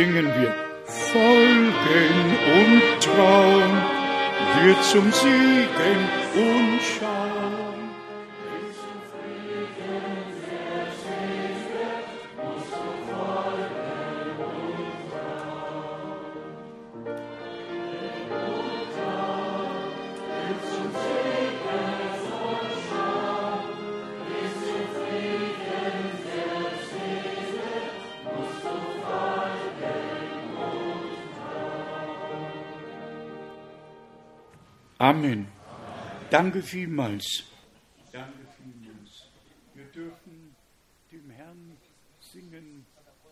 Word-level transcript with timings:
singen 0.00 0.28
wir. 0.40 0.54
Folgen 1.12 2.16
und 2.58 3.04
Trauen 3.04 3.72
wird 4.62 4.82
zum 4.84 5.12
Siegen 5.12 5.49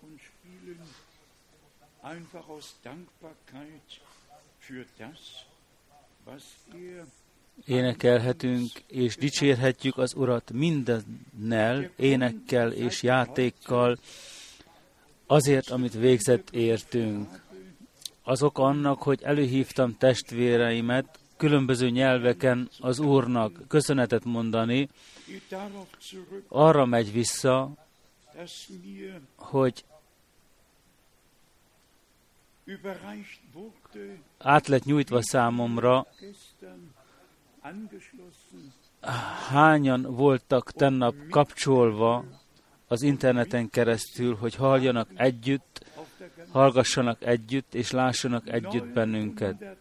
und 0.03 0.21
spielen, 0.21 0.79
einfach 2.03 2.49
aus 2.49 2.77
Dankbarkeit 2.83 4.01
für 4.59 4.85
das, 4.99 5.47
was 6.25 6.43
er 6.73 7.07
énekelhetünk 7.67 8.71
és 8.87 9.17
dicsérhetjük 9.17 9.99
az 9.99 10.15
Urat 10.15 10.53
mindennel, 10.53 11.91
énekkel 11.97 12.73
és 12.73 13.03
játékkal, 13.03 13.99
azért, 15.27 15.71
amit 15.71 15.93
végzett 15.93 16.51
értünk. 16.51 17.43
Azok 18.23 18.59
annak, 18.59 19.03
hogy 19.03 19.23
előhívtam 19.23 19.97
testvéreimet 19.97 21.19
különböző 21.39 21.89
nyelveken 21.91 22.69
az 22.81 22.99
Úrnak 22.99 23.61
köszönetet 23.69 24.25
mondani, 24.25 24.89
arra 26.49 26.85
megy 26.85 27.13
vissza, 27.13 27.71
hogy 29.37 29.85
át 34.39 34.67
lett 34.67 34.85
nyújtva 34.85 35.23
számomra, 35.23 36.07
hányan 39.49 40.03
voltak 40.03 40.73
tennap 40.73 41.15
kapcsolva 41.31 42.25
az 42.87 43.03
interneten 43.03 43.71
keresztül, 43.71 44.35
hogy 44.35 44.55
halljanak 44.55 45.09
együtt, 45.15 45.87
hallgassanak 46.51 47.25
együtt, 47.25 47.75
és 47.75 47.91
lássanak 47.91 48.49
együtt 48.49 48.87
bennünket. 48.87 49.77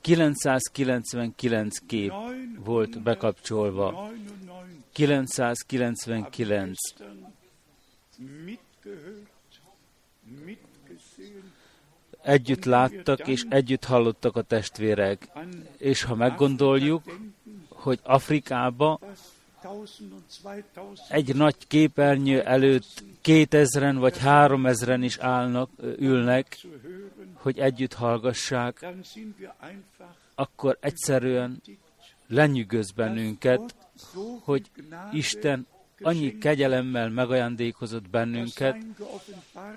999. 0.00 0.68
999 0.72 1.78
kép 1.86 2.12
volt 2.64 3.02
bekapcsolva. 3.02 4.10
999. 4.92 6.76
Gestern 6.90 7.28
mitgehört, 8.44 9.30
mitgesehen 10.44 11.52
Együtt 12.22 12.64
láttak 12.64 13.28
és 13.28 13.44
együtt 13.48 13.84
hallottak 13.84 14.36
a 14.36 14.42
testvérek. 14.42 15.28
És 15.76 16.02
ha 16.02 16.14
meggondoljuk, 16.14 17.02
hogy 17.68 17.98
Afrikába 18.02 19.00
was 19.64 20.00
1000 20.00 20.12
und 20.12 20.22
2000 20.28 20.64
egy 21.08 21.34
nagy 21.34 21.66
képernyő 21.66 22.42
előtt 22.42 23.04
kétezren 23.20 23.96
vagy 23.96 24.18
háromezren 24.18 25.02
is 25.02 25.18
állnak, 25.18 25.70
ülnek, 25.98 26.58
hogy 27.32 27.58
együtt 27.58 27.94
hallgassák, 27.94 28.86
akkor 30.34 30.78
egyszerűen 30.80 31.62
lenyűgöz 32.28 32.90
bennünket, 32.90 33.74
hogy 34.42 34.70
Isten 35.12 35.66
annyi 36.02 36.38
kegyelemmel 36.38 37.08
megajándékozott 37.08 38.10
bennünket, 38.10 38.76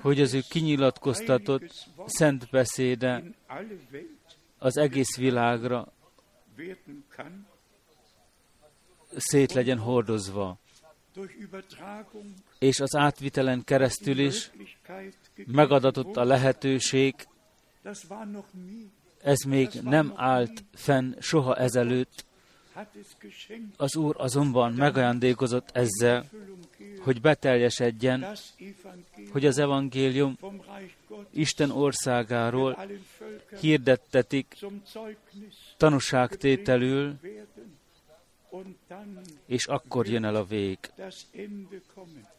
hogy 0.02 0.22
az 0.22 0.34
ő 0.34 0.42
kinyilatkoztatott 0.50 1.86
szent 2.06 2.48
beszéde 2.52 3.24
az 4.58 4.78
egész 4.78 5.18
világra 5.18 5.94
szét 9.18 9.54
legyen 9.54 9.78
hordozva, 9.78 10.58
és 12.60 12.80
az 12.80 12.96
átvitelen 12.96 13.64
keresztül 13.64 14.20
is 14.20 14.52
megadatott 15.46 16.18
a 16.18 16.24
lehetőség, 16.24 17.16
ez 19.22 19.40
még 19.48 19.70
nem 19.82 20.14
állt 20.16 20.64
fenn 20.74 21.14
soha 21.20 21.56
ezelőtt. 21.56 22.26
Az 23.78 23.96
Úr 23.96 24.16
azonban 24.18 24.74
megajándékozott 24.74 25.70
ezzel, 25.72 26.26
hogy 27.00 27.22
beteljesedjen, 27.22 28.26
hogy 29.32 29.46
az 29.46 29.58
evangélium 29.58 30.38
Isten 31.32 31.72
országáról 31.72 32.88
hirdettetik 33.60 34.58
tanúságtételül, 35.78 37.20
és 39.46 39.66
akkor 39.66 40.08
jön 40.08 40.24
el 40.24 40.36
a 40.36 40.44
vég. 40.44 40.78
das 40.96 41.22
Ende 41.32 41.82
kommen. 41.94 42.32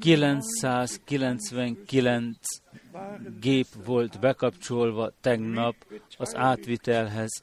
999 0.00 1.04
999 1.04 2.36
waren 2.92 3.36
gép 3.40 3.66
volt 3.84 4.20
bekapcsolva 4.20 5.12
tegnap 5.20 5.74
az 6.18 6.36
átvitelhez. 6.36 7.42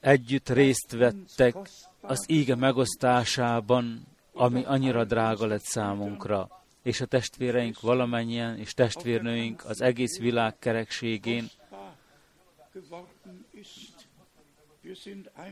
Együtt 0.00 0.48
részt 0.48 0.92
vettek 0.92 1.56
az 2.00 2.24
íge 2.28 2.54
megosztásában, 2.54 4.06
ami 4.32 4.64
annyira 4.64 5.04
drága 5.04 5.46
lett 5.46 5.64
számunkra. 5.64 6.48
És 6.82 7.00
a 7.00 7.06
testvéreink 7.06 7.80
valamennyien, 7.80 8.58
és 8.58 8.74
testvérnőink 8.74 9.64
az 9.64 9.80
egész 9.80 10.18
világ 10.18 10.58
kerekségén, 10.58 11.50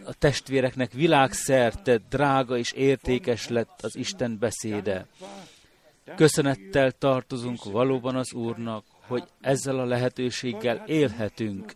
a 0.05 0.15
testvéreknek 0.15 0.93
világszerte 0.93 2.01
drága 2.09 2.57
és 2.57 2.73
értékes 2.73 3.49
lett 3.49 3.83
az 3.83 3.97
Isten 3.97 4.39
beszéde. 4.39 5.07
Köszönettel 6.15 6.93
tartozunk 6.93 7.65
valóban 7.65 8.17
az 8.17 8.33
Úrnak, 8.33 8.85
hogy 9.07 9.25
ezzel 9.41 9.79
a 9.79 9.85
lehetőséggel 9.85 10.85
élhetünk. 10.87 11.75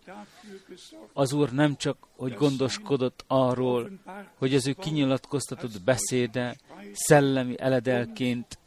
Az 1.13 1.33
Úr 1.33 1.53
nem 1.53 1.77
csak, 1.77 1.97
hogy 2.17 2.35
gondoskodott 2.35 3.25
arról, 3.27 3.91
hogy 4.35 4.55
az 4.55 4.67
ő 4.67 4.73
kinyilatkoztatott 4.73 5.83
beszéde 5.83 6.57
szellemi 6.93 7.55
eledelként 7.59 8.59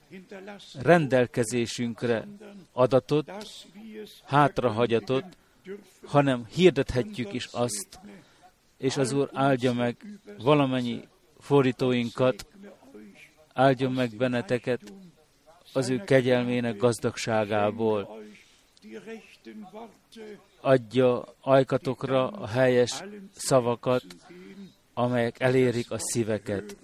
rendelkezésünkre 0.82 2.28
adatot, 2.72 3.26
dass 3.26 3.66
wir 3.76 4.02
es 4.02 4.12
hátrahagyatott, 4.26 5.38
hanem 6.06 6.46
hirdethetjük 6.46 7.34
is 7.34 7.48
azt, 7.52 8.00
és 8.84 8.98
az 8.98 9.12
Úr 9.12 9.30
áldja 9.34 9.74
meg 9.74 10.06
valamennyi 10.38 11.08
fordítóinkat, 11.40 12.48
áldjon 13.54 13.92
meg 13.92 14.16
benneteket 14.16 14.94
az 15.74 15.90
ő 15.90 16.04
kegyelmének 16.04 16.78
gazdagságából. 16.78 18.22
Adja 20.62 21.24
ajkatokra 21.42 22.28
a 22.28 22.48
helyes 22.48 23.04
szavakat, 23.36 24.06
amelyek 24.94 25.40
elérik 25.40 25.92
a 25.92 26.00
szíveket, 26.00 26.78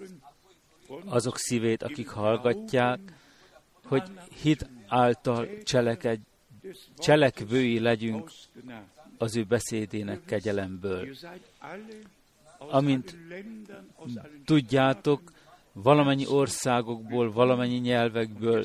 azok 1.04 1.38
szívét, 1.38 1.82
akik 1.82 2.08
hallgatják, 2.08 3.00
hogy 3.84 4.02
hit 4.42 4.68
által 4.86 5.48
cseleked, 5.62 6.20
cselekvői 6.98 7.78
legyünk. 7.78 8.30
Az 9.20 9.36
ő 9.36 9.44
beszédének 9.44 10.24
kegyelemből. 10.24 11.08
Amint 12.58 13.16
Tudjátok, 14.44 15.32
valamennyi 15.72 16.26
országokból, 16.26 17.32
valamennyi 17.32 17.76
nyelvekből 17.76 18.64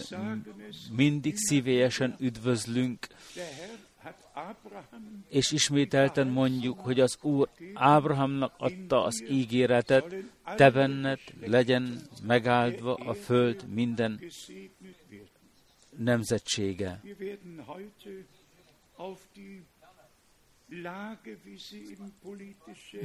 mindig 0.92 1.34
szívélyesen 1.38 2.16
üdvözlünk, 2.20 3.08
és 5.30 5.52
ismételten 5.52 6.28
mondjuk, 6.28 6.80
hogy 6.80 7.00
az 7.00 7.18
Úr 7.22 7.50
Ábrahamnak 7.74 8.54
adta 8.58 9.04
az 9.04 9.24
ígéretet, 9.30 10.16
te 10.56 10.72
benned 10.72 11.20
legyen 11.40 12.02
megáldva 12.24 12.94
a 12.94 13.14
föld 13.14 13.68
minden 13.68 14.20
nemzetsége. 15.98 17.02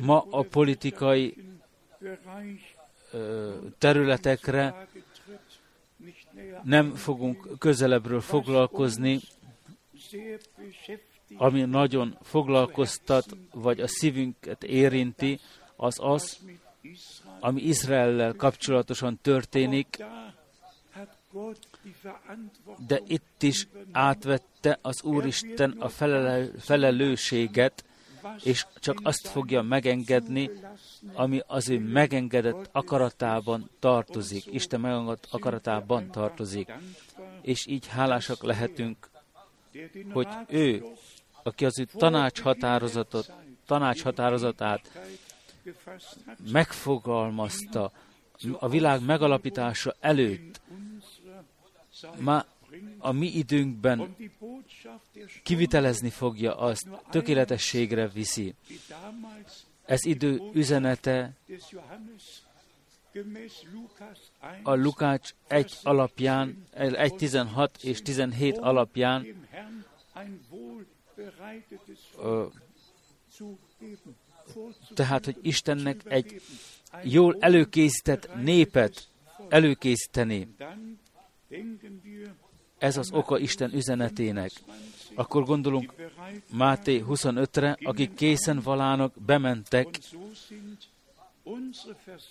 Ma 0.00 0.26
a 0.30 0.42
politikai 0.42 1.34
területekre 3.78 4.88
nem 6.62 6.94
fogunk 6.94 7.58
közelebbről 7.58 8.20
foglalkozni, 8.20 9.20
ami 11.36 11.60
nagyon 11.60 12.18
foglalkoztat, 12.22 13.36
vagy 13.52 13.80
a 13.80 13.86
szívünket 13.86 14.64
érinti, 14.64 15.40
az 15.76 15.96
az, 16.00 16.38
ami 17.40 17.62
Izraellel 17.62 18.34
kapcsolatosan 18.34 19.18
történik, 19.22 20.04
de 22.86 23.00
itt 23.06 23.42
is 23.42 23.68
átvette 23.92 24.78
az 24.82 25.02
Úristen 25.02 25.70
a 25.70 25.88
felelősséget, 26.58 27.84
és 28.42 28.66
csak 28.78 29.00
azt 29.02 29.28
fogja 29.28 29.62
megengedni, 29.62 30.50
ami 31.12 31.40
az 31.46 31.68
ő 31.68 31.78
megengedett 31.78 32.68
akaratában 32.72 33.70
tartozik. 33.78 34.46
Isten 34.46 34.80
megengedett 34.80 35.26
akaratában 35.30 36.10
tartozik. 36.10 36.72
És 37.42 37.66
így 37.66 37.86
hálásak 37.86 38.42
lehetünk, 38.42 39.08
hogy 40.12 40.28
ő, 40.48 40.84
aki 41.42 41.64
az 41.64 41.78
ő 41.78 41.84
tanácshatározatot, 41.84 43.32
tanácshatározatát 43.66 44.90
megfogalmazta 46.52 47.92
a 48.58 48.68
világ 48.68 49.04
megalapítása 49.04 49.94
előtt, 50.00 50.60
ma 52.18 52.44
a 52.98 53.12
mi 53.12 53.26
időnkben 53.26 54.16
kivitelezni 55.42 56.10
fogja, 56.10 56.56
azt 56.56 56.88
tökéletességre 57.10 58.08
viszi. 58.08 58.54
Ez 59.84 60.04
idő 60.04 60.40
üzenete 60.52 61.32
a 64.62 64.74
Lukács 64.74 65.34
1 65.46 65.78
alapján, 65.82 66.66
1, 66.72 67.14
16 67.14 67.82
és 67.82 68.02
17 68.02 68.58
alapján 68.58 69.26
tehát, 74.94 75.24
hogy 75.24 75.36
Istennek 75.42 76.00
egy 76.04 76.42
jól 77.02 77.36
előkészített 77.40 78.34
népet 78.34 79.08
előkészíteni. 79.48 80.54
Ez 82.78 82.96
az 82.96 83.12
oka 83.12 83.38
Isten 83.38 83.74
üzenetének. 83.74 84.50
Akkor 85.14 85.44
gondolunk 85.44 85.94
Máté 86.52 87.04
25-re, 87.08 87.76
akik 87.82 88.14
készen 88.14 88.60
valának, 88.60 89.14
bementek, 89.26 89.86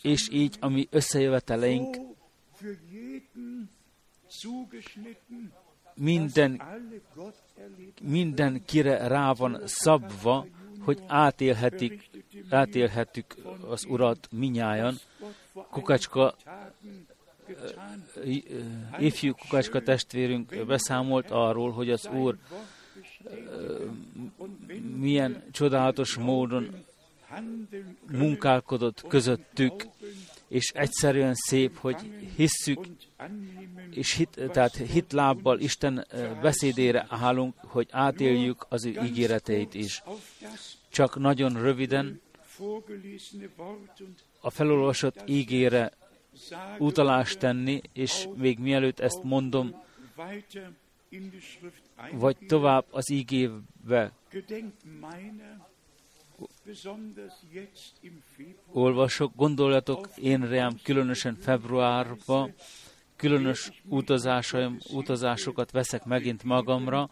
és 0.01 0.29
így 0.31 0.57
a 0.59 0.67
mi 0.67 0.87
összejöveteleink 0.91 1.97
minden, 5.93 6.61
mindenkire 8.01 9.07
rá 9.07 9.33
van 9.33 9.61
szabva, 9.65 10.45
hogy 10.79 11.03
átélhetik, 11.07 12.09
átélhetük 12.49 13.35
az 13.67 13.85
Urat 13.85 14.27
minnyájan. 14.31 14.95
Kukacska 15.53 16.35
ifjú 18.99 19.33
Kukacska 19.33 19.81
testvérünk 19.81 20.65
beszámolt 20.65 21.31
arról, 21.31 21.71
hogy 21.71 21.89
az 21.89 22.09
Úr 22.13 22.37
milyen 24.95 25.43
csodálatos 25.51 26.15
módon 26.15 26.85
munkálkodott 28.11 29.03
közöttük, 29.07 29.87
és 30.47 30.71
egyszerűen 30.73 31.33
szép, 31.35 31.77
hogy 31.77 31.95
hisszük, 32.35 32.87
és 33.91 34.13
hit, 34.13 34.49
tehát 34.51 34.75
hitlábbal 34.75 35.59
Isten 35.59 36.07
beszédére 36.41 37.05
állunk, 37.09 37.55
hogy 37.57 37.87
átéljük 37.91 38.65
az 38.69 38.85
ő 38.85 38.99
ígéreteit 39.03 39.73
is. 39.73 40.03
Csak 40.89 41.19
nagyon 41.19 41.61
röviden 41.61 42.21
a 44.41 44.49
felolvasott 44.49 45.21
ígére 45.25 45.91
utalást 46.77 47.39
tenni, 47.39 47.81
és 47.93 48.27
még 48.35 48.59
mielőtt 48.59 48.99
ezt 48.99 49.23
mondom, 49.23 49.83
vagy 52.11 52.37
tovább 52.47 52.85
az 52.91 53.11
ígébe 53.11 54.11
olvasok, 58.71 59.35
gondoljatok 59.35 60.09
én 60.15 60.49
rám 60.49 60.79
különösen 60.83 61.35
februárban, 61.35 62.53
különös 63.15 63.71
utazásaim, 63.85 64.77
utazásokat 64.93 65.71
veszek 65.71 66.05
megint 66.05 66.43
magamra, 66.43 67.09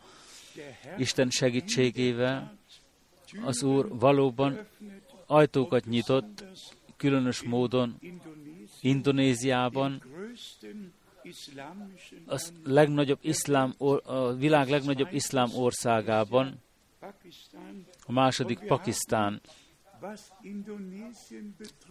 Isten 0.98 1.30
segítségével. 1.30 2.58
Az 3.44 3.64
Úr 3.64 3.98
valóban 4.00 4.68
ajtókat 5.26 5.86
nyitott, 5.86 6.44
különös 6.98 7.44
módon 7.44 8.00
Indonéziában, 8.88 10.04
az 12.26 12.54
legnagyobb 12.64 13.20
iszlám, 13.22 13.74
a 14.04 14.34
világ 14.34 14.70
legnagyobb 14.70 15.14
iszlám 15.14 15.50
országában, 15.56 16.62
a 18.06 18.12
második 18.12 18.60
Pakisztán, 18.60 19.42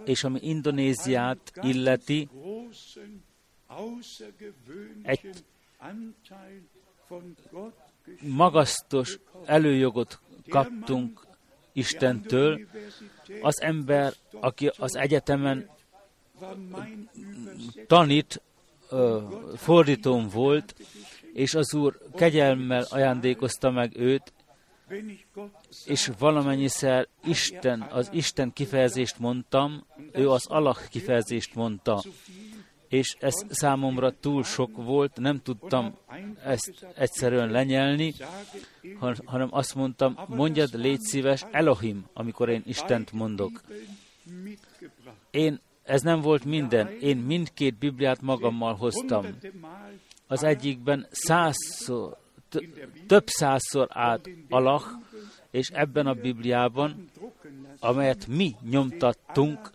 és 0.04 0.24
ami 0.24 0.38
Indonéziát 0.42 1.52
illeti, 1.62 2.28
egy 5.02 5.44
magasztos 8.20 9.18
előjogot 9.44 10.20
kaptunk 10.48 11.26
Istentől. 11.72 12.60
Az 13.40 13.60
ember, 13.60 14.12
aki 14.40 14.70
az 14.76 14.96
egyetemen 14.96 15.75
tanít, 17.86 18.42
fordítóm 19.56 20.28
volt, 20.28 20.74
és 21.32 21.54
az 21.54 21.74
Úr 21.74 21.98
kegyelmmel 22.14 22.86
ajándékozta 22.90 23.70
meg 23.70 23.96
őt, 23.96 24.32
és 25.84 26.10
valamennyiszer 26.18 27.08
Isten, 27.24 27.80
az 27.90 28.10
Isten 28.12 28.52
kifejezést 28.52 29.18
mondtam, 29.18 29.86
ő 30.12 30.30
az 30.30 30.46
Allah 30.46 30.88
kifejezést 30.88 31.54
mondta, 31.54 32.02
és 32.88 33.16
ez 33.20 33.34
számomra 33.48 34.10
túl 34.20 34.44
sok 34.44 34.76
volt, 34.76 35.16
nem 35.16 35.42
tudtam 35.42 35.96
ezt 36.44 36.86
egyszerűen 36.94 37.50
lenyelni, 37.50 38.14
hanem 39.24 39.48
azt 39.50 39.74
mondtam, 39.74 40.18
mondjad, 40.28 40.74
légy 40.74 41.00
szíves, 41.00 41.44
Elohim, 41.50 42.06
amikor 42.12 42.48
én 42.48 42.62
Istent 42.66 43.12
mondok. 43.12 43.60
Én, 45.30 45.60
ez 45.86 46.02
nem 46.02 46.20
volt 46.20 46.44
minden, 46.44 46.88
én 47.00 47.16
mindkét 47.16 47.78
Bibliát 47.78 48.20
magammal 48.20 48.74
hoztam. 48.74 49.26
Az 50.26 50.42
egyikben 50.42 51.06
százszor, 51.10 52.16
több 53.06 53.26
százszor 53.26 53.88
át 53.90 54.30
Allah, 54.48 54.82
és 55.50 55.68
ebben 55.68 56.06
a 56.06 56.14
Bibliában, 56.14 57.10
amelyet 57.78 58.26
mi 58.26 58.54
nyomtattunk, 58.70 59.70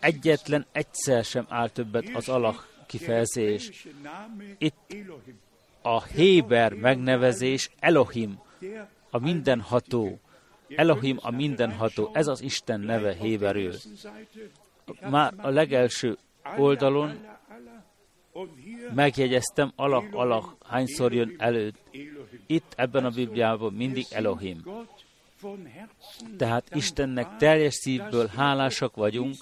egyetlen 0.00 0.66
egyszer 0.72 1.24
sem 1.24 1.46
áll 1.48 1.68
többet 1.68 2.10
az 2.14 2.28
Allah 2.28 2.64
kifejezés. 2.86 3.86
Itt 4.58 4.96
a 5.82 6.02
Héber 6.02 6.72
megnevezés 6.72 7.70
Elohim, 7.78 8.38
a 9.10 9.18
mindenható. 9.18 10.20
Elohim 10.76 11.18
a 11.20 11.30
mindenható, 11.30 12.10
ez 12.12 12.26
az 12.26 12.42
Isten 12.42 12.80
neve 12.80 13.12
Héberül. 13.14 13.72
Már 15.10 15.34
a 15.36 15.48
legelső 15.48 16.16
oldalon 16.56 17.26
megjegyeztem, 18.94 19.72
alak, 19.76 20.04
alak, 20.12 20.56
hányszor 20.66 21.12
jön 21.12 21.34
elő. 21.38 21.72
Itt 22.46 22.72
ebben 22.76 23.04
a 23.04 23.10
Bibliában 23.10 23.72
mindig 23.72 24.06
Elohim. 24.10 24.62
Tehát 26.36 26.74
Istennek 26.74 27.36
teljes 27.36 27.74
szívből 27.74 28.26
hálásak 28.26 28.94
vagyunk, 28.94 29.34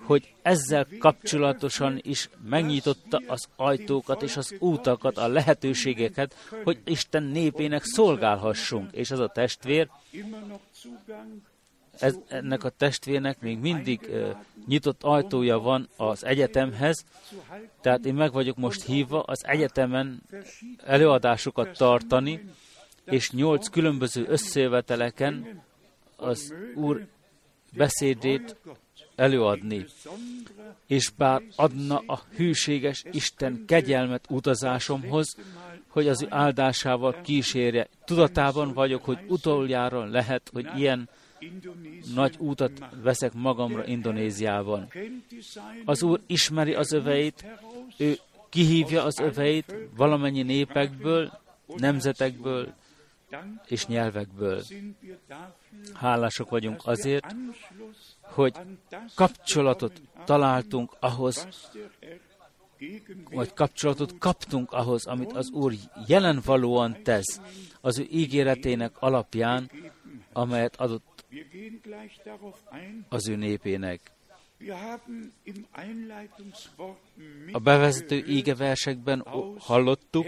hogy 0.00 0.34
ezzel 0.42 0.86
kapcsolatosan 0.98 1.98
is 2.02 2.28
megnyitotta 2.48 3.20
az 3.26 3.48
ajtókat 3.56 4.22
és 4.22 4.36
az 4.36 4.54
útakat, 4.58 5.16
a 5.16 5.28
lehetőségeket, 5.28 6.34
hogy 6.64 6.78
Isten 6.84 7.22
népének 7.22 7.84
szolgálhassunk. 7.84 8.92
És 8.92 9.10
ez 9.10 9.18
a 9.18 9.28
testvér 9.28 9.88
ez, 11.98 12.18
ennek 12.28 12.64
a 12.64 12.68
testvérnek 12.68 13.40
még 13.40 13.58
mindig 13.58 14.00
uh, 14.08 14.36
nyitott 14.66 15.02
ajtója 15.02 15.58
van 15.58 15.88
az 15.96 16.24
egyetemhez, 16.24 17.04
tehát 17.80 18.04
én 18.04 18.14
meg 18.14 18.32
vagyok 18.32 18.56
most 18.56 18.82
hívva 18.82 19.22
az 19.22 19.46
egyetemen 19.46 20.22
előadásokat 20.84 21.76
tartani, 21.76 22.48
és 23.04 23.30
nyolc 23.30 23.68
különböző 23.68 24.24
összejöveteleken 24.28 25.62
az 26.16 26.54
Úr 26.74 27.06
beszédét 27.72 28.56
előadni. 29.14 29.86
És 30.86 31.10
bár 31.10 31.42
adna 31.56 32.02
a 32.06 32.22
hűséges 32.36 33.04
Isten 33.10 33.64
kegyelmet 33.66 34.24
utazásomhoz, 34.30 35.36
hogy 35.88 36.08
az 36.08 36.22
ő 36.22 36.26
áldásával 36.30 37.20
kísérje. 37.20 37.88
Tudatában 38.04 38.72
vagyok, 38.72 39.04
hogy 39.04 39.18
utoljára 39.28 40.04
lehet, 40.04 40.50
hogy 40.52 40.66
ilyen 40.76 41.08
nagy 42.14 42.36
útat 42.38 42.72
veszek 43.02 43.32
magamra 43.32 43.86
Indonéziában. 43.86 44.88
Az 45.84 46.02
Úr 46.02 46.20
ismeri 46.26 46.74
az 46.74 46.92
öveit, 46.92 47.44
ő 47.96 48.18
kihívja 48.48 49.04
az 49.04 49.18
öveit 49.18 49.74
valamennyi 49.96 50.42
népekből, 50.42 51.38
nemzetekből 51.76 52.74
és 53.66 53.86
nyelvekből. 53.86 54.62
Hálások 55.92 56.50
vagyunk 56.50 56.80
azért, 56.86 57.34
hogy 58.20 58.54
kapcsolatot 59.14 60.00
találtunk 60.24 60.96
ahhoz, 61.00 61.48
vagy 63.30 63.52
kapcsolatot 63.54 64.18
kaptunk 64.18 64.72
ahhoz, 64.72 65.06
amit 65.06 65.32
az 65.32 65.50
Úr 65.50 65.74
jelen 66.06 66.40
valóan 66.44 67.02
tesz, 67.02 67.40
az 67.80 67.98
ő 67.98 68.06
ígéretének 68.10 68.92
alapján, 68.98 69.70
amelyet 70.32 70.76
adott 70.76 71.13
az 73.08 73.28
ő 73.28 73.36
népének. 73.36 74.00
A 77.52 77.58
bevezető 77.58 78.24
ígeversekben 78.26 79.24
hallottuk 79.58 80.26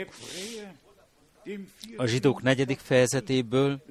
a 1.97 2.07
zsidók 2.07 2.43
negyedik 2.43 2.79
fejezetéből, 2.79 3.83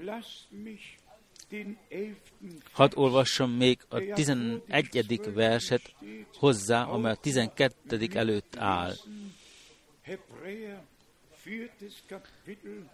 Hadd 2.72 2.92
olvassam 2.96 3.52
még 3.52 3.80
a 3.90 4.14
11. 4.14 5.34
verset 5.34 5.94
hozzá, 6.38 6.84
amely 6.84 7.12
a 7.12 7.16
12. 7.16 8.08
előtt 8.14 8.56
áll. 8.58 8.94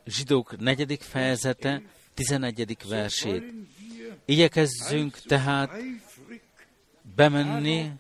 Zsidók 0.06 0.60
negyedik 0.60 1.02
fejezete, 1.02 1.82
11. 2.22 2.78
versét. 2.88 3.54
Igyekezzünk 4.26 5.18
tehát 5.18 5.72
bemenni, 7.16 7.92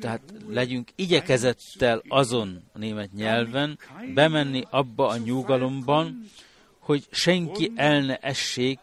tehát 0.00 0.22
legyünk 0.46 0.88
igyekezettel 0.94 2.02
azon 2.08 2.62
a 2.72 2.78
német 2.78 3.12
nyelven, 3.12 3.78
bemenni 4.14 4.62
abba 4.70 5.08
a 5.08 5.16
nyugalomban, 5.16 6.30
hogy 6.78 7.06
senki 7.10 7.72
el 7.74 8.00
ne 8.00 8.16
essék 8.16 8.78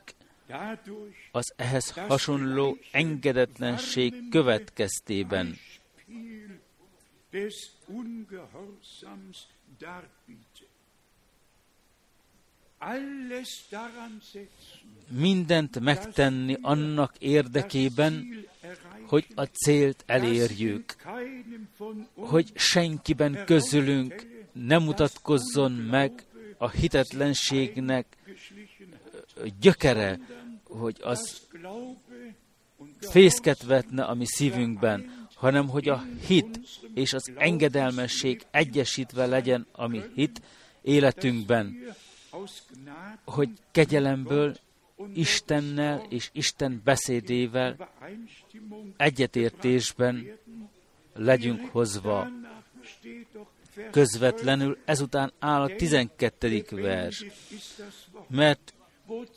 az 1.31 1.53
ehhez 1.55 1.89
hasonló 1.91 2.77
engedetlenség 2.91 4.29
következtében. 4.29 5.57
Mindent 15.07 15.79
megtenni 15.79 16.57
annak 16.61 17.15
érdekében, 17.19 18.45
hogy 19.07 19.27
a 19.35 19.43
célt 19.43 20.03
elérjük, 20.05 20.95
hogy 22.15 22.51
senkiben 22.55 23.45
közülünk 23.45 24.25
ne 24.51 24.77
mutatkozzon 24.77 25.71
meg 25.71 26.25
a 26.57 26.69
hitetlenségnek 26.69 28.05
gyökere, 29.59 30.19
hogy 30.63 30.97
az 31.01 31.47
fészket 32.99 33.63
vetne 33.63 34.03
a 34.03 34.13
mi 34.13 34.25
szívünkben, 34.25 35.27
hanem 35.33 35.67
hogy 35.67 35.89
a 35.89 36.05
hit 36.27 36.59
és 36.93 37.13
az 37.13 37.31
engedelmesség 37.35 38.45
egyesítve 38.51 39.25
legyen 39.25 39.67
a 39.71 39.87
mi 39.87 40.01
hit 40.15 40.41
életünkben, 40.81 41.95
hogy 43.25 43.49
kegyelemből 43.71 44.55
Istennel 45.13 46.05
és 46.09 46.29
Isten 46.33 46.81
beszédével 46.83 47.89
egyetértésben 48.97 50.39
legyünk 51.13 51.69
hozva 51.71 52.27
közvetlenül, 53.91 54.77
ezután 54.85 55.33
áll 55.39 55.61
a 55.61 55.75
12. 55.75 56.65
vers. 56.69 57.25
Mert 58.27 58.73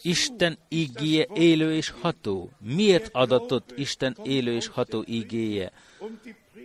Isten 0.03 0.59
ígéje 0.69 1.27
élő 1.35 1.75
és 1.75 1.91
ható. 1.91 2.51
Miért 2.59 3.09
adatott 3.13 3.73
Isten 3.77 4.17
élő 4.23 4.55
és 4.55 4.67
ható 4.67 5.05
ígéje? 5.07 5.73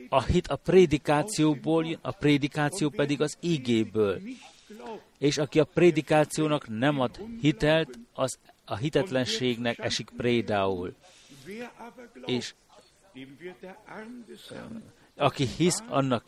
A 0.09 0.23
hit 0.23 0.47
a 0.47 0.55
prédikációból 0.55 1.85
jön, 1.85 1.99
a 2.01 2.11
prédikáció 2.11 2.89
pedig 2.89 3.21
az 3.21 3.37
ígéből. 3.41 4.21
És 5.17 5.37
aki 5.37 5.59
a 5.59 5.63
prédikációnak 5.63 6.67
nem 6.67 6.99
ad 6.99 7.19
hitelt, 7.41 7.99
az 8.13 8.37
a 8.65 8.75
hitetlenségnek 8.75 9.77
esik 9.77 10.09
prédául. 10.17 10.95
És 12.25 12.53
aki 15.15 15.45
hisz, 15.45 15.83
annak 15.87 16.23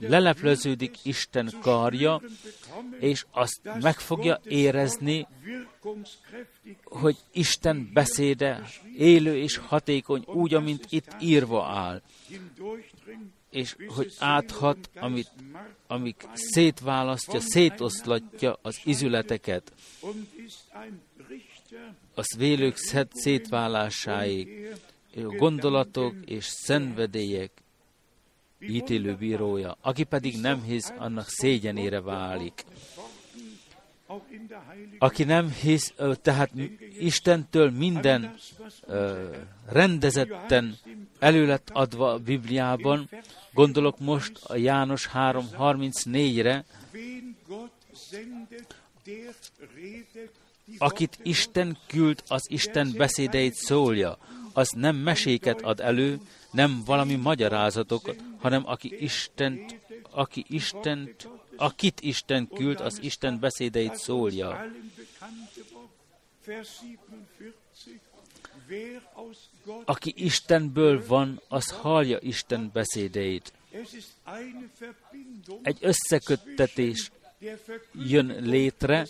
lelepleződik 0.00 1.04
Isten 1.04 1.50
karja, 1.60 2.20
és 2.98 3.26
azt 3.30 3.60
meg 3.80 3.98
fogja 3.98 4.40
érezni, 4.44 5.26
hogy 6.84 7.16
Isten 7.32 7.90
beszéde 7.92 8.62
élő 8.96 9.36
és 9.36 9.56
hatékony, 9.56 10.24
úgy, 10.26 10.54
amint 10.54 10.86
itt 10.88 11.16
írva 11.20 11.66
áll, 11.66 12.02
és 13.52 13.76
hogy 13.86 14.12
áthat, 14.18 14.90
amit, 14.94 15.30
amik 15.86 16.28
szétválasztja, 16.34 17.40
szétoszlatja 17.40 18.58
az 18.62 18.80
izületeket, 18.84 19.72
az 22.14 22.36
vélők 22.36 22.76
szétválásáig, 23.12 24.74
gondolatok 25.36 26.14
és 26.24 26.44
szenvedélyek 26.44 27.50
ítélőbírója, 28.60 29.76
aki 29.80 30.04
pedig 30.04 30.40
nem 30.40 30.62
hisz, 30.62 30.92
annak 30.98 31.28
szégyenére 31.28 32.00
válik. 32.00 32.64
Aki 34.98 35.24
nem 35.24 35.50
hisz, 35.50 35.94
tehát 36.22 36.50
Istentől 36.98 37.70
minden 37.70 38.34
rendezetten 39.68 40.78
elő 41.18 41.46
lett 41.46 41.70
adva 41.72 42.12
a 42.12 42.18
Bibliában, 42.18 43.08
gondolok 43.52 43.98
most 43.98 44.44
a 44.44 44.56
János 44.56 45.08
3.34-re, 45.14 46.64
akit 50.78 51.18
Isten 51.22 51.76
küld, 51.86 52.22
az 52.28 52.50
Isten 52.50 52.92
beszédeit 52.96 53.54
szólja, 53.54 54.18
az 54.52 54.68
nem 54.70 54.96
meséket 54.96 55.60
ad 55.60 55.80
elő, 55.80 56.20
nem 56.50 56.82
valami 56.84 57.14
magyarázatokat, 57.14 58.16
hanem 58.38 58.66
aki 58.66 59.02
Istent, 59.02 59.80
aki 60.10 60.44
Istent, 60.48 61.28
akit 61.56 62.00
Isten 62.00 62.48
küld, 62.48 62.80
az 62.80 62.98
Isten 63.02 63.40
beszédeit 63.40 63.96
szólja. 63.96 64.66
Aki 69.84 70.12
Istenből 70.16 71.06
van, 71.06 71.40
az 71.48 71.70
hallja 71.70 72.18
Isten 72.20 72.70
beszédeit. 72.72 73.52
Egy 75.62 75.78
összeköttetés 75.80 77.10
jön 77.92 78.36
létre 78.40 79.06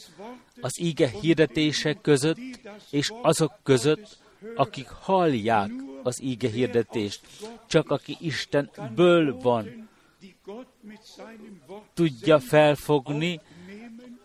az 0.61 0.79
ige 0.79 1.09
hirdetések 1.09 2.01
között 2.01 2.39
és 2.91 3.13
azok 3.23 3.53
között, 3.63 4.19
akik 4.55 4.89
hallják 4.89 5.71
az 6.03 6.23
íge 6.23 6.49
hirdetést. 6.49 7.21
Csak 7.67 7.91
aki 7.91 8.17
Istenből 8.21 9.41
van, 9.41 9.89
tudja 11.95 12.41
felfogni 12.41 13.41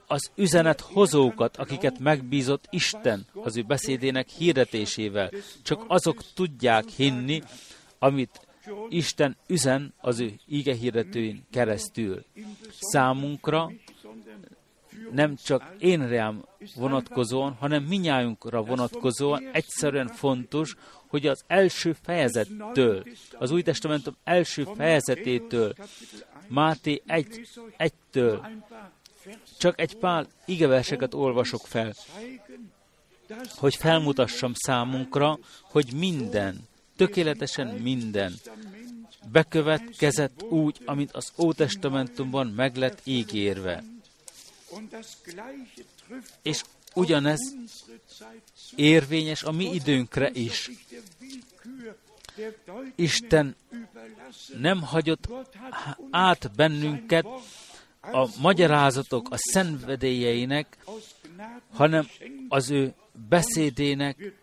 az 0.08 0.32
üzenet 0.36 0.82
hozókat, 0.82 1.58
akiket 1.58 2.00
megbízott 2.00 2.66
Isten 2.70 3.26
az 3.34 3.58
ő 3.58 3.62
beszédének 3.62 4.30
hirdetésével. 4.30 5.32
Csak 5.64 5.84
azok 5.88 6.22
tudják 6.34 6.88
hinni, 6.88 7.42
amit 8.00 8.48
Isten 8.90 9.38
üzen 9.48 9.94
az 9.98 10.20
ő 10.20 10.34
íge 10.48 10.74
hirdetőin 10.74 11.46
keresztül. 11.52 12.24
Számunkra 12.80 13.72
nem 15.12 15.36
csak 15.36 15.76
én 15.80 16.08
rám 16.08 16.46
vonatkozóan, 16.76 17.54
hanem 17.54 17.84
minnyájunkra 17.84 18.64
vonatkozóan 18.64 19.50
egyszerűen 19.52 20.08
fontos, 20.08 20.76
hogy 21.08 21.28
az 21.28 21.44
első 21.48 21.96
fejezettől, 22.04 23.04
az 23.38 23.52
Új 23.52 23.62
Testamentum 23.62 24.16
első 24.24 24.68
fejezetétől, 24.76 25.74
Máté 26.48 27.02
1, 27.06 27.48
1-től, 27.78 28.40
csak 29.58 29.80
egy 29.80 29.96
pár 29.96 30.28
igeverseket 30.46 31.14
olvasok 31.14 31.68
fel, 31.68 31.94
hogy 33.56 33.76
felmutassam 33.76 34.54
számunkra, 34.56 35.40
hogy 35.62 35.94
minden, 35.94 36.68
tökéletesen 36.96 37.68
minden 37.68 38.34
bekövetkezett 39.32 40.44
úgy, 40.44 40.78
amint 40.86 41.12
az 41.12 41.32
Ótestamentumban 41.38 42.48
meg 42.48 42.76
lett 42.76 43.02
ígérve. 43.04 43.84
És 46.42 46.62
ugyanez 46.94 47.40
érvényes 48.76 49.44
a 49.44 49.52
mi 49.52 49.74
időnkre 49.74 50.30
is. 50.34 50.72
Isten 52.96 53.56
nem 54.58 54.82
hagyott 54.82 55.28
át 56.10 56.52
bennünket 56.56 57.26
a 58.12 58.28
magyarázatok, 58.42 59.28
a 59.30 59.38
szenvedélyeinek, 59.38 60.78
hanem 61.74 62.08
az 62.48 62.70
ő 62.70 62.94
beszédének 63.30 64.34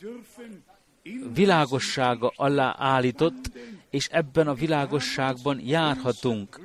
világossága 1.35 2.33
alá 2.37 2.75
állított, 2.79 3.51
és 3.91 4.09
ebben 4.11 4.49
a 4.49 4.55
világosságban 4.55 5.61
járhatunk. 5.61 6.61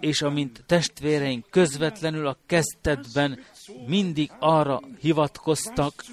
És 0.00 0.22
amint 0.22 0.62
testvéreink 0.66 1.46
közvetlenül 1.50 2.26
a 2.26 2.36
kezdetben 2.46 3.38
mindig 3.86 4.30
arra 4.38 4.80
hivatkoztak, 5.00 6.04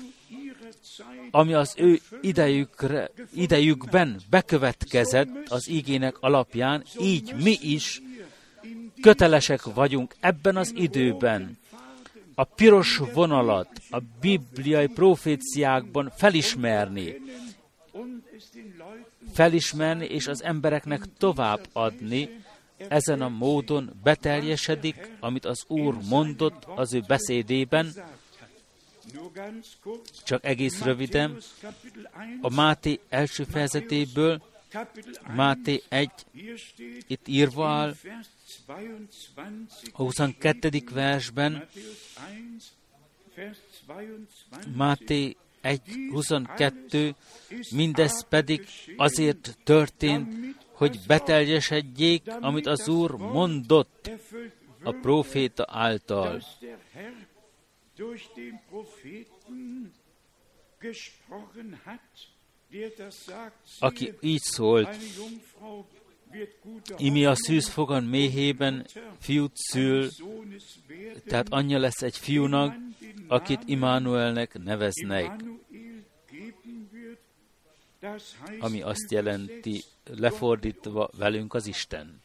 ami 1.32 1.54
az 1.54 1.74
ő 1.78 2.00
idejükre, 2.22 3.12
idejükben 3.34 4.22
bekövetkezett 4.30 5.50
az 5.50 5.68
igének 5.68 6.18
alapján, 6.20 6.84
így 7.00 7.34
mi 7.36 7.58
is 7.62 8.02
kötelesek 9.02 9.64
vagyunk 9.64 10.16
ebben 10.20 10.58
az 10.58 10.74
időben. 10.76 11.58
A 12.36 12.44
piros 12.44 13.02
vonalat 13.14 13.70
a 13.90 14.00
bibliai 14.22 14.88
proféciákban 14.88 16.12
felismerni, 16.16 17.16
felismerni 19.34 20.06
és 20.06 20.28
az 20.28 20.44
embereknek 20.44 21.02
tovább 21.18 21.68
adni, 21.74 22.30
ezen 22.88 23.22
a 23.22 23.30
módon 23.30 24.00
beteljesedik, 24.04 25.12
amit 25.20 25.46
az 25.46 25.64
Úr 25.68 25.98
mondott 26.10 26.64
az 26.76 26.94
ő 26.94 27.04
beszédében, 27.08 27.94
csak 30.24 30.46
egész 30.46 30.82
röviden, 30.82 31.38
a 32.42 32.54
Máté 32.54 33.00
első 33.10 33.44
fejezetéből, 33.44 34.42
Máté 35.36 35.82
1, 35.90 36.10
itt 37.08 37.28
írva 37.28 37.68
áll, 37.68 37.96
a 39.92 40.02
22. 40.02 40.70
versben, 40.92 41.68
Máté 44.76 45.36
1, 45.62 45.82
22, 46.12 47.16
mindez 47.72 48.28
pedig 48.28 48.68
azért 48.98 49.58
történt, 49.64 50.56
hogy 50.72 51.00
beteljesedjék, 51.08 52.24
amit 52.40 52.68
az 52.68 52.88
Úr 52.88 53.12
mondott 53.12 54.12
a 54.84 54.92
proféta 54.92 55.66
által. 55.70 56.42
Aki 63.80 64.14
így 64.22 64.42
szólt, 64.42 64.98
Imi 66.98 67.26
a 67.26 67.36
szűzfogan 67.36 68.04
méhében 68.04 68.86
fiút 69.20 69.52
szül, 69.56 70.10
tehát 71.26 71.48
anyja 71.50 71.80
lesz 71.80 72.02
egy 72.02 72.18
fiúnak, 72.18 72.76
akit 73.28 73.62
Immanuelnek 73.66 74.64
neveznek, 74.64 75.44
ami 78.60 78.82
azt 78.82 79.12
jelenti, 79.12 79.84
lefordítva 80.06 81.10
velünk 81.18 81.54
az 81.54 81.68
Isten. 81.68 82.22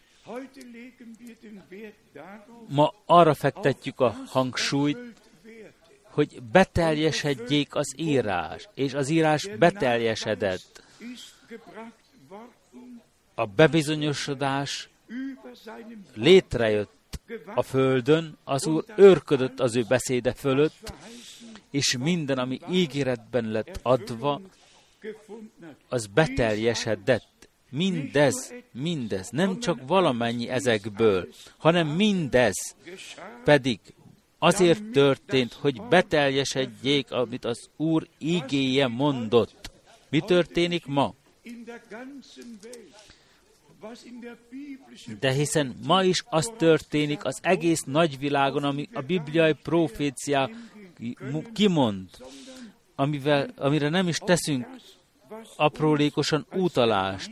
Ma 2.68 2.94
arra 3.04 3.34
fektetjük 3.34 4.00
a 4.00 4.16
hangsúlyt, 4.26 5.23
hogy 6.14 6.42
beteljesedjék 6.52 7.74
az 7.74 7.94
írás, 7.96 8.68
és 8.74 8.94
az 8.94 9.08
írás 9.08 9.48
beteljesedett 9.58 10.82
a 13.34 13.46
bebizonyosodás 13.46 14.88
létrejött 16.14 17.20
a 17.54 17.62
földön, 17.62 18.36
az 18.44 18.66
Úr 18.66 18.84
őrködött 18.96 19.60
az 19.60 19.76
ő 19.76 19.84
beszéde 19.88 20.32
fölött, 20.34 20.92
és 21.70 21.96
minden, 21.96 22.38
ami 22.38 22.60
ígéretben 22.70 23.50
lett 23.50 23.78
adva, 23.82 24.40
az 25.88 26.06
beteljesedett. 26.06 27.48
Mindez, 27.70 28.52
mindez, 28.72 29.28
nem 29.28 29.60
csak 29.60 29.78
valamennyi 29.86 30.48
ezekből, 30.48 31.28
hanem 31.56 31.86
mindez 31.86 32.74
pedig 33.44 33.80
azért 34.44 34.90
történt, 34.92 35.52
hogy 35.52 35.82
beteljesedjék, 35.82 37.10
amit 37.12 37.44
az 37.44 37.68
Úr 37.76 38.08
ígéje 38.18 38.86
mondott. 38.86 39.70
Mi 40.10 40.20
történik 40.20 40.86
ma? 40.86 41.14
De 45.20 45.32
hiszen 45.32 45.76
ma 45.86 46.02
is 46.02 46.22
az 46.28 46.52
történik 46.56 47.24
az 47.24 47.38
egész 47.42 47.82
nagyvilágon, 47.82 48.64
ami 48.64 48.88
a 48.92 49.00
bibliai 49.00 49.52
profécia 49.52 50.50
kimond, 51.52 52.08
amivel, 52.94 53.50
amire 53.56 53.88
nem 53.88 54.08
is 54.08 54.18
teszünk 54.18 54.66
aprólékosan 55.56 56.46
utalást, 56.52 57.30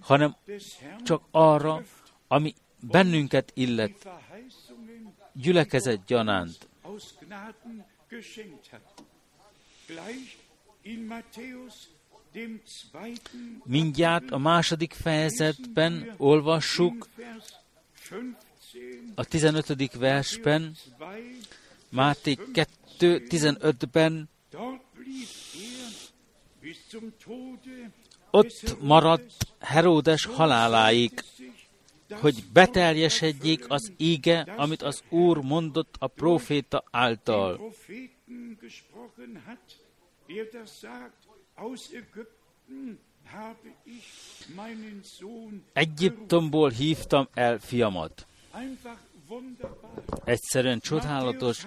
hanem 0.00 0.36
csak 1.04 1.22
arra, 1.30 1.82
ami 2.28 2.54
bennünket 2.80 3.50
illet, 3.54 4.08
gyülekezet 5.32 6.04
gyanánt. 6.06 6.68
Mindjárt 13.64 14.30
a 14.30 14.38
második 14.38 14.92
fejezetben 14.92 16.14
olvassuk 16.16 17.08
a 19.14 19.24
15. 19.24 19.94
versben, 19.94 20.76
Máté 21.88 22.34
2, 22.98 23.26
15-ben, 23.28 24.28
ott 28.30 28.80
maradt 28.80 29.46
Heródes 29.58 30.24
haláláig, 30.24 31.24
hogy 32.20 32.44
beteljesedjék 32.52 33.64
az 33.68 33.92
íge, 33.96 34.40
amit 34.40 34.82
az 34.82 35.02
Úr 35.08 35.38
mondott 35.38 35.94
a 35.98 36.06
proféta 36.06 36.84
által. 36.90 37.60
Egyiptomból 45.72 46.70
hívtam 46.70 47.28
el 47.34 47.58
fiamat. 47.58 48.26
Egyszerűen 50.24 50.80
csodálatos. 50.80 51.66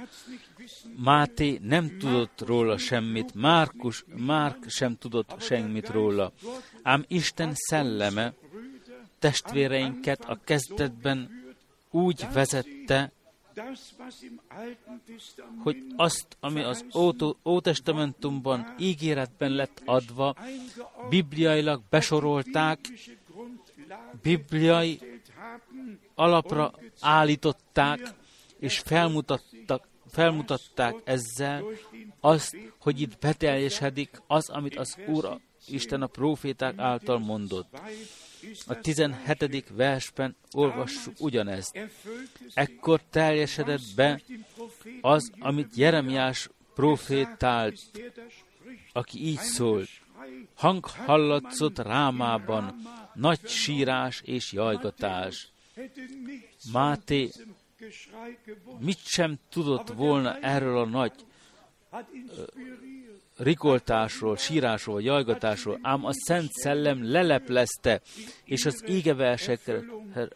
Máté 0.97 1.59
nem 1.61 1.97
tudott 1.97 2.41
róla 2.41 2.77
semmit, 2.77 3.33
Márkus, 3.33 4.03
Márk 4.15 4.69
sem 4.69 4.97
tudott 4.97 5.41
semmit 5.41 5.89
róla. 5.89 6.31
Ám 6.83 7.05
Isten 7.07 7.51
szelleme 7.53 8.33
testvéreinket 9.25 10.25
a 10.25 10.39
kezdetben 10.43 11.43
úgy 11.91 12.27
vezette, 12.33 13.11
hogy 15.63 15.83
azt, 15.95 16.37
ami 16.39 16.63
az 16.63 16.85
Ótestamentumban 17.45 18.75
ígéretben 18.79 19.51
lett 19.51 19.81
adva, 19.85 20.35
bibliailag 21.09 21.81
besorolták, 21.89 22.79
bibliai 24.21 24.99
alapra 26.15 26.73
állították, 26.99 28.13
és 28.59 28.79
felmutattak, 28.79 29.87
felmutatták 30.07 30.95
ezzel 31.03 31.63
azt, 32.19 32.57
hogy 32.79 33.01
itt 33.01 33.19
beteljesedik 33.19 34.21
az, 34.27 34.49
amit 34.49 34.77
az 34.77 34.97
Úr 35.07 35.39
Isten 35.67 36.01
a 36.01 36.07
proféták 36.07 36.77
által 36.77 37.19
mondott. 37.19 37.79
A 38.67 38.79
17. 38.79 39.69
versben 39.69 40.35
olvassuk 40.51 41.13
ugyanezt. 41.19 41.79
Ekkor 42.53 43.01
teljesedett 43.09 43.93
be 43.95 44.21
az, 45.01 45.31
amit 45.39 45.75
Jeremiás 45.75 46.49
profétált, 46.75 47.79
aki 48.93 49.25
így 49.25 49.39
szólt. 49.39 49.89
Hang 50.53 50.85
hallatszott 50.85 51.79
Rámában, 51.79 52.75
nagy 53.13 53.47
sírás 53.47 54.21
és 54.21 54.51
jajgatás. 54.51 55.51
Máté 56.71 57.29
mit 58.79 59.05
sem 59.05 59.39
tudott 59.49 59.87
volna 59.87 60.39
erről 60.39 60.77
a 60.77 60.85
nagy 60.85 61.13
rikoltásról, 63.37 64.37
sírásról, 64.37 65.01
jajgatásról, 65.01 65.79
ám 65.81 66.05
a 66.05 66.13
Szent 66.13 66.51
Szellem 66.51 67.11
leleplezte, 67.11 68.01
és 68.43 68.65
az 68.65 68.83
ígeversekre 68.87 69.79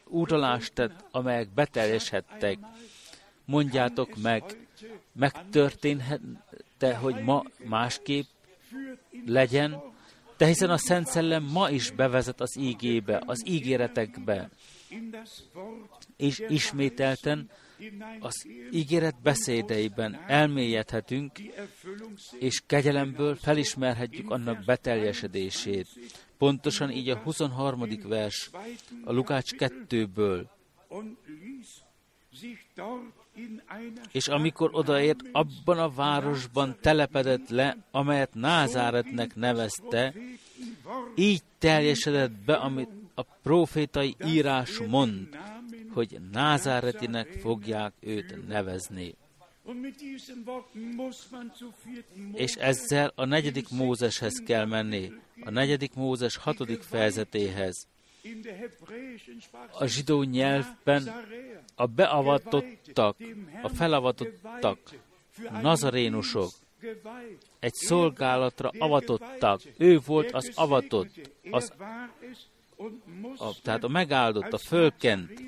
utalást 0.06 0.74
tett, 0.74 1.06
amelyek 1.12 1.54
beteljesedtek. 1.54 2.58
Mondjátok 3.46 4.16
meg, 4.22 4.44
megtörténhet-e, 5.12 6.96
hogy 6.96 7.16
ma 7.24 7.44
másképp 7.66 8.26
legyen, 9.26 9.82
de 10.38 10.46
hiszen 10.46 10.70
a 10.70 10.78
Szent 10.78 11.08
Szellem 11.08 11.44
ma 11.44 11.70
is 11.70 11.92
bevezet 11.92 12.42
az 12.42 12.58
ígébe, 12.58 13.22
az 13.26 13.48
ígéretekbe, 13.48 14.50
és 16.18 16.44
ismételten 16.48 17.50
az 18.20 18.48
ígéret 18.72 19.22
beszédeiben 19.22 20.20
elmélyedhetünk, 20.28 21.32
és 22.40 22.62
kegyelemből 22.66 23.36
felismerhetjük 23.36 24.32
annak 24.32 24.64
beteljesedését. 24.66 25.88
Pontosan 26.38 26.92
így 26.92 27.10
a 27.10 27.18
23. 27.18 27.84
vers 28.04 28.50
a 29.04 29.12
Lukács 29.12 29.52
2-ből. 29.58 30.46
És 34.12 34.28
amikor 34.28 34.70
odaért, 34.74 35.20
abban 35.32 35.80
a 35.80 35.90
városban 35.90 36.78
telepedett 36.82 37.50
le, 37.50 37.78
amelyet 37.92 38.34
Názáretnek 38.34 39.36
nevezte, 39.36 40.14
így 41.16 41.42
teljesedett 41.58 42.32
be, 42.32 42.54
amit 42.54 42.99
a 43.20 43.26
profétai 43.44 44.16
írás 44.26 44.80
mond 44.88 45.38
hogy 45.94 46.18
Názáretinek 46.32 47.28
fogják 47.28 47.94
őt 48.00 48.48
nevezni. 48.48 49.16
És 52.34 52.54
ezzel 52.54 53.12
a 53.16 53.26
negyedik 53.26 53.70
Mózeshez 53.70 54.44
kell 54.46 54.66
menni, 54.66 55.12
a 55.44 55.50
negyedik 55.50 55.94
Mózes 55.94 56.36
hatodik 56.36 56.82
fejezetéhez. 56.82 57.88
A 59.72 59.86
zsidó 59.86 60.24
nyelvben 60.24 61.10
a 61.76 61.86
beavatottak, 61.86 63.18
a 63.62 63.70
felavatottak, 63.70 64.80
nazarénusok, 65.62 66.52
egy 67.60 67.74
szolgálatra 67.74 68.72
avatottak. 68.80 69.62
Ő 69.78 70.00
volt 70.06 70.32
az 70.32 70.52
avatott, 70.56 71.10
az, 71.52 71.74
a, 73.38 73.52
tehát 73.62 73.84
a 73.84 73.88
megáldott, 73.88 74.54
a 74.54 74.58
fölkent, 74.58 75.42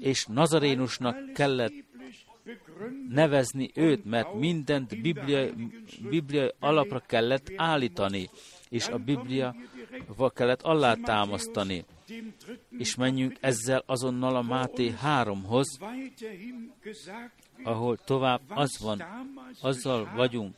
és 0.00 0.26
Nazarénusnak 0.26 1.32
kellett 1.32 1.72
nevezni 3.08 3.70
őt, 3.74 4.04
mert 4.04 4.34
mindent 4.34 5.00
bibliai, 5.00 5.52
bibliai 6.08 6.52
alapra 6.58 6.98
kellett 6.98 7.52
állítani, 7.56 8.30
és 8.68 8.88
a 8.88 8.98
Biblia 8.98 9.54
kellett 10.34 10.62
alátámasztani. 10.62 11.84
És 12.78 12.94
menjünk 12.94 13.36
ezzel 13.40 13.82
azonnal 13.86 14.36
a 14.36 14.42
Máté 14.42 14.94
3-hoz, 15.04 15.78
ahol 17.62 17.96
tovább 17.96 18.40
az 18.48 18.78
van, 18.80 19.02
azzal 19.60 20.12
vagyunk 20.16 20.54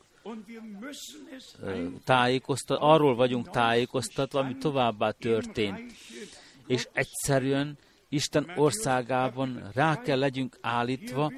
tájékoztat, 2.05 2.79
arról 2.81 3.15
vagyunk 3.15 3.51
tájékoztatva, 3.51 4.39
ami 4.41 4.57
továbbá 4.57 5.11
történt. 5.11 5.93
És 6.67 6.89
egyszerűen 6.93 7.79
Isten 8.09 8.53
országában 8.57 9.71
rá 9.75 10.01
kell 10.01 10.19
legyünk 10.19 10.59
állítva, 10.61 11.33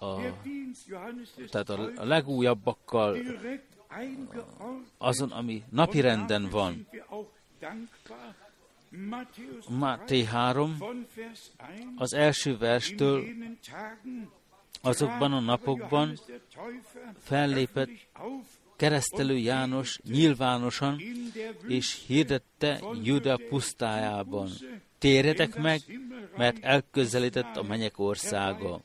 a, 0.00 0.20
tehát 1.50 1.68
a, 1.68 2.04
legújabbakkal 2.04 3.18
azon, 4.98 5.30
ami 5.30 5.62
napirenden 5.70 6.48
van. 6.50 6.86
Máté 9.68 10.24
3 10.24 10.76
az 11.96 12.12
első 12.12 12.56
verstől 12.56 13.24
azokban 14.84 15.32
a 15.32 15.40
napokban 15.40 16.18
fellépett 17.18 17.90
keresztelő 18.76 19.36
János 19.36 19.98
nyilvánosan, 20.04 21.00
és 21.68 22.02
hirdette 22.06 22.80
Juda 23.02 23.38
pusztájában. 23.48 24.48
Térjetek 24.98 25.56
meg, 25.56 25.80
mert 26.36 26.64
elközelített 26.64 27.56
a 27.56 27.62
menyek 27.62 27.98
országa. 27.98 28.80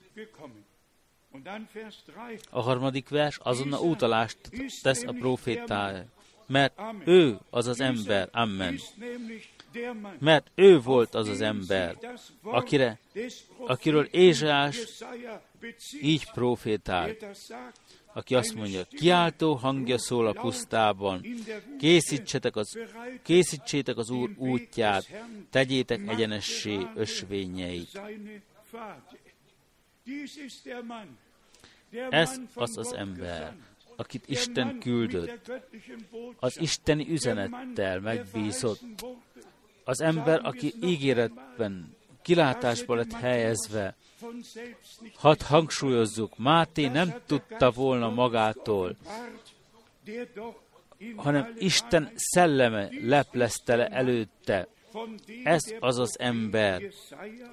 A 2.50 2.62
harmadik 2.62 3.10
vers 3.10 3.40
azonnal 3.44 3.80
utalást 3.80 4.38
tesz 4.82 5.04
a 5.04 5.12
profétája, 5.12 6.06
mert 6.48 6.82
ő 7.06 7.38
az 7.50 7.68
az 7.68 7.80
ember, 7.80 8.30
amen. 8.32 8.80
Mert 10.20 10.52
ő 10.56 10.80
volt 10.80 11.16
az 11.16 11.28
az 11.28 11.42
ember, 11.42 11.98
akire, 12.42 13.00
akiről 13.68 14.06
Ézsás 14.06 14.78
így 16.02 16.32
profétált, 16.32 17.26
aki 18.14 18.36
azt 18.36 18.54
mondja, 18.54 18.84
kiáltó 18.84 19.54
hangja 19.54 19.98
szól 19.98 20.28
a 20.28 20.32
pusztában, 20.32 21.26
készítsetek 21.80 22.56
az, 22.56 22.80
készítsétek 23.24 23.98
az 23.98 24.10
Úr 24.10 24.30
útját, 24.38 25.08
tegyétek 25.50 26.08
egyenessé 26.08 26.78
ösvényeit. 26.96 28.02
Ez 32.10 32.40
az 32.54 32.78
az 32.78 32.94
ember, 32.94 33.56
akit 33.96 34.24
Isten 34.28 34.80
küldött, 34.80 35.52
az 36.40 36.60
isteni 36.60 37.10
üzenettel 37.10 38.00
megbízott, 38.00 38.82
az 39.84 40.02
ember, 40.02 40.40
aki 40.44 40.74
ígéretben, 40.82 41.96
kilátásba 42.22 42.96
lett 42.96 43.12
helyezve, 43.14 43.96
Hadd 45.16 45.44
hangsúlyozzuk, 45.44 46.38
Máté 46.38 46.88
nem 46.88 47.14
tudta 47.26 47.72
volna 47.72 48.10
magától, 48.10 48.96
hanem 51.16 51.54
Isten 51.58 52.12
szelleme 52.16 52.90
leplezte 53.02 53.76
le 53.76 53.88
előtte. 53.88 54.68
Ez 55.44 55.74
az 55.80 56.00
az 56.00 56.20
ember, 56.20 56.82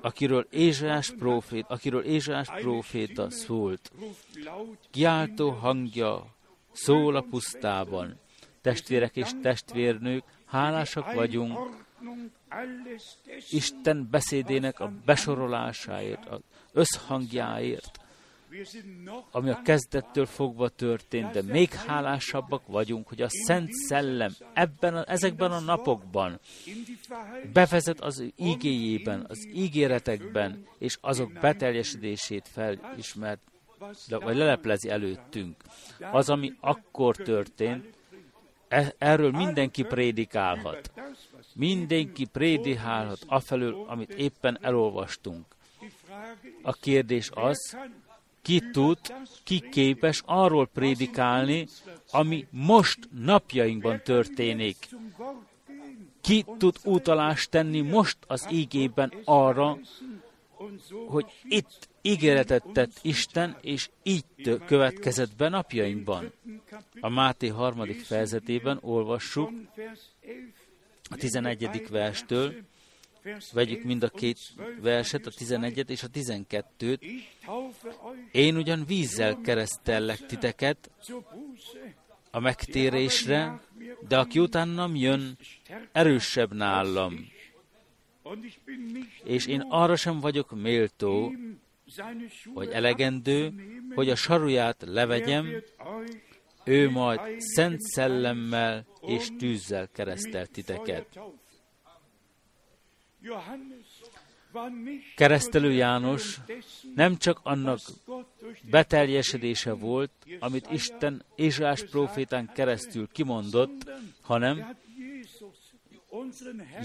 akiről 0.00 0.46
Ézsás 0.50 1.10
prófét, 1.18 1.64
akiről 1.68 2.04
Ézsás 2.04 2.48
próféta 2.48 3.30
szólt. 3.30 3.92
Kiáltó 4.90 5.50
hangja 5.50 6.26
szól 6.72 7.16
a 7.16 7.20
pusztában. 7.20 8.18
Testvérek 8.60 9.16
és 9.16 9.30
testvérnők, 9.42 10.24
hálásak 10.46 11.12
vagyunk 11.12 11.58
Isten 13.50 14.08
beszédének 14.10 14.80
a 14.80 14.92
besorolásáért, 15.04 16.26
az 16.26 16.40
összhangjáért, 16.72 17.98
ami 19.30 19.50
a 19.50 19.62
kezdettől 19.64 20.26
fogva 20.26 20.68
történt, 20.68 21.30
de 21.30 21.42
még 21.42 21.72
hálásabbak 21.72 22.66
vagyunk, 22.66 23.08
hogy 23.08 23.22
a 23.22 23.28
Szent 23.28 23.72
Szellem 23.72 24.32
ebben 24.52 24.96
a, 24.96 25.04
ezekben 25.10 25.50
a 25.50 25.60
napokban 25.60 26.40
bevezet 27.52 28.00
az 28.00 28.24
ígéjében, 28.36 29.24
az 29.28 29.46
ígéretekben, 29.54 30.66
és 30.78 30.98
azok 31.00 31.32
beteljesedését 31.32 32.48
felismert, 32.48 33.40
vagy 34.08 34.36
leleplezi 34.36 34.88
előttünk. 34.88 35.56
Az, 36.10 36.28
ami 36.28 36.52
akkor 36.60 37.16
történt, 37.16 37.94
e, 38.68 38.94
erről 38.98 39.30
mindenki 39.30 39.82
prédikálhat. 39.82 40.90
Mindenki 41.56 42.24
prédikálhat 42.24 43.18
afelől, 43.26 43.84
amit 43.88 44.10
éppen 44.10 44.58
elolvastunk. 44.60 45.44
A 46.62 46.72
kérdés 46.72 47.30
az, 47.34 47.76
ki 48.42 48.62
tud, 48.72 48.98
ki 49.44 49.68
képes 49.70 50.22
arról 50.24 50.66
prédikálni, 50.66 51.66
ami 52.10 52.46
most 52.50 52.98
napjainkban 53.10 54.00
történik. 54.04 54.88
Ki 56.20 56.44
tud 56.58 56.76
utalást 56.84 57.50
tenni 57.50 57.80
most 57.80 58.16
az 58.26 58.46
ígében 58.50 59.12
arra, 59.24 59.78
hogy 61.06 61.26
itt 61.48 61.88
ígéretet 62.02 62.64
tett 62.72 62.98
Isten, 63.02 63.56
és 63.60 63.90
így 64.02 64.24
következett 64.66 65.36
be 65.36 65.48
napjainkban. 65.48 66.32
A 67.00 67.08
Máté 67.08 67.46
harmadik 67.46 68.00
fejezetében 68.00 68.78
olvassuk 68.80 69.50
a 71.10 71.16
11. 71.16 71.88
verstől, 71.90 72.54
Vegyük 73.52 73.84
mind 73.84 74.02
a 74.02 74.08
két 74.08 74.38
verset, 74.80 75.26
a 75.26 75.30
11 75.30 75.90
és 75.90 76.02
a 76.02 76.08
12-t. 76.08 76.98
Én 78.32 78.56
ugyan 78.56 78.84
vízzel 78.84 79.40
keresztellek 79.40 80.26
titeket 80.26 80.90
a 82.30 82.40
megtérésre, 82.40 83.60
de 84.08 84.18
aki 84.18 84.38
utánam 84.38 84.96
jön, 84.96 85.38
erősebb 85.92 86.54
nálam. 86.54 87.28
És 89.24 89.46
én 89.46 89.60
arra 89.60 89.96
sem 89.96 90.20
vagyok 90.20 90.60
méltó, 90.60 91.32
vagy 92.54 92.68
elegendő, 92.68 93.52
hogy 93.94 94.10
a 94.10 94.16
saruját 94.16 94.82
levegyem, 94.86 95.62
ő 96.66 96.90
majd 96.90 97.20
szent 97.38 97.80
szellemmel 97.80 98.86
és 99.00 99.28
tűzzel 99.38 99.88
keresztelt 99.92 100.50
titeket. 100.50 101.20
Keresztelő 105.16 105.72
János 105.72 106.40
nem 106.94 107.16
csak 107.16 107.40
annak 107.42 107.78
beteljesedése 108.70 109.72
volt, 109.72 110.10
amit 110.38 110.68
Isten 110.70 111.24
Ézsás 111.34 111.84
profétán 111.84 112.50
keresztül 112.54 113.08
kimondott, 113.12 113.90
hanem 114.20 114.76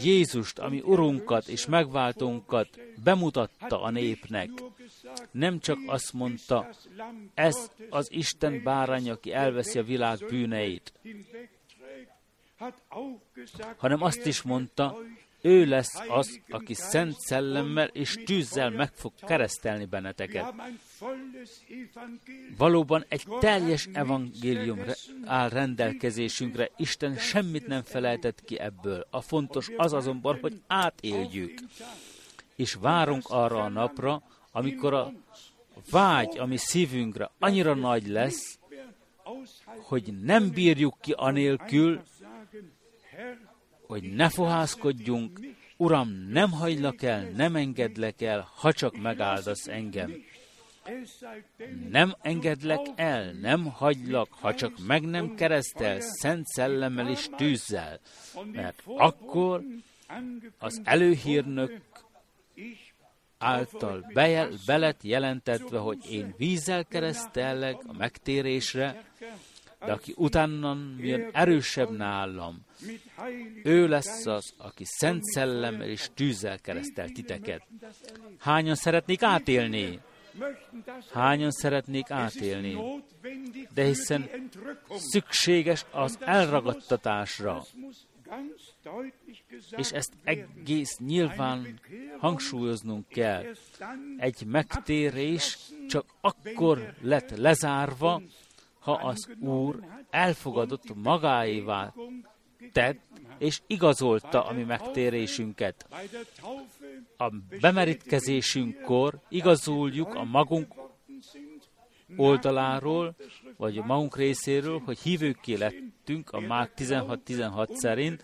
Jézust, 0.03 0.59
ami 0.59 0.81
Urunkat 0.85 1.47
és 1.47 1.65
megváltónkat 1.65 2.67
bemutatta 3.03 3.81
a 3.81 3.89
népnek. 3.89 4.49
Nem 5.31 5.59
csak 5.59 5.77
azt 5.85 6.13
mondta, 6.13 6.69
ez 7.33 7.71
az 7.89 8.11
Isten 8.11 8.63
bárány, 8.63 9.09
aki 9.09 9.33
elveszi 9.33 9.79
a 9.79 9.83
világ 9.83 10.17
bűneit, 10.29 10.93
hanem 13.77 14.01
azt 14.01 14.25
is 14.25 14.41
mondta, 14.41 14.97
ő 15.41 15.65
lesz 15.65 15.99
az, 16.07 16.39
aki 16.49 16.73
szent 16.73 17.19
szellemmel 17.19 17.87
és 17.87 18.17
tűzzel 18.25 18.69
meg 18.69 18.91
fog 18.93 19.13
keresztelni 19.27 19.85
benneteket. 19.85 20.53
Valóban 22.57 23.05
egy 23.07 23.23
teljes 23.39 23.89
evangélium 23.93 24.79
áll 25.25 25.49
rendelkezésünkre, 25.49 26.69
Isten 26.77 27.15
semmit 27.17 27.67
nem 27.67 27.83
felejtett 27.83 28.41
ki 28.41 28.59
ebből. 28.59 29.07
A 29.09 29.21
fontos 29.21 29.69
az 29.77 29.93
azonban, 29.93 30.37
hogy 30.41 30.61
átéljük, 30.67 31.59
és 32.55 32.73
várunk 32.73 33.23
arra 33.29 33.63
a 33.63 33.69
napra, 33.69 34.23
amikor 34.51 34.93
a 34.93 35.13
vágy, 35.89 36.37
ami 36.37 36.57
szívünkre 36.57 37.31
annyira 37.39 37.73
nagy 37.73 38.07
lesz, 38.07 38.59
hogy 39.81 40.13
nem 40.21 40.49
bírjuk 40.49 40.97
ki 41.01 41.11
anélkül, 41.11 42.01
hogy 43.87 44.13
ne 44.13 44.29
fohászkodjunk, 44.29 45.39
Uram, 45.77 46.09
nem 46.29 46.51
hagylak 46.51 47.01
el, 47.01 47.29
nem 47.35 47.55
engedlek 47.55 48.21
el, 48.21 48.51
ha 48.55 48.73
csak 48.73 48.97
megáldasz 48.97 49.67
engem. 49.67 50.13
Nem 51.89 52.15
engedlek 52.21 52.79
el, 52.95 53.31
nem 53.31 53.65
hagylak, 53.65 54.33
ha 54.33 54.55
csak 54.55 54.73
meg 54.87 55.01
nem 55.01 55.35
keresztel, 55.35 55.99
szent 55.99 56.47
szellemmel 56.47 57.09
és 57.09 57.29
tűzzel, 57.35 57.99
mert 58.51 58.81
akkor 58.85 59.63
az 60.59 60.81
előhírnök 60.83 61.81
által 63.37 64.11
bejel, 64.13 64.49
belet 64.65 65.03
jelentetve, 65.03 65.77
hogy 65.77 66.11
én 66.11 66.33
vízzel 66.37 66.85
keresztellek 66.85 67.75
a 67.87 67.93
megtérésre, 67.93 69.03
de 69.85 69.91
aki 69.91 70.13
utána 70.17 70.77
jön 70.97 71.29
erősebb 71.31 71.89
nálam, 71.89 72.65
ő 73.63 73.87
lesz 73.87 74.25
az, 74.25 74.53
aki 74.57 74.83
szent 74.85 75.23
szellemmel 75.23 75.87
és 75.87 76.09
tűzzel 76.13 76.59
keresztel 76.59 77.09
titeket. 77.09 77.67
Hányan 78.39 78.75
szeretnék 78.75 79.21
átélni? 79.21 79.99
Hányan 81.11 81.51
szeretnék 81.51 82.11
átélni? 82.11 82.77
De 83.73 83.83
hiszen 83.83 84.29
szükséges 84.89 85.85
az 85.91 86.17
elragadtatásra. 86.19 87.63
És 89.75 89.91
ezt 89.91 90.13
egész 90.23 90.97
nyilván 90.97 91.79
hangsúlyoznunk 92.19 93.07
kell. 93.07 93.43
Egy 94.17 94.45
megtérés 94.45 95.57
csak 95.87 96.05
akkor 96.21 96.93
lett 97.01 97.37
lezárva, 97.37 98.21
ha 98.79 98.91
az 98.91 99.29
Úr 99.39 99.79
elfogadott 100.09 100.95
magáévá 100.95 101.93
tett, 102.71 102.99
és 103.37 103.61
igazolta 103.67 104.45
a 104.45 104.53
mi 104.53 104.63
megtérésünket. 104.63 105.85
A 107.17 107.29
bemerítkezésünkkor 107.61 109.19
igazoljuk 109.29 110.15
a 110.15 110.23
magunk 110.23 110.73
oldaláról, 112.17 113.15
vagy 113.57 113.77
a 113.77 113.85
magunk 113.85 114.17
részéről, 114.17 114.79
hogy 114.79 114.99
hívőké 114.99 115.53
lettünk 115.53 116.29
a 116.29 116.39
Mák 116.39 116.73
16-16 116.77 117.73
szerint, 117.73 118.23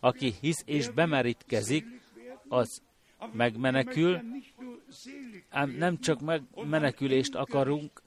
aki 0.00 0.34
hisz 0.40 0.62
és 0.64 0.88
bemerítkezik, 0.88 1.86
az 2.48 2.82
megmenekül, 3.32 4.20
ám 5.48 5.70
nem 5.70 5.98
csak 5.98 6.20
megmenekülést 6.20 7.34
akarunk, 7.34 8.02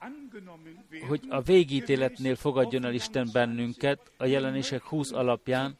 hogy 1.08 1.20
a 1.28 1.42
végítéletnél 1.42 2.36
fogadjon 2.36 2.84
el 2.84 2.94
Isten 2.94 3.28
bennünket 3.32 4.12
a 4.16 4.26
jelenések 4.26 4.82
20 4.82 5.12
alapján, 5.12 5.76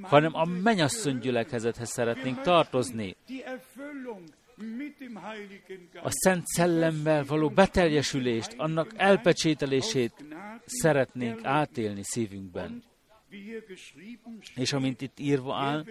hanem 0.00 0.34
a 0.34 0.44
mennyasszony 0.44 1.18
gyülekezethez 1.18 1.90
szeretnénk 1.90 2.40
tartozni. 2.40 3.16
A 6.02 6.10
Szent 6.10 6.46
Szellemmel 6.46 7.24
való 7.24 7.48
beteljesülést, 7.48 8.54
annak 8.56 8.92
elpecsételését 8.96 10.24
szeretnénk 10.64 11.44
átélni 11.44 12.02
szívünkben. 12.02 12.82
És 14.54 14.72
amint 14.72 15.00
itt 15.00 15.18
írva 15.18 15.56
áll, 15.56 15.84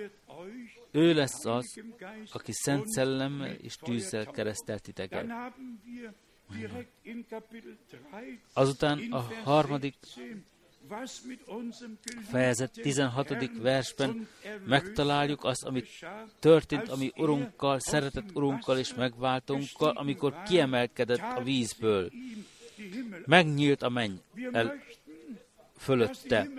ő 0.91 1.13
lesz 1.13 1.45
az, 1.45 1.81
aki 2.31 2.51
szent 2.51 2.87
szellemmel 2.87 3.51
és 3.51 3.75
tűzzel 3.75 4.25
keresztelt 4.25 4.81
titeket. 4.81 5.25
Azután 8.53 8.99
a 9.11 9.27
harmadik 9.43 9.95
fejezet 12.29 12.71
16. 12.71 13.61
versben 13.61 14.27
megtaláljuk 14.65 15.43
azt, 15.43 15.63
amit 15.63 15.87
történt, 16.39 16.89
ami 16.89 17.11
Urunkkal, 17.15 17.79
szeretett 17.79 18.35
Urunkkal 18.35 18.77
és 18.77 18.93
megváltónkkal, 18.93 19.89
amikor 19.89 20.41
kiemelkedett 20.43 21.37
a 21.37 21.43
vízből. 21.43 22.11
Megnyílt 23.25 23.81
a 23.81 23.89
menny 23.89 24.15
el 24.51 24.83
fölötte. 25.77 26.49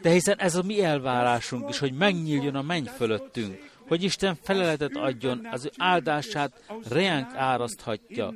De 0.00 0.10
hiszen 0.10 0.38
ez 0.38 0.54
a 0.54 0.62
mi 0.62 0.82
elvárásunk 0.82 1.68
is, 1.68 1.78
hogy 1.78 1.92
megnyíljon 1.92 2.54
a 2.54 2.62
menny 2.62 2.84
fölöttünk, 2.84 3.72
hogy 3.86 4.02
Isten 4.02 4.34
feleletet 4.42 4.96
adjon, 4.96 5.46
az 5.46 5.64
ő 5.64 5.70
áldását 5.76 6.64
reánk 6.88 7.34
áraszthatja 7.34 8.34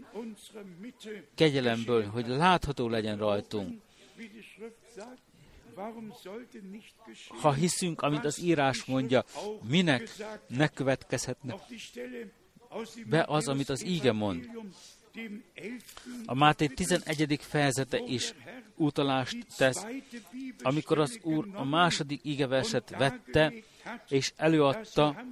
kegyelemből, 1.35 2.05
hogy 2.07 2.27
látható 2.27 2.89
legyen 2.89 3.19
rajtunk. 3.19 3.81
Ha 7.29 7.53
hiszünk, 7.53 8.01
amit 8.01 8.25
az 8.25 8.41
írás 8.41 8.85
mondja, 8.85 9.25
minek 9.69 10.11
ne 10.49 10.69
következhetne 10.69 11.55
be 13.07 13.25
az, 13.29 13.49
amit 13.49 13.69
az 13.69 13.85
íge 13.85 14.13
mond. 14.13 14.51
A 16.27 16.35
Máté 16.35 16.67
11. 16.67 17.39
fejezete 17.41 17.99
is 18.07 18.35
utalást 18.75 19.37
tesz, 19.57 19.87
amikor 20.63 20.99
az 20.99 21.19
Úr 21.23 21.49
a 21.53 21.65
második 21.65 22.21
igeverset 22.25 22.91
vette, 22.91 23.53
és 24.09 24.33
előadta, 24.37 25.25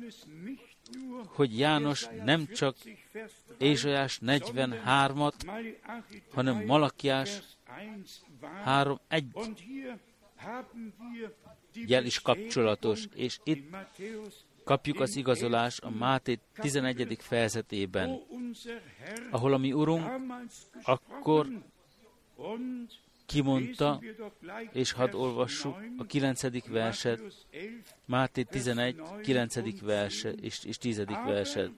hogy 1.27 1.59
János 1.59 2.07
nem 2.25 2.47
csak 2.47 2.77
Ézsajás 3.59 4.21
43-at, 4.23 5.33
hanem 6.33 6.65
Malakiás 6.65 7.41
3.1 8.67 9.25
jel 11.73 12.05
is 12.05 12.21
kapcsolatos, 12.21 13.05
és 13.15 13.39
itt 13.45 13.77
kapjuk 14.65 15.01
az 15.01 15.17
igazolás 15.17 15.81
a 15.81 15.91
Máté 15.91 16.39
11. 16.55 17.17
fejezetében, 17.21 18.21
ahol 19.31 19.53
a 19.53 19.57
mi 19.57 19.73
Urunk 19.73 20.05
akkor 20.83 21.49
kimondta, 23.27 24.01
és 24.73 24.93
hadd 24.93 25.15
olvassuk 25.15 25.77
a 25.99 26.07
9. 26.07 26.69
verset, 26.69 27.47
Máté 28.05 28.47
11, 28.53 29.03
9. 29.23 29.81
verse 29.81 30.33
és, 30.33 30.65
és 30.65 30.79
10. 30.79 31.05
verset. 31.05 31.71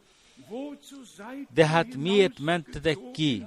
De 1.55 1.67
hát 1.67 1.97
miért 1.97 2.39
mentetek 2.39 2.99
ki? 3.13 3.47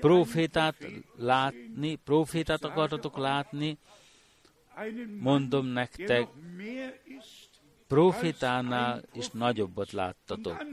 Profétát 0.00 0.76
látni, 1.16 1.94
profétát 1.94 2.64
akartatok 2.64 3.16
látni, 3.16 3.78
mondom 5.20 5.66
nektek, 5.66 6.28
profétánál 7.86 9.02
is 9.12 9.28
nagyobbat 9.28 9.92
láttatok. 9.92 10.64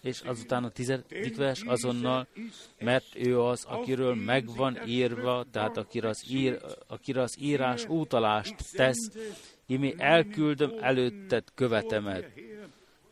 És 0.00 0.20
azután 0.20 0.64
a 0.64 0.68
tizedik 0.68 1.36
vers 1.36 1.62
azonnal, 1.62 2.26
mert 2.78 3.14
ő 3.14 3.40
az, 3.40 3.64
akiről 3.64 4.14
megvan 4.14 4.88
írva, 4.88 5.44
tehát 5.50 5.76
akire 5.76 6.08
az, 6.08 6.24
ír, 6.30 6.60
akire 6.86 7.20
az 7.20 7.36
írás 7.40 7.88
útalást 7.88 8.54
tesz, 8.72 9.10
imi 9.66 9.94
elküldöm 9.98 10.72
előtted 10.80 11.44
követemet. 11.54 12.32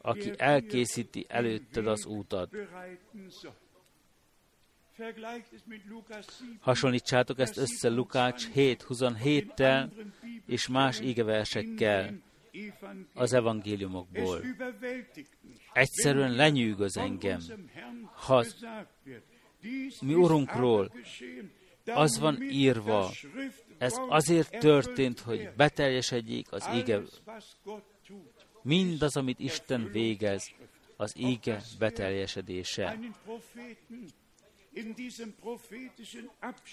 aki 0.04 0.32
elkészíti 0.36 1.26
előtted 1.28 1.86
az 1.86 2.06
útat. 2.06 2.50
Hasonlítsátok 6.60 7.38
ezt 7.38 7.56
össze 7.56 7.88
Lukács 7.88 8.48
7.27-tel 8.54 9.90
és 10.46 10.68
más 10.68 11.00
ígeversekkel 11.00 12.20
az 13.14 13.32
evangéliumokból. 13.32 14.40
Egyszerűen 15.72 16.32
lenyűgöz 16.32 16.96
engem, 16.96 17.40
ha 18.14 18.44
mi 20.00 20.14
Urunkról 20.14 20.92
az 21.86 22.18
van 22.18 22.42
írva, 22.42 23.10
ez 23.78 23.94
azért 24.08 24.58
történt, 24.58 25.20
hogy 25.20 25.50
beteljesedjék 25.56 26.52
az 26.52 26.68
ége. 26.74 27.02
Mindaz, 28.62 29.16
amit 29.16 29.38
Isten 29.38 29.88
végez, 29.92 30.50
az 30.96 31.14
ége 31.16 31.62
beteljesedése 31.78 32.98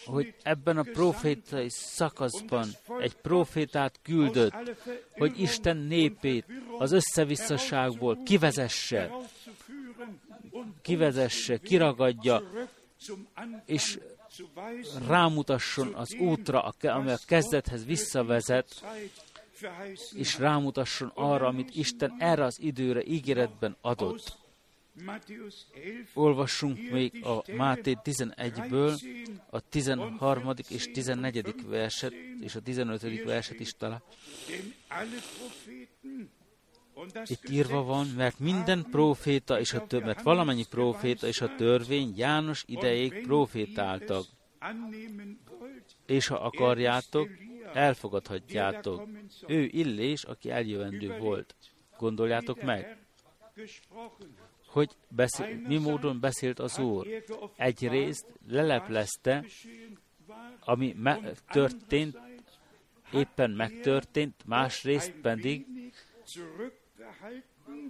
hogy 0.05 0.33
ebben 0.43 0.77
a 0.77 0.83
profétai 0.83 1.69
szakaszban 1.69 2.67
egy 2.99 3.15
profétát 3.15 3.99
küldött, 4.01 4.53
hogy 5.11 5.39
Isten 5.39 5.77
népét 5.77 6.45
az 6.77 6.91
összevisszaságból 6.91 8.23
kivezesse, 8.23 9.11
kivezesse, 10.81 11.57
kiragadja, 11.57 12.43
és 13.65 13.99
rámutasson 15.07 15.93
az 15.93 16.13
útra, 16.13 16.73
ami 16.81 17.11
a 17.11 17.19
kezdethez 17.25 17.85
visszavezet, 17.85 18.83
és 20.13 20.37
rámutasson 20.37 21.11
arra, 21.15 21.47
amit 21.47 21.75
Isten 21.75 22.15
erre 22.19 22.43
az 22.43 22.59
időre 22.59 23.03
ígéretben 23.03 23.77
adott. 23.81 24.37
Olvassunk 26.13 26.91
még 26.91 27.25
a 27.25 27.43
Máté 27.55 27.97
11-ből 28.03 28.99
a 29.49 29.59
13. 29.59 30.53
és 30.69 30.91
14. 30.91 31.67
verset, 31.67 32.13
és 32.39 32.55
a 32.55 32.61
15. 32.61 33.23
verset 33.23 33.59
is 33.59 33.73
talán. 33.73 34.01
Itt 37.25 37.49
írva 37.49 37.83
van, 37.83 38.07
mert 38.07 38.39
minden 38.39 38.85
proféta 38.91 39.59
és 39.59 39.73
a 39.73 39.87
több, 39.87 40.03
mert 40.03 40.21
valamennyi 40.21 40.65
proféta 40.69 41.27
és 41.27 41.41
a 41.41 41.55
törvény 41.55 42.13
János 42.15 42.63
idejéig 42.67 43.21
profétáltak. 43.21 44.25
És 46.05 46.27
ha 46.27 46.35
akarjátok, 46.35 47.29
elfogadhatjátok. 47.73 49.07
Ő 49.47 49.63
Illés, 49.63 50.23
aki 50.23 50.49
eljövendő 50.49 51.17
volt. 51.17 51.55
Gondoljátok 51.97 52.61
meg 52.61 52.97
hogy 54.71 54.95
beszél, 55.07 55.55
mi 55.55 55.77
módon 55.77 56.19
beszélt 56.19 56.59
az 56.59 56.77
Úr. 56.77 57.07
Egyrészt 57.55 58.25
leleplezte, 58.47 59.45
ami 60.59 60.93
me- 60.97 61.43
történt, 61.47 62.17
éppen 63.13 63.51
megtörtént, 63.51 64.45
másrészt 64.45 65.11
pedig 65.11 65.65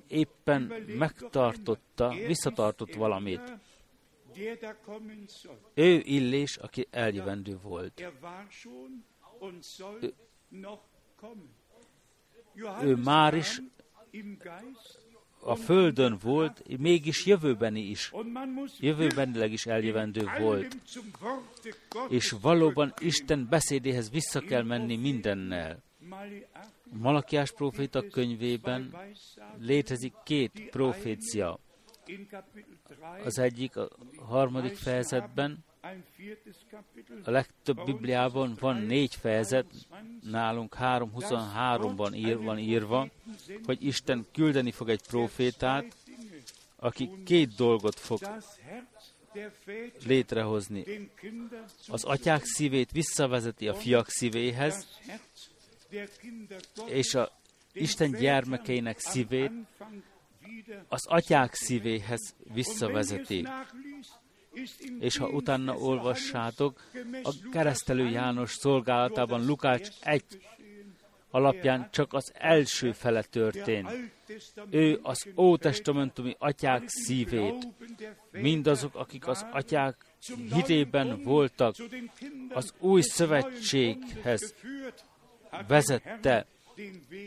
éppen 0.07 0.61
megtartotta, 0.87 2.09
visszatartott 2.09 2.93
valamit. 2.93 3.41
Ő 5.73 6.01
Illés, 6.03 6.57
aki 6.57 6.87
eljövendő 6.89 7.57
volt. 7.61 8.03
Ő, 10.01 10.13
ő 12.81 12.95
már 12.95 13.33
is 13.33 13.61
a 15.41 15.55
földön 15.55 16.17
volt, 16.21 16.77
mégis 16.77 17.25
jövőbeni 17.25 17.79
is, 17.81 18.11
jövőbenileg 18.79 19.51
is 19.51 19.65
eljövendő 19.65 20.25
volt. 20.39 20.77
És 22.09 22.35
valóban 22.41 22.93
Isten 22.99 23.47
beszédéhez 23.49 24.09
vissza 24.09 24.39
kell 24.39 24.63
menni 24.63 24.95
mindennel. 24.95 25.83
Malakiás 26.91 27.51
proféta 27.51 28.07
könyvében 28.07 28.95
létezik 29.59 30.13
két 30.23 30.69
profécia. 30.69 31.59
Az 33.23 33.39
egyik 33.39 33.75
a 33.75 33.89
harmadik 34.17 34.75
fejezetben, 34.75 35.65
a 37.23 37.31
legtöbb 37.31 37.85
Bibliában 37.85 38.57
van 38.59 38.81
négy 38.81 39.15
fejezet, 39.15 39.65
nálunk 40.21 40.75
3.23-ban 40.79 42.15
ír, 42.15 42.37
van 42.37 42.57
írva, 42.57 43.07
hogy 43.63 43.85
Isten 43.85 44.25
küldeni 44.31 44.71
fog 44.71 44.89
egy 44.89 45.01
profétát, 45.07 45.95
aki 46.75 47.09
két 47.25 47.55
dolgot 47.55 47.99
fog 47.99 48.19
létrehozni. 50.05 51.09
Az 51.87 52.03
atyák 52.03 52.43
szívét 52.43 52.91
visszavezeti 52.91 53.67
a 53.67 53.73
fiak 53.73 54.09
szívéhez, 54.09 54.87
és 56.85 57.13
a 57.13 57.31
Isten 57.73 58.11
gyermekeinek 58.11 58.99
szívét 58.99 59.51
az 60.87 61.05
atyák 61.07 61.53
szívéhez 61.53 62.35
visszavezeti 62.53 63.47
és 64.99 65.17
ha 65.17 65.27
utána 65.27 65.77
olvassátok, 65.77 66.81
a 67.23 67.33
keresztelő 67.51 68.09
János 68.09 68.51
szolgálatában 68.51 69.45
Lukács 69.45 69.89
egy 70.01 70.23
alapján 71.31 71.89
csak 71.91 72.13
az 72.13 72.31
első 72.33 72.91
fele 72.91 73.23
történt. 73.23 73.89
Ő 74.69 74.99
az 75.03 75.27
ótestamentumi 75.37 76.35
atyák 76.39 76.83
szívét, 76.85 77.67
mindazok, 78.31 78.95
akik 78.95 79.27
az 79.27 79.45
atyák 79.51 80.05
hitében 80.53 81.23
voltak, 81.23 81.75
az 82.49 82.73
új 82.79 83.01
szövetséghez 83.01 84.55
vezette, 85.67 86.45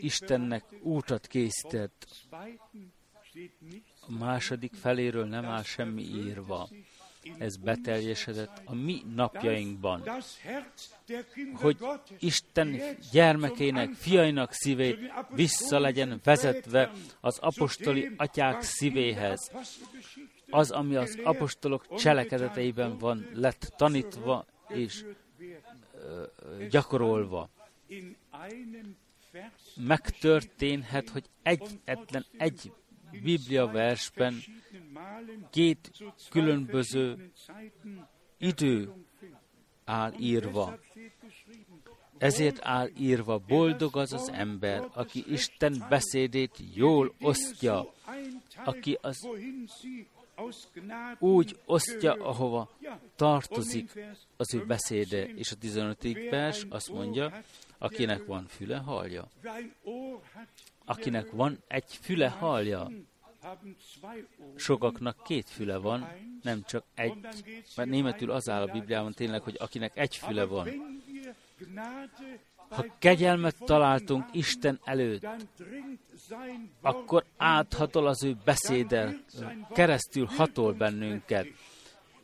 Istennek 0.01 0.63
útat 0.81 1.27
készített. 1.27 2.07
A 3.99 4.11
második 4.11 4.73
feléről 4.73 5.25
nem 5.25 5.45
áll 5.45 5.63
semmi 5.63 6.01
írva 6.01 6.69
ez 7.37 7.57
beteljesedett 7.57 8.61
a 8.65 8.75
mi 8.75 9.01
napjainkban, 9.15 10.03
hogy 11.53 11.77
Isten 12.19 12.81
gyermekének, 13.11 13.91
fiainak 13.93 14.51
szívét 14.51 14.99
vissza 15.29 15.79
legyen 15.79 16.19
vezetve 16.23 16.91
az 17.21 17.37
apostoli 17.37 18.11
atyák 18.17 18.61
szívéhez. 18.61 19.51
Az, 20.49 20.71
ami 20.71 20.95
az 20.95 21.19
apostolok 21.23 21.95
cselekedeteiben 21.95 22.97
van, 22.97 23.29
lett 23.33 23.73
tanítva 23.77 24.45
és 24.67 25.05
ö, 25.95 26.23
gyakorolva. 26.69 27.49
Megtörténhet, 29.75 31.09
hogy 31.09 31.25
egyetlen 31.43 32.25
egy 32.37 32.71
Biblia 33.23 33.67
versben 33.67 34.33
két 35.49 35.91
különböző 36.29 37.31
idő 38.37 38.91
áll 39.85 40.13
írva. 40.19 40.79
Ezért 42.17 42.59
áll 42.61 42.89
írva, 42.97 43.37
boldog 43.37 43.97
az 43.97 44.13
az 44.13 44.29
ember, 44.29 44.89
aki 44.93 45.23
Isten 45.27 45.85
beszédét 45.89 46.59
jól 46.73 47.13
osztja, 47.19 47.93
aki 48.65 48.97
az 49.01 49.27
úgy 51.19 51.59
osztja, 51.65 52.13
ahova 52.13 52.69
tartozik 53.15 53.99
az 54.37 54.53
ő 54.53 54.65
beszéde. 54.65 55.25
És 55.25 55.51
a 55.51 55.55
15. 55.55 56.29
vers 56.29 56.65
azt 56.69 56.91
mondja, 56.91 57.43
akinek 57.77 58.25
van 58.25 58.47
füle, 58.47 58.77
hallja. 58.77 59.27
Akinek 60.85 61.31
van 61.31 61.59
egy 61.67 61.97
füle, 62.01 62.27
hallja. 62.27 62.91
Sokaknak 64.55 65.23
két 65.23 65.49
füle 65.49 65.77
van, 65.77 66.07
nem 66.41 66.63
csak 66.63 66.83
egy, 66.95 67.13
mert 67.75 67.89
németül 67.89 68.31
az 68.31 68.49
áll 68.49 68.61
a 68.61 68.71
Bibliában 68.71 69.13
tényleg, 69.13 69.41
hogy 69.41 69.55
akinek 69.59 69.97
egy 69.97 70.15
füle 70.15 70.45
van. 70.45 70.69
Ha 72.69 72.85
kegyelmet 72.99 73.55
találtunk 73.65 74.25
Isten 74.31 74.79
előtt, 74.83 75.27
akkor 76.81 77.23
áthatol 77.37 78.07
az 78.07 78.23
ő 78.23 78.35
beszéddel, 78.43 79.23
keresztül 79.73 80.25
hatol 80.25 80.73
bennünket, 80.73 81.47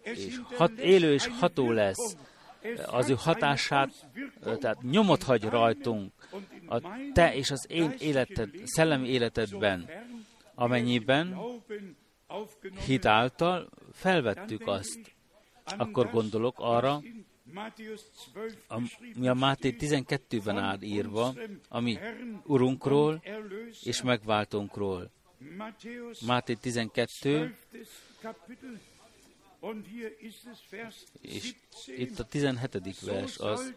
és 0.01 0.39
hat, 0.55 0.71
élő 0.71 1.13
és 1.13 1.27
ható 1.27 1.71
lesz. 1.71 2.17
Az 2.85 3.09
ő 3.09 3.15
hatását, 3.17 4.07
tehát 4.59 4.81
nyomot 4.81 5.23
hagy 5.23 5.43
rajtunk 5.43 6.11
a 6.69 6.81
te 7.13 7.35
és 7.35 7.51
az 7.51 7.65
én 7.69 7.93
életed, 7.99 8.49
szellemi 8.63 9.07
életedben 9.07 9.89
amennyiben 10.55 11.37
hit 12.85 13.05
által 13.05 13.69
felvettük 13.93 14.67
azt, 14.67 14.99
akkor 15.63 16.09
gondolok 16.09 16.55
arra, 16.57 17.01
ami 19.13 19.27
a 19.27 19.33
Máté 19.33 19.75
12-ben 19.79 20.57
áll 20.57 20.81
írva, 20.81 21.33
ami 21.69 21.97
Urunkról 22.43 23.23
és 23.83 24.01
megváltónkról. 24.01 25.11
Máté 26.25 26.53
12, 26.53 27.55
és 31.21 31.53
17. 31.85 32.09
itt 32.09 32.19
a 32.19 32.23
17. 32.23 32.95
So 32.95 33.05
vers 33.05 33.37
az, 33.37 33.73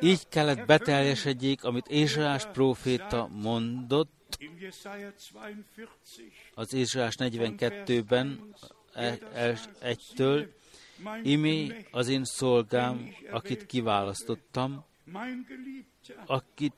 így 0.00 0.28
kellett 0.28 0.66
beteljesedjék, 0.66 1.64
amit 1.64 1.86
Ézsaiás 1.86 2.46
próféta 2.46 3.26
mondott, 3.26 4.14
In 4.38 4.56
Jesaja 4.60 5.12
42, 5.32 6.30
az 6.54 6.72
Ézsaiás 6.72 7.14
42-ben, 7.18 8.54
e- 8.92 9.58
egytől, 9.80 10.54
Imé 11.22 11.86
az 11.90 12.08
én 12.08 12.24
szolgám, 12.24 13.14
akit 13.30 13.66
kiválasztottam, 13.66 14.84
akit, 16.26 16.74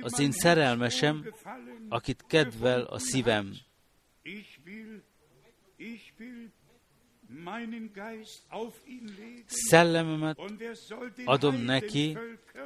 az 0.00 0.18
én 0.18 0.32
szerelmesem, 0.32 1.32
akit 1.88 2.24
kedvel 2.26 2.82
a 2.82 2.98
szívem. 2.98 3.54
Szellememet 9.46 10.38
er 10.38 10.76
adom 11.24 11.54
neki, 11.54 12.18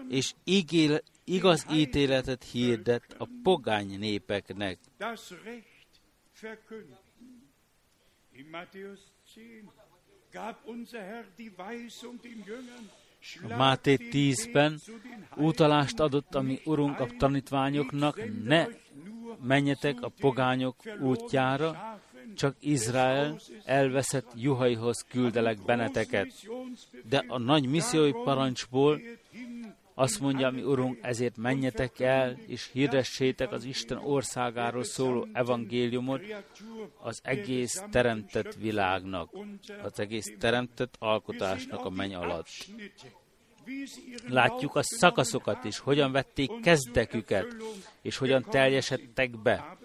és 0.08 0.34
ígél, 0.44 1.02
igaz 1.24 1.66
ítéletet 1.70 2.44
hirdet 2.44 3.14
a 3.18 3.28
pogány 3.42 3.98
népeknek. 3.98 4.78
das 4.98 5.30
Recht 5.44 6.00
verkünden. 6.32 6.98
In 8.32 8.46
Matthäus 8.50 9.00
10 9.34 9.70
gab 10.30 10.66
unser 10.66 11.02
Herr 11.02 11.24
die 11.36 11.52
Weisung 11.56 12.20
den 12.22 12.42
Jüngern, 12.46 12.90
Máté 13.56 13.96
den 13.96 14.08
10-ben 14.12 14.72
Weg 14.72 14.80
zu 14.80 14.92
den 14.92 15.10
Heiden 15.10 15.44
utalást 15.46 16.00
adott 16.00 16.34
a 16.34 16.40
mi 16.40 16.48
nicht 16.48 16.66
Urunk 16.66 17.00
a 17.00 17.06
tanítványoknak, 17.18 18.44
ne 18.44 18.66
menjetek 19.42 20.02
a 20.02 20.08
pogányok 20.20 20.76
útjára, 21.00 22.00
csak 22.34 22.56
Izrael 22.60 23.36
elveszett 23.64 24.30
juhaihoz 24.34 25.04
küldelek 25.08 25.64
benneteket. 25.64 26.32
De 27.08 27.24
a 27.28 27.38
nagy 27.38 27.66
missziói 27.66 28.12
parancsból 28.12 29.00
azt 30.00 30.20
mondja, 30.20 30.50
mi 30.50 30.62
Urunk, 30.62 30.98
ezért 31.02 31.36
menjetek 31.36 32.00
el, 32.00 32.36
és 32.46 32.70
hirdessétek 32.72 33.52
az 33.52 33.64
Isten 33.64 33.98
országáról 33.98 34.84
szóló 34.84 35.28
evangéliumot 35.32 36.20
az 37.00 37.20
egész 37.22 37.82
teremtett 37.90 38.54
világnak, 38.54 39.30
az 39.82 40.00
egész 40.00 40.32
teremtett 40.38 40.94
alkotásnak 40.98 41.84
a 41.84 41.90
menny 41.90 42.14
alatt. 42.14 42.48
Látjuk 44.28 44.74
a 44.74 44.82
szakaszokat 44.82 45.64
is, 45.64 45.78
hogyan 45.78 46.12
vették 46.12 46.60
kezdeküket, 46.60 47.46
és 48.02 48.16
hogyan 48.16 48.42
teljesedtek 48.50 49.42
be. 49.42 49.78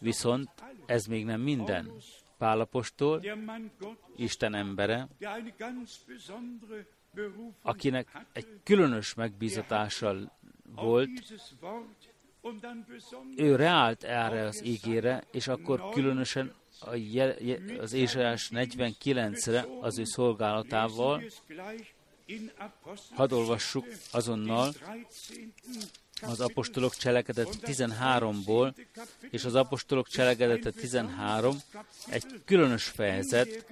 Viszont 0.00 0.48
ez 0.86 1.04
még 1.04 1.24
nem 1.24 1.40
minden. 1.40 1.92
Pálapostól, 2.38 3.22
Isten 4.16 4.54
embere, 4.54 5.08
akinek 7.62 8.26
egy 8.32 8.46
különös 8.64 9.14
megbízatással 9.14 10.32
volt, 10.74 11.10
ő 13.36 13.56
reált 13.56 14.02
erre 14.02 14.44
az 14.44 14.64
ígére, 14.64 15.24
és 15.30 15.48
akkor 15.48 15.88
különösen 15.90 16.54
a 16.80 16.94
je, 16.94 17.36
je, 17.40 17.58
az 17.80 17.92
Ézsaiás 17.92 18.50
49-re 18.52 19.64
az 19.80 19.98
ő 19.98 20.04
szolgálatával, 20.04 21.22
hadd 23.10 23.32
olvassuk 23.32 23.86
azonnal 24.12 24.72
az 26.20 26.40
apostolok 26.40 26.96
cselekedete 26.96 27.50
13-ból, 27.62 28.74
és 29.30 29.44
az 29.44 29.54
apostolok 29.54 30.08
cselekedete 30.08 30.70
13 30.70 31.56
egy 32.08 32.24
különös 32.44 32.84
fejezet 32.84 33.66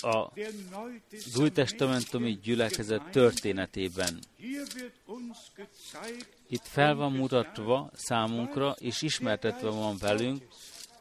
az 0.00 1.38
új 1.38 1.50
testamentumi 1.50 2.38
gyülekezet 2.42 3.10
történetében. 3.10 4.18
Itt 6.48 6.64
fel 6.64 6.94
van 6.94 7.12
mutatva 7.12 7.90
számunkra, 7.94 8.76
és 8.78 9.02
ismertetve 9.02 9.68
van 9.68 9.96
velünk, 10.00 10.42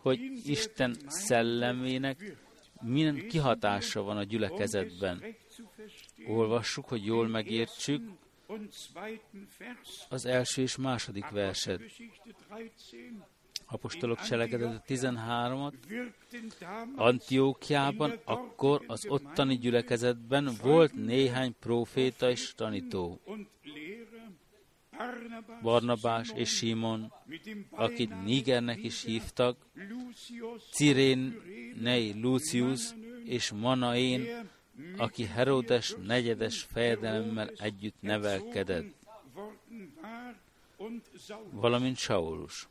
hogy 0.02 0.20
Isten 0.46 0.98
szellemének 1.08 2.38
milyen 2.82 3.28
kihatása 3.28 4.02
van 4.02 4.18
a 4.18 4.24
gyülekezetben. 4.24 5.24
Olvassuk, 6.28 6.88
hogy 6.88 7.06
jól 7.06 7.28
megértsük 7.28 8.02
az 10.10 10.26
első 10.26 10.62
és 10.62 10.76
második 10.76 11.30
verset. 11.30 11.82
Apostolok 13.66 14.22
cselekedete 14.22 14.84
13-at. 14.88 15.74
Antiókiában 16.96 18.20
akkor 18.24 18.84
az 18.88 19.06
ottani 19.08 19.58
gyülekezetben 19.58 20.50
volt 20.62 20.94
néhány 20.94 21.56
próféta 21.60 22.30
és 22.30 22.54
tanító. 22.56 23.22
Barnabás 25.62 26.32
és 26.36 26.50
Simon, 26.50 27.14
akit 27.70 28.24
Nigernek 28.24 28.84
is 28.84 29.04
hívtak, 29.04 29.58
Cirénei 30.72 32.22
Lucius 32.22 32.82
és 33.24 33.52
Manaén, 33.52 34.50
aki 34.98 35.24
Herodes 35.24 35.96
negyedes 36.06 36.68
fejedelemmel 36.72 37.50
együtt 37.58 38.02
nevelkedett, 38.02 38.98
valamint 41.52 41.98
Saulus. 41.98 42.68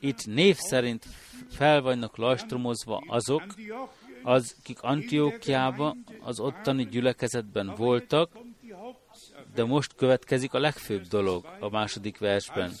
Itt 0.00 0.26
név 0.26 0.56
szerint 0.56 1.06
fel 1.50 1.80
vannak 1.80 2.16
lajstromozva 2.16 3.02
azok, 3.06 3.42
az, 4.22 4.56
akik 4.60 4.82
Antiókiában 4.82 6.04
az 6.20 6.40
ottani 6.40 6.86
gyülekezetben 6.86 7.74
voltak, 7.76 8.30
de 9.54 9.64
most 9.64 9.94
következik 9.94 10.54
a 10.54 10.58
legfőbb 10.58 11.02
dolog 11.02 11.56
a 11.60 11.68
második 11.68 12.18
versben. 12.18 12.72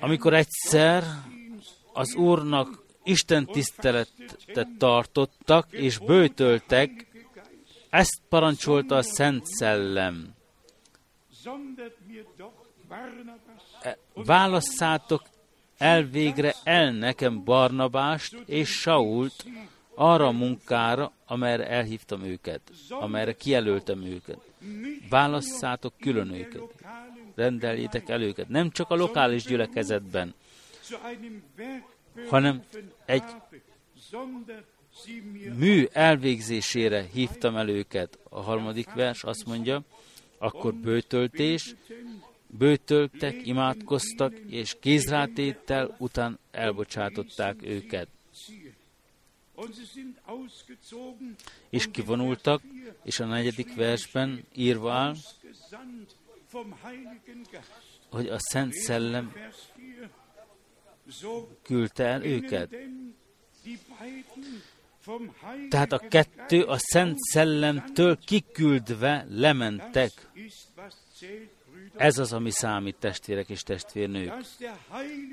Amikor 0.00 0.34
egyszer 0.34 1.04
az 1.92 2.14
Úrnak 2.14 2.83
Isten 3.04 3.46
tiszteletet 3.46 4.68
tartottak 4.78 5.72
és 5.72 5.98
bőtöltek, 5.98 7.06
ezt 7.90 8.20
parancsolta 8.28 8.96
a 8.96 9.02
Szent 9.02 9.46
Szellem. 9.46 10.34
Válasszátok 14.14 15.22
el 15.78 16.02
végre 16.02 16.54
el 16.64 16.92
nekem 16.92 17.44
Barnabást 17.44 18.36
és 18.46 18.68
Sault 18.68 19.44
arra 19.94 20.26
a 20.26 20.30
munkára, 20.30 21.12
amelyre 21.26 21.68
elhívtam 21.68 22.22
őket, 22.22 22.60
amelyre 22.88 23.32
kijelöltem 23.32 24.02
őket. 24.02 24.38
Válasszátok 25.08 25.94
külön 26.00 26.30
őket. 26.30 26.62
Rendeljétek 27.34 28.08
el 28.08 28.22
őket. 28.22 28.48
Nem 28.48 28.70
csak 28.70 28.90
a 28.90 28.94
lokális 28.94 29.44
gyülekezetben, 29.44 30.34
hanem 32.28 32.62
egy 33.04 33.22
mű 35.58 35.86
elvégzésére 35.92 37.06
hívtam 37.12 37.56
el 37.56 37.68
őket. 37.68 38.18
A 38.28 38.40
harmadik 38.40 38.92
vers 38.92 39.24
azt 39.24 39.46
mondja, 39.46 39.82
akkor 40.38 40.74
bőtöltés, 40.74 41.74
bőtöltek, 42.46 43.46
imádkoztak, 43.46 44.34
és 44.34 44.76
kézrátéttel 44.80 45.96
után 45.98 46.38
elbocsátották 46.50 47.62
őket. 47.62 48.08
És 51.70 51.90
kivonultak, 51.90 52.62
és 53.04 53.20
a 53.20 53.26
negyedik 53.26 53.74
versben 53.74 54.44
írva 54.54 54.92
áll, 54.92 55.14
hogy 58.10 58.28
a 58.28 58.38
Szent 58.38 58.72
Szellem 58.72 59.32
küldte 61.62 62.04
el 62.04 62.24
őket. 62.24 62.76
Tehát 65.68 65.92
a 65.92 65.98
kettő 65.98 66.62
a 66.62 66.78
Szent 66.78 67.18
Szellemtől 67.18 68.18
kiküldve 68.18 69.26
lementek. 69.28 70.10
Ez 71.96 72.18
az, 72.18 72.32
ami 72.32 72.50
számít, 72.50 72.96
testvérek 72.96 73.48
és 73.48 73.62
testvérnők. 73.62 74.32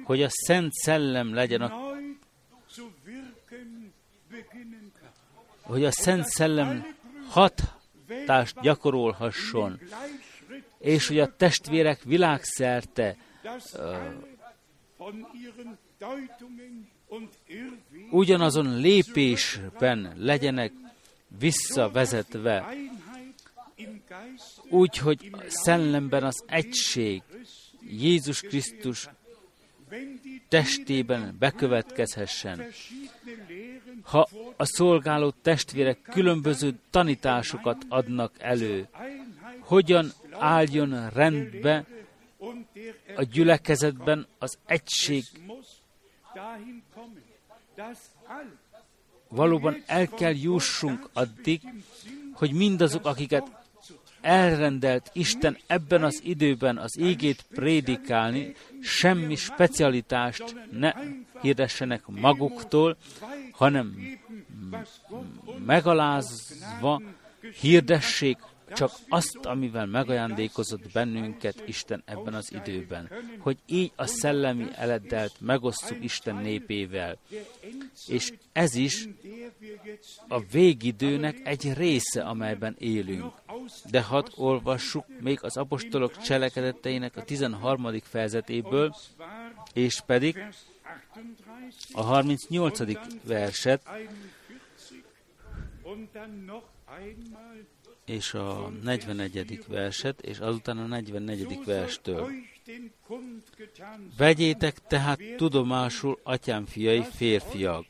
Hogy 0.03 0.23
a 0.23 0.29
Szent 0.29 0.73
Szellem 0.73 1.33
legyen 1.33 1.61
a 1.61 1.91
hogy 5.61 5.85
a 5.85 5.91
Szent 5.91 6.25
Szellem 6.25 6.95
hatást 7.27 8.61
gyakorolhasson, 8.61 9.79
és 10.79 11.07
hogy 11.07 11.19
a 11.19 11.35
testvérek 11.35 12.03
világszerte 12.03 13.17
ugyanazon 18.09 18.79
lépésben 18.79 20.13
legyenek 20.17 20.71
visszavezetve 21.39 22.75
úgy, 24.69 24.97
hogy 24.97 25.31
szellemben 25.47 26.23
az 26.23 26.43
egység 26.47 27.21
Jézus 27.89 28.41
Krisztus 28.41 29.09
testében 30.47 31.35
bekövetkezhessen. 31.39 32.65
Ha 34.01 34.27
a 34.57 34.65
szolgáló 34.65 35.33
testvérek 35.41 36.01
különböző 36.01 36.79
tanításokat 36.89 37.85
adnak 37.89 38.33
elő, 38.37 38.87
hogyan 39.59 40.11
álljon 40.31 41.09
rendbe 41.09 41.85
a 43.15 43.23
gyülekezetben 43.23 44.27
az 44.39 44.57
egység 44.65 45.23
valóban 49.27 49.83
el 49.85 50.07
kell 50.07 50.35
jussunk 50.35 51.09
addig, 51.13 51.61
hogy 52.33 52.53
mindazok, 52.53 53.05
akiket 53.05 53.59
elrendelt 54.21 55.09
Isten 55.13 55.57
ebben 55.67 56.03
az 56.03 56.21
időben 56.23 56.77
az 56.77 56.99
ígét 56.99 57.45
prédikálni, 57.49 58.55
semmi 58.81 59.35
specialitást 59.35 60.55
ne 60.71 60.93
hirdessenek 61.41 62.07
maguktól, 62.07 62.97
hanem 63.51 64.17
megalázva 65.65 67.01
hirdessék 67.59 68.37
csak 68.73 68.91
azt, 69.09 69.37
amivel 69.41 69.85
megajándékozott 69.85 70.91
bennünket 70.91 71.63
Isten 71.65 72.03
ebben 72.05 72.33
az 72.33 72.51
időben, 72.53 73.09
hogy 73.39 73.57
így 73.65 73.91
a 73.95 74.05
szellemi 74.05 74.67
eleddelt 74.75 75.33
megosztjuk 75.39 76.03
Isten 76.03 76.35
népével. 76.35 77.17
És 78.07 78.33
ez 78.51 78.75
is 78.75 79.07
a 80.27 80.39
végidőnek 80.39 81.39
egy 81.43 81.73
része, 81.73 82.21
amelyben 82.21 82.75
élünk. 82.79 83.33
De 83.89 84.01
hadd 84.01 84.27
olvassuk 84.35 85.05
még 85.19 85.39
az 85.41 85.57
apostolok 85.57 86.17
cselekedeteinek 86.17 87.15
a 87.15 87.23
13. 87.23 87.99
fejezetéből, 88.01 88.95
és 89.73 90.01
pedig 90.05 90.43
a 91.91 92.01
38. 92.01 92.79
verset, 93.23 93.81
és 98.05 98.33
a 98.33 98.71
41. 98.83 99.63
verset, 99.67 100.21
és 100.21 100.39
azután 100.39 100.77
a 100.77 100.85
44. 100.85 101.59
verstől. 101.65 102.29
Vegyétek 104.17 104.87
tehát 104.87 105.19
tudomásul, 105.37 106.19
atyám 106.23 106.65
fiai, 106.65 107.03
férfiak, 107.15 107.85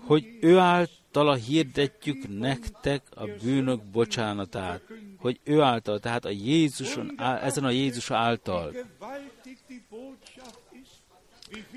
hogy 0.00 0.38
ő 0.40 0.58
általa 0.58 1.34
hirdetjük 1.34 2.38
nektek 2.38 3.02
a 3.14 3.24
bűnök 3.42 3.82
bocsánatát, 3.82 4.82
hogy 5.16 5.40
ő 5.44 5.60
által, 5.60 5.98
tehát 5.98 6.24
a 6.24 6.30
Jézuson, 6.30 7.20
ezen 7.20 7.64
a 7.64 7.70
Jézus 7.70 8.10
által. 8.10 8.72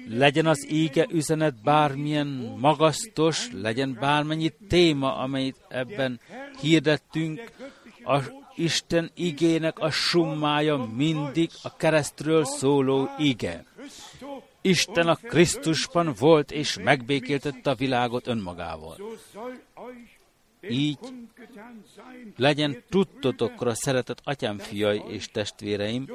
Legyen 0.07 0.45
az 0.45 0.65
ége 0.69 1.07
üzenet 1.11 1.61
bármilyen 1.63 2.27
magasztos, 2.59 3.49
legyen 3.51 3.97
bármennyi 3.99 4.53
téma, 4.67 5.15
amelyet 5.15 5.65
ebben 5.69 6.19
hirdettünk, 6.61 7.51
a 8.05 8.19
Isten 8.55 9.11
igének 9.13 9.79
a 9.79 9.91
summája 9.91 10.77
mindig 10.95 11.49
a 11.61 11.75
keresztről 11.75 12.45
szóló 12.45 13.09
ige. 13.17 13.65
Isten 14.61 15.07
a 15.07 15.15
Krisztusban 15.15 16.13
volt 16.19 16.51
és 16.51 16.77
megbékéltette 16.83 17.69
a 17.69 17.75
világot 17.75 18.27
önmagával. 18.27 18.95
Így 20.69 20.97
legyen 22.37 22.83
tudtotokra 22.89 23.73
szeretett 23.73 24.21
atyám 24.23 24.57
fiai 24.57 25.01
és 25.07 25.27
testvéreim, 25.27 26.09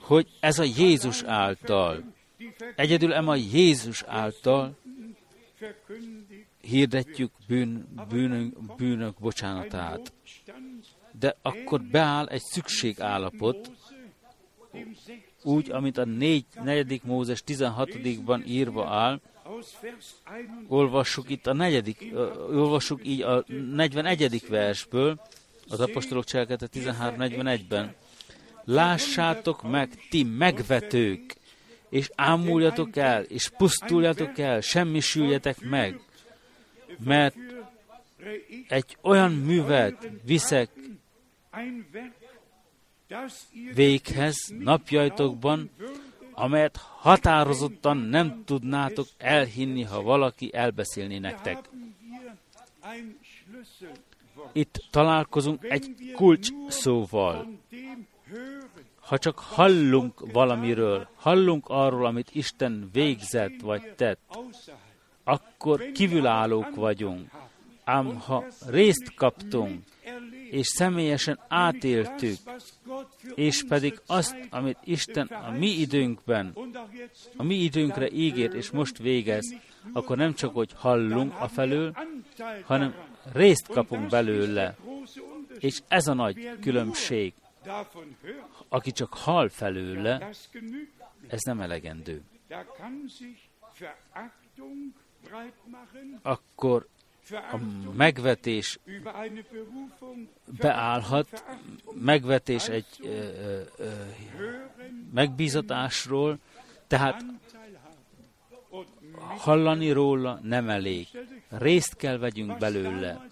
hogy 0.00 0.28
ez 0.40 0.58
a 0.58 0.64
Jézus 0.76 1.22
által, 1.22 2.14
egyedül 2.76 3.12
ema 3.12 3.34
Jézus 3.34 4.02
által 4.02 4.76
hirdetjük 6.60 7.30
bűn, 7.46 7.88
bűnök, 8.08 8.76
bűnök 8.76 9.18
bocsánatát. 9.18 10.12
De 11.18 11.36
akkor 11.42 11.82
beáll 11.82 12.26
egy 12.26 12.42
szükségállapot, 12.42 13.70
úgy, 15.42 15.70
amit 15.70 15.98
a 15.98 16.04
4, 16.04 16.44
4. 16.62 17.00
Mózes 17.04 17.42
16-ban 17.46 18.46
írva 18.46 18.88
áll, 18.88 19.20
olvassuk 20.68 21.30
itt 21.30 21.46
a 21.46 21.52
negyedik, 21.52 22.12
olvassuk 22.48 23.00
így 23.06 23.22
a 23.22 23.44
41. 23.74 24.48
versből, 24.48 25.20
az 25.68 25.80
apostolok 25.80 26.24
cselekedete 26.24 26.80
13.41-ben. 26.80 27.94
Lássátok 28.64 29.62
meg, 29.70 30.06
ti 30.10 30.22
megvetők, 30.22 31.36
és 31.96 32.10
ámuljatok 32.14 32.96
el, 32.96 33.22
és 33.22 33.48
pusztuljatok 33.48 34.38
el, 34.38 34.60
semmisüljetek 34.60 35.60
meg, 35.60 36.00
mert 37.04 37.36
egy 38.68 38.96
olyan 39.00 39.32
művet 39.32 40.10
viszek 40.24 40.70
véghez 43.74 44.36
napjaitokban, 44.58 45.70
amelyet 46.32 46.76
határozottan 46.76 47.96
nem 47.96 48.42
tudnátok 48.44 49.06
elhinni, 49.18 49.82
ha 49.82 50.02
valaki 50.02 50.54
elbeszélni 50.54 51.18
nektek. 51.18 51.58
Itt 54.52 54.84
találkozunk 54.90 55.64
egy 55.64 56.12
kulcs 56.14 56.48
szóval. 56.68 57.48
Ha 59.06 59.18
csak 59.18 59.38
hallunk 59.38 60.32
valamiről, 60.32 61.08
hallunk 61.16 61.68
arról, 61.68 62.06
amit 62.06 62.30
Isten 62.32 62.88
végzett 62.92 63.60
vagy 63.60 63.94
tett, 63.96 64.38
akkor 65.24 65.90
kívülállók 65.92 66.74
vagyunk. 66.74 67.30
Ám 67.84 68.20
ha 68.20 68.44
részt 68.66 69.14
kaptunk, 69.14 69.84
és 70.50 70.66
személyesen 70.66 71.38
átéltük, 71.48 72.36
és 73.34 73.64
pedig 73.68 74.00
azt, 74.06 74.36
amit 74.50 74.78
Isten 74.84 75.26
a 75.26 75.50
mi 75.50 75.68
időnkben, 75.68 76.56
a 77.36 77.42
mi 77.42 77.54
időnkre 77.54 78.10
ígért, 78.10 78.54
és 78.54 78.70
most 78.70 78.98
végez, 78.98 79.54
akkor 79.92 80.16
nem 80.16 80.34
csak, 80.34 80.54
hogy 80.54 80.70
hallunk 80.76 81.40
a 81.40 81.48
felől, 81.48 81.96
hanem 82.64 82.94
részt 83.32 83.66
kapunk 83.66 84.08
belőle. 84.08 84.76
És 85.58 85.80
ez 85.88 86.06
a 86.06 86.14
nagy 86.14 86.50
különbség. 86.60 87.32
Aki 88.68 88.92
csak 88.92 89.14
hall 89.14 89.48
felőle, 89.48 90.28
ez 91.28 91.40
nem 91.42 91.60
elegendő. 91.60 92.22
Akkor 96.22 96.86
a 97.30 97.58
megvetés 97.96 98.78
beállhat, 100.58 101.44
megvetés 101.94 102.68
egy 102.68 102.86
ö, 103.02 103.06
ö, 103.76 103.90
megbízatásról, 105.12 106.38
tehát 106.86 107.24
hallani 109.38 109.90
róla 109.90 110.38
nem 110.42 110.68
elég. 110.68 111.08
Részt 111.48 111.96
kell 111.96 112.18
vegyünk 112.18 112.58
belőle. 112.58 113.26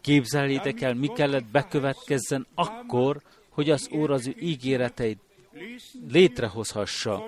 Képzeljétek 0.00 0.80
el, 0.80 0.94
mi 0.94 1.06
kellett 1.06 1.44
bekövetkezzen 1.44 2.46
akkor, 2.54 3.22
hogy 3.52 3.70
az 3.70 3.88
Úr 3.90 4.10
az 4.10 4.26
ő 4.26 4.34
ígéreteit 4.40 5.18
létrehozhassa. 6.08 7.24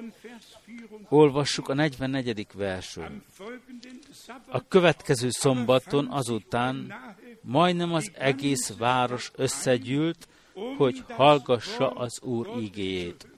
Olvassuk 1.08 1.68
a 1.68 1.74
44. 1.74 2.46
versről. 2.54 3.10
A 4.48 4.68
következő 4.68 5.28
szombaton 5.30 6.06
azután 6.10 6.94
majdnem 7.42 7.92
az 7.92 8.10
egész 8.14 8.76
város 8.76 9.30
összegyűlt, 9.36 10.28
hogy 10.76 11.04
hallgassa 11.08 11.90
az 11.90 12.20
Úr 12.22 12.50
ígéjét. 12.60 13.33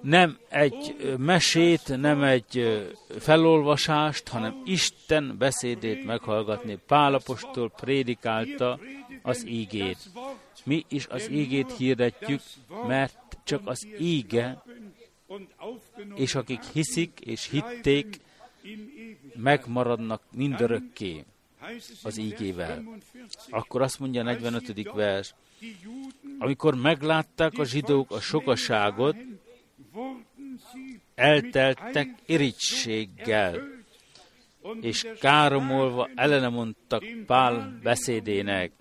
Nem 0.00 0.38
egy 0.48 1.14
mesét, 1.18 1.96
nem 1.96 2.22
egy 2.22 2.84
felolvasást, 3.18 4.28
hanem 4.28 4.62
Isten 4.64 5.36
beszédét 5.38 6.04
meghallgatni. 6.04 6.78
Pálapostól 6.86 7.70
prédikálta 7.70 8.78
az 9.22 9.46
ígét. 9.46 9.98
Mi 10.64 10.84
is 10.88 11.06
az 11.06 11.30
ígét 11.30 11.72
hirdetjük, 11.76 12.40
mert 12.86 13.18
csak 13.44 13.60
az 13.64 13.86
íge, 13.98 14.62
és 16.14 16.34
akik 16.34 16.62
hiszik 16.62 17.20
és 17.20 17.50
hitték, 17.50 18.20
megmaradnak 19.34 20.22
mindörökké 20.32 21.24
az 22.02 22.16
ígével. 22.16 22.84
Akkor 23.48 23.82
azt 23.82 23.98
mondja 23.98 24.20
a 24.20 24.24
45. 24.24 24.92
vers, 24.92 25.34
amikor 26.38 26.74
meglátták 26.74 27.58
a 27.58 27.64
zsidók 27.64 28.10
a 28.10 28.20
sokaságot, 28.20 29.16
elteltek 31.14 32.08
irítséggel, 32.26 33.62
és 34.80 35.06
káromolva 35.20 36.08
ellene 36.14 36.48
mondtak 36.48 37.04
Pál 37.26 37.78
beszédének. 37.82 38.72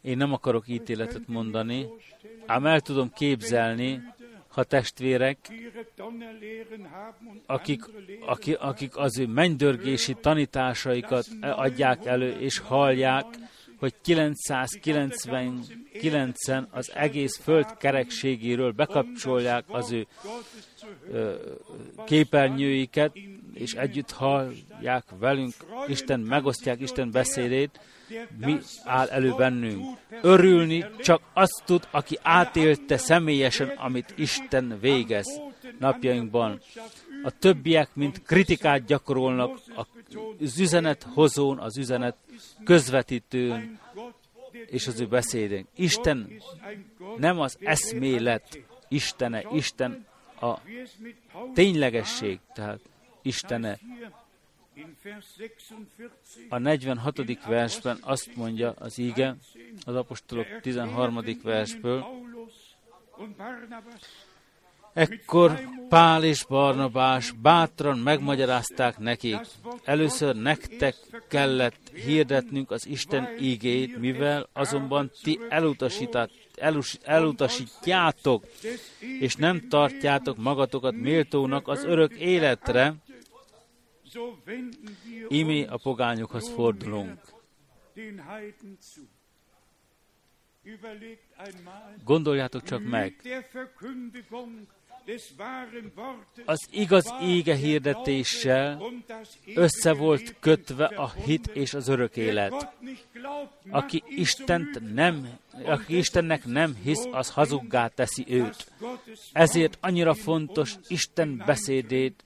Én 0.00 0.16
nem 0.16 0.32
akarok 0.32 0.68
ítéletet 0.68 1.28
mondani, 1.28 1.86
ám 2.46 2.66
el 2.66 2.80
tudom 2.80 3.12
képzelni, 3.12 4.02
ha 4.58 4.64
testvérek, 4.64 5.38
akik, 7.46 7.82
akik, 8.26 8.58
akik 8.58 8.96
az 8.96 9.18
ő 9.18 9.26
mennydörgési 9.26 10.14
tanításaikat 10.14 11.26
adják 11.40 12.06
elő, 12.06 12.36
és 12.38 12.58
hallják, 12.58 13.24
hogy 13.78 13.94
999-en 14.04 16.68
az 16.70 16.92
egész 16.94 17.38
föld 17.38 17.76
kerekségéről 17.76 18.72
bekapcsolják 18.72 19.64
az 19.68 19.92
ő 19.92 20.06
ö, 21.10 21.34
képernyőiket, 22.06 23.16
és 23.54 23.72
együtt 23.72 24.10
hallják 24.10 25.04
velünk, 25.18 25.54
Isten 25.86 26.20
megosztják 26.20 26.80
Isten 26.80 27.10
beszédét, 27.10 27.80
mi 28.38 28.58
áll 28.84 29.08
elő 29.08 29.34
bennünk. 29.36 29.84
Örülni 30.22 30.84
csak 30.98 31.22
azt 31.32 31.62
tud, 31.64 31.88
aki 31.90 32.18
átélte 32.22 32.96
személyesen, 32.96 33.68
amit 33.68 34.14
Isten 34.16 34.78
végez 34.80 35.40
napjainkban. 35.78 36.60
A 37.22 37.30
többiek, 37.30 37.94
mint 37.94 38.22
kritikát 38.22 38.84
gyakorolnak 38.84 39.58
az 40.40 40.60
üzenet 40.60 41.02
hozón, 41.02 41.58
az 41.58 41.78
üzenet 41.78 42.16
közvetítőn 42.64 43.78
és 44.66 44.86
az 44.86 45.00
ő 45.00 45.06
beszédén. 45.06 45.66
Isten 45.74 46.32
nem 47.16 47.40
az 47.40 47.58
eszmélet 47.60 48.58
Istene, 48.88 49.44
Isten 49.52 50.06
a 50.40 50.58
ténylegesség, 51.54 52.38
tehát 52.54 52.80
Istene. 53.22 53.78
A 56.48 56.58
46. 56.58 57.44
versben 57.46 57.98
azt 58.00 58.36
mondja 58.36 58.74
az 58.78 58.98
íge, 58.98 59.36
az 59.84 59.94
apostolok 59.94 60.46
13. 60.60 61.20
versből, 61.42 62.04
Ekkor 64.92 65.60
Pál 65.88 66.24
és 66.24 66.44
Barnabás 66.44 67.30
bátran 67.30 67.98
megmagyarázták 67.98 68.98
nekik, 68.98 69.38
először 69.84 70.36
nektek 70.36 70.94
kellett 71.28 71.90
hirdetnünk 71.94 72.70
az 72.70 72.86
Isten 72.86 73.28
ígét, 73.40 73.98
mivel 73.98 74.48
azonban 74.52 75.10
ti 75.22 75.38
elus, 76.56 76.98
elutasítjátok, 77.02 78.44
és 79.20 79.34
nem 79.34 79.68
tartjátok 79.68 80.36
magatokat 80.36 80.94
méltónak 80.94 81.68
az 81.68 81.84
örök 81.84 82.12
életre, 82.12 82.94
imi 85.28 85.64
a 85.64 85.76
pogányokhoz 85.76 86.48
fordulunk. 86.48 87.20
Gondoljátok 92.04 92.62
csak 92.62 92.82
meg, 92.82 93.20
az 96.44 96.68
igaz 96.70 97.14
ége 97.22 97.54
hirdetéssel 97.54 98.82
össze 99.54 99.92
volt 99.92 100.34
kötve 100.40 100.84
a 100.84 101.10
hit 101.10 101.46
és 101.46 101.74
az 101.74 101.88
örök 101.88 102.16
élet. 102.16 102.72
Aki, 103.70 104.02
Istent 104.06 104.94
nem, 104.94 105.28
aki 105.64 105.96
Istennek 105.96 106.44
nem 106.44 106.76
hisz, 106.82 107.06
az 107.10 107.30
hazuggá 107.30 107.88
teszi 107.88 108.24
őt. 108.28 108.72
Ezért 109.32 109.78
annyira 109.80 110.14
fontos 110.14 110.74
Isten 110.88 111.42
beszédét, 111.46 112.24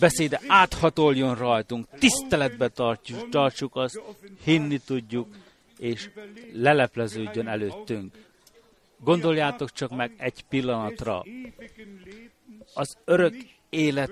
beszéde 0.00 0.40
áthatoljon 0.46 1.34
rajtunk, 1.34 1.86
tiszteletbe 1.98 2.68
tartjuk, 2.68 3.28
tartsuk 3.28 3.76
azt, 3.76 4.00
hinni 4.44 4.78
tudjuk, 4.78 5.28
és 5.78 6.10
lelepleződjön 6.52 7.48
előttünk. 7.48 8.14
Gondoljátok 8.98 9.72
csak 9.72 9.90
meg 9.90 10.12
egy 10.16 10.44
pillanatra. 10.48 11.24
Az 12.74 12.96
örök 13.04 13.34
élet 13.70 14.10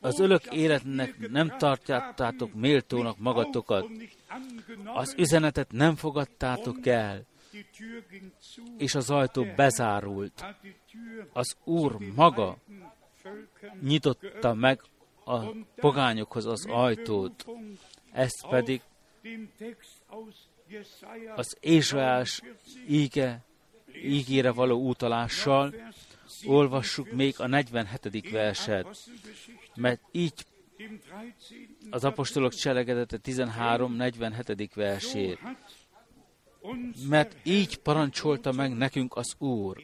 az 0.00 0.20
örök 0.20 0.44
életnek 0.44 1.30
nem 1.30 1.54
tartjátok 1.58 2.54
méltónak 2.54 3.18
magatokat. 3.18 3.86
Az 4.84 5.14
üzenetet 5.16 5.72
nem 5.72 5.96
fogadtátok 5.96 6.86
el, 6.86 7.22
és 8.78 8.94
az 8.94 9.10
ajtó 9.10 9.46
bezárult. 9.56 10.44
Az 11.32 11.56
Úr 11.64 11.96
maga 12.14 12.56
nyitotta 13.80 14.54
meg 14.54 14.80
a 15.24 15.38
pogányokhoz 15.74 16.46
az 16.46 16.66
ajtót. 16.66 17.46
Ezt 18.12 18.46
pedig 18.48 18.80
az 21.36 21.56
Ézsajás 21.60 22.42
íge, 22.88 23.44
ígére 24.02 24.50
való 24.50 24.88
utalással 24.88 25.74
olvassuk 26.46 27.10
még 27.10 27.34
a 27.38 27.46
47. 27.46 28.30
verset, 28.30 28.86
mert 29.74 30.00
így 30.10 30.46
az 31.90 32.04
apostolok 32.04 32.54
cselekedete 32.54 33.18
13. 33.18 33.92
47. 33.92 34.74
versét. 34.74 35.38
Mert 37.08 37.36
így 37.42 37.76
parancsolta 37.76 38.52
meg 38.52 38.76
nekünk 38.76 39.16
az 39.16 39.34
Úr. 39.38 39.82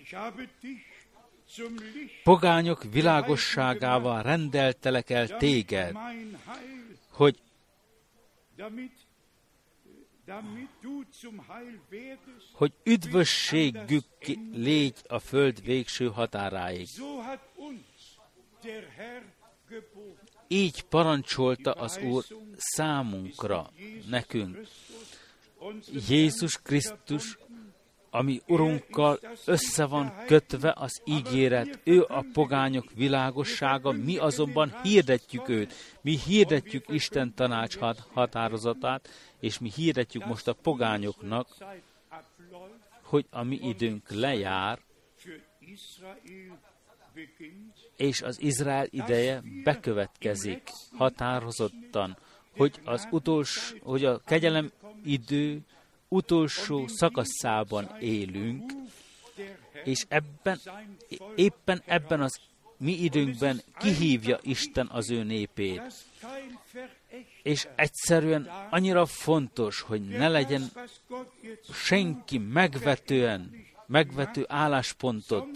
Pogányok 2.22 2.84
világosságával 2.92 4.22
rendeltelek 4.22 5.10
el 5.10 5.36
téged, 5.36 5.96
hogy 7.10 7.38
hogy 12.52 12.72
üdvösségük 12.84 14.04
légy 14.52 14.94
a 15.08 15.18
föld 15.18 15.62
végső 15.62 16.06
határáig. 16.06 16.88
Így 20.48 20.82
parancsolta 20.82 21.72
az 21.72 21.98
Úr 21.98 22.24
számunkra, 22.56 23.70
nekünk. 24.08 24.58
Jézus 26.08 26.62
Krisztus 26.62 27.38
ami 28.16 28.40
Urunkkal 28.46 29.18
össze 29.44 29.86
van 29.86 30.14
kötve 30.26 30.74
az 30.76 31.00
ígéret. 31.04 31.80
Ő 31.84 32.04
a 32.08 32.24
pogányok 32.32 32.92
világossága, 32.94 33.92
mi 33.92 34.16
azonban 34.16 34.80
hirdetjük 34.82 35.48
őt. 35.48 35.74
Mi 36.00 36.18
hirdetjük 36.18 36.84
Isten 36.88 37.34
tanács 37.34 37.78
határozatát, 38.12 39.08
és 39.40 39.58
mi 39.58 39.70
hirdetjük 39.74 40.24
most 40.24 40.48
a 40.48 40.52
pogányoknak, 40.52 41.48
hogy 43.02 43.26
a 43.30 43.42
mi 43.42 43.58
időnk 43.62 44.10
lejár, 44.10 44.78
és 47.96 48.22
az 48.22 48.40
Izrael 48.40 48.86
ideje 48.90 49.42
bekövetkezik 49.64 50.70
határozottan, 50.96 52.16
hogy 52.56 52.80
az 52.84 53.08
utolsó, 53.10 53.76
hogy 53.82 54.04
a 54.04 54.18
kegyelem 54.18 54.72
idő 55.04 55.60
utolsó 56.08 56.86
szakaszában 56.86 57.96
élünk, 58.00 58.72
és 59.84 60.04
ebben, 60.08 60.60
éppen 61.34 61.82
ebben 61.86 62.20
az 62.20 62.40
mi 62.76 62.92
időnkben 62.92 63.62
kihívja 63.78 64.38
Isten 64.42 64.88
az 64.92 65.10
ő 65.10 65.22
népét. 65.22 65.82
És 67.42 67.68
egyszerűen 67.74 68.50
annyira 68.70 69.06
fontos, 69.06 69.80
hogy 69.80 70.08
ne 70.08 70.28
legyen 70.28 70.70
senki 71.72 72.38
megvetően, 72.38 73.50
megvető 73.86 74.44
álláspontot, 74.48 75.48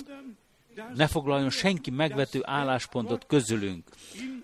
ne 0.94 1.06
foglaljon 1.06 1.50
senki 1.50 1.90
megvető 1.90 2.40
álláspontot 2.44 3.26
közülünk, 3.26 3.88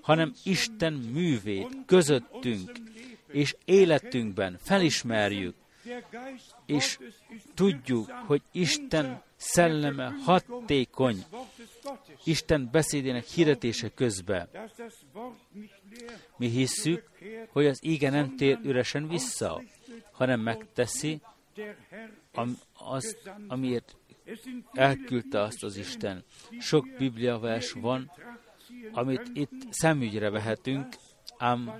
hanem 0.00 0.32
Isten 0.44 0.92
művét 0.92 1.76
közöttünk 1.86 2.72
és 3.32 3.56
életünkben 3.64 4.58
felismerjük, 4.62 5.54
és 6.66 6.98
tudjuk, 7.54 8.10
hogy 8.10 8.42
Isten 8.52 9.22
szelleme 9.36 10.14
hatékony 10.24 11.24
Isten 12.24 12.68
beszédének 12.72 13.24
hirdetése 13.24 13.88
közben. 13.94 14.48
Mi 16.36 16.48
hisszük, 16.48 17.10
hogy 17.48 17.66
az 17.66 17.78
íge 17.82 18.10
nem 18.10 18.36
tér 18.36 18.58
üresen 18.62 19.08
vissza, 19.08 19.62
hanem 20.10 20.40
megteszi 20.40 21.20
am, 22.32 22.58
azt, 22.72 23.30
amiért 23.48 23.96
elküldte 24.72 25.40
azt 25.40 25.64
az 25.64 25.76
Isten. 25.76 26.24
Sok 26.58 26.88
bibliavers 26.98 27.72
van, 27.72 28.10
amit 28.92 29.30
itt 29.32 29.52
szemügyre 29.70 30.30
vehetünk, 30.30 30.86
ám 31.38 31.78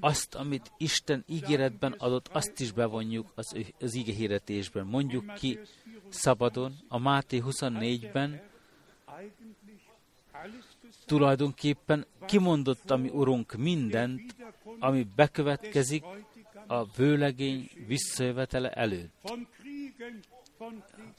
azt, 0.00 0.34
amit 0.34 0.72
Isten 0.76 1.24
ígéretben 1.26 1.92
adott, 1.92 2.28
azt 2.28 2.60
is 2.60 2.72
bevonjuk 2.72 3.32
az, 3.34 3.56
az 3.80 3.94
ige 3.94 4.12
hirdetésben. 4.12 4.86
Mondjuk 4.86 5.34
ki 5.34 5.58
szabadon, 6.08 6.74
a 6.88 6.98
Máté 6.98 7.42
24-ben 7.44 8.40
tulajdonképpen 11.06 12.06
kimondott 12.26 12.90
a 12.90 12.96
mi 12.96 13.08
Urunk 13.08 13.52
mindent, 13.52 14.34
ami 14.78 15.06
bekövetkezik 15.16 16.04
a 16.68 16.84
vőlegény 16.96 17.70
visszajövetele 17.86 18.70
előtt. 18.70 19.32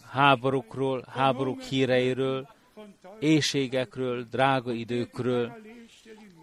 Háborúkról, 0.01 1.05
háborúk 1.07 1.61
híreiről, 1.61 2.47
éjségekről, 3.19 4.23
drága 4.23 4.71
időkről, 4.71 5.57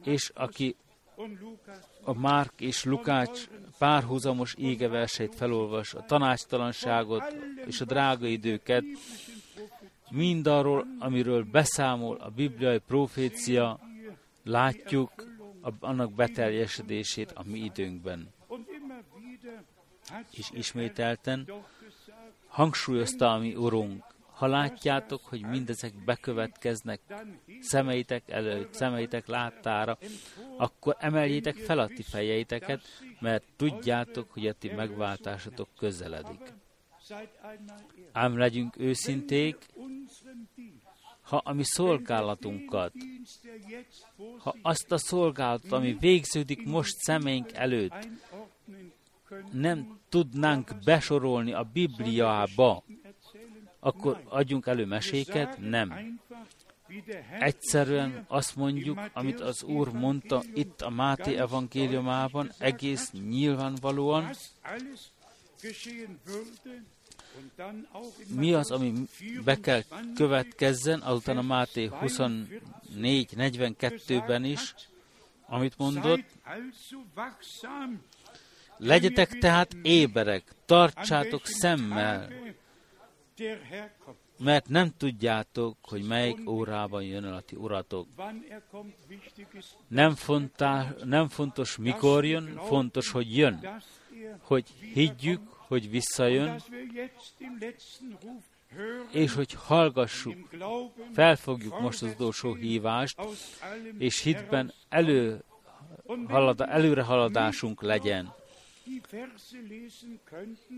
és 0.05 0.31
aki 0.35 0.77
a 2.03 2.19
Márk 2.19 2.61
és 2.61 2.85
Lukács 2.85 3.49
párhuzamos 3.79 4.55
égeverseit 4.59 5.35
felolvas, 5.35 5.95
a 5.95 6.05
tanácstalanságot 6.05 7.37
és 7.67 7.81
a 7.81 7.85
drága 7.85 8.27
időket, 8.27 8.85
mindarról, 10.11 10.87
amiről 10.99 11.45
beszámol 11.45 12.17
a 12.17 12.31
bibliai 12.31 12.79
profécia, 12.79 13.81
látjuk 14.45 15.11
annak 15.81 16.13
beteljesedését 16.13 17.33
a 17.33 17.43
mi 17.45 17.59
időnkben. 17.59 18.35
És 20.31 20.51
ismételten 20.53 21.53
hangsúlyozta 22.49 23.33
a 23.33 23.39
mi 23.39 23.55
Urunk, 23.55 24.05
ha 24.37 24.47
látjátok, 24.47 25.25
hogy 25.25 25.41
mindezek 25.41 26.05
bekövetkeznek 26.05 27.01
szemeitek 27.61 28.31
előtt, 28.31 28.75
szemeitek 28.75 29.27
láttára, 29.27 29.99
akkor 30.57 30.97
emeljétek 30.99 31.57
fel 31.57 31.79
a 31.79 31.87
ti 31.87 32.03
fejeiteket, 32.03 32.83
mert 33.21 33.45
tudjátok, 33.57 34.31
hogy 34.31 34.47
a 34.47 34.53
ti 34.53 34.69
megváltásatok 34.69 35.69
közeledik. 35.79 36.53
Ám 38.13 38.39
legyünk 38.39 38.79
őszinték, 38.79 39.57
ha 41.21 41.37
a 41.45 41.53
mi 41.53 41.65
szolgálatunkat, 41.65 42.93
ha 44.39 44.55
azt 44.63 44.93
a 44.93 44.99
szolgálatot, 44.99 45.73
ami 45.73 45.97
végződik 46.01 46.65
most 46.65 46.97
szemeink 46.97 47.53
előtt, 47.53 48.09
nem 49.53 49.99
tudnánk 50.09 50.75
besorolni 50.85 51.53
a 51.53 51.69
Bibliába, 51.73 52.85
akkor 53.81 54.21
adjunk 54.25 54.67
elő 54.67 54.85
meséket? 54.85 55.59
Nem. 55.59 56.21
Egyszerűen 57.41 58.25
azt 58.29 58.57
mondjuk, 58.57 59.01
amit 59.13 59.41
az 59.41 59.63
Úr 59.63 59.93
mondta 59.93 60.43
itt 60.55 60.81
a 60.81 60.91
Máté 60.91 61.37
evangéliumában, 61.37 62.53
egész 62.59 63.11
nyilvánvalóan, 63.11 64.31
mi 68.35 68.53
az, 68.53 68.71
ami 68.71 68.93
be 69.45 69.61
kell 69.61 69.83
következzen, 70.15 71.01
azután 71.01 71.37
a 71.37 71.43
Máté 71.43 71.91
24-42-ben 71.93 74.45
is, 74.45 74.75
amit 75.47 75.79
mondott, 75.79 76.25
legyetek 78.79 79.39
tehát 79.39 79.77
éberek, 79.83 80.43
tartsátok 80.65 81.47
szemmel, 81.47 82.29
mert 84.39 84.69
nem 84.69 84.91
tudjátok, 84.97 85.77
hogy 85.83 86.03
melyik 86.03 86.51
órában 86.51 87.03
jön 87.03 87.25
el 87.25 87.35
a 87.35 87.41
ti 87.41 87.57
uratok. 87.57 88.07
Nem, 89.89 90.15
fontá, 90.15 90.95
nem 91.05 91.29
fontos, 91.29 91.77
mikor 91.77 92.25
jön, 92.25 92.61
fontos, 92.67 93.11
hogy 93.11 93.37
jön. 93.37 93.83
Hogy 94.41 94.65
higgyük, 94.93 95.41
hogy 95.49 95.91
visszajön, 95.91 96.63
és 99.11 99.35
hogy 99.35 99.53
hallgassuk, 99.53 100.37
felfogjuk 101.13 101.81
most 101.81 102.03
az 102.03 102.11
utolsó 102.11 102.55
hívást, 102.55 103.21
és 103.99 104.21
hitben 104.21 104.73
elő, 104.89 105.45
halada, 106.29 106.67
előrehaladásunk 106.67 107.83
legyen. 107.83 108.35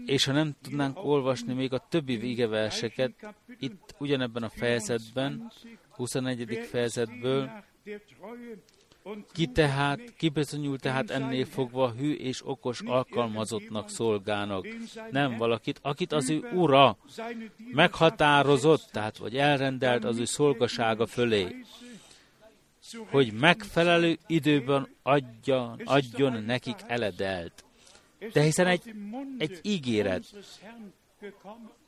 És 0.06 0.24
ha 0.24 0.32
nem 0.32 0.56
tudnánk 0.62 1.04
olvasni 1.04 1.52
még 1.52 1.72
a 1.72 1.86
többi 1.88 2.16
végeverseket, 2.16 3.34
itt 3.58 3.94
ugyanebben 3.98 4.42
a 4.42 4.48
fejezetben, 4.48 5.52
21. 5.90 6.66
fejezetből, 6.70 7.50
ki 9.32 9.46
tehát, 9.46 10.00
ki 10.16 10.28
bizonyul 10.28 10.78
tehát 10.78 11.10
ennél 11.10 11.44
fogva 11.44 11.90
hű 11.90 12.12
és 12.12 12.46
okos 12.46 12.80
alkalmazottnak 12.80 13.90
szolgának, 13.90 14.66
nem 15.10 15.36
valakit, 15.36 15.78
akit 15.82 16.12
az 16.12 16.30
ő 16.30 16.48
ura 16.52 16.96
meghatározott, 17.72 18.88
tehát 18.92 19.16
vagy 19.16 19.36
elrendelt 19.36 20.04
az 20.04 20.18
ő 20.18 20.24
szolgasága 20.24 21.06
fölé, 21.06 21.64
hogy 23.10 23.32
megfelelő 23.32 24.18
időben 24.26 24.88
adjon, 25.02 25.80
adjon 25.84 26.42
nekik 26.42 26.76
eledelt. 26.86 27.64
De 28.32 28.42
hiszen 28.42 28.66
egy, 28.66 28.94
egy 29.38 29.58
ígéret, 29.62 30.24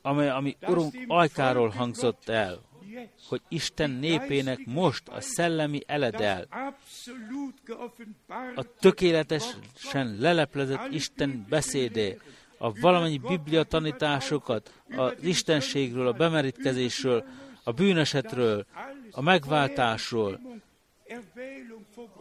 amely, 0.01 0.29
ami 0.29 0.57
Urunk 0.67 0.95
ajkáról 1.07 1.69
hangzott 1.69 2.29
el, 2.29 2.61
hogy 3.27 3.41
Isten 3.47 3.89
népének 3.89 4.65
most 4.65 5.07
a 5.07 5.21
szellemi 5.21 5.81
eledel, 5.85 6.47
a 8.55 8.63
tökéletesen 8.79 10.17
leleplezett 10.19 10.91
Isten 10.91 11.45
beszédé, 11.49 12.17
a 12.57 12.79
valamennyi 12.79 13.17
biblia 13.17 13.63
tanításokat, 13.63 14.73
az 14.95 15.13
istenségről, 15.23 16.07
a 16.07 16.11
bemerítkezésről, 16.11 17.25
a 17.63 17.71
bűnesetről, 17.71 18.65
a 19.11 19.21
megváltásról, 19.21 20.39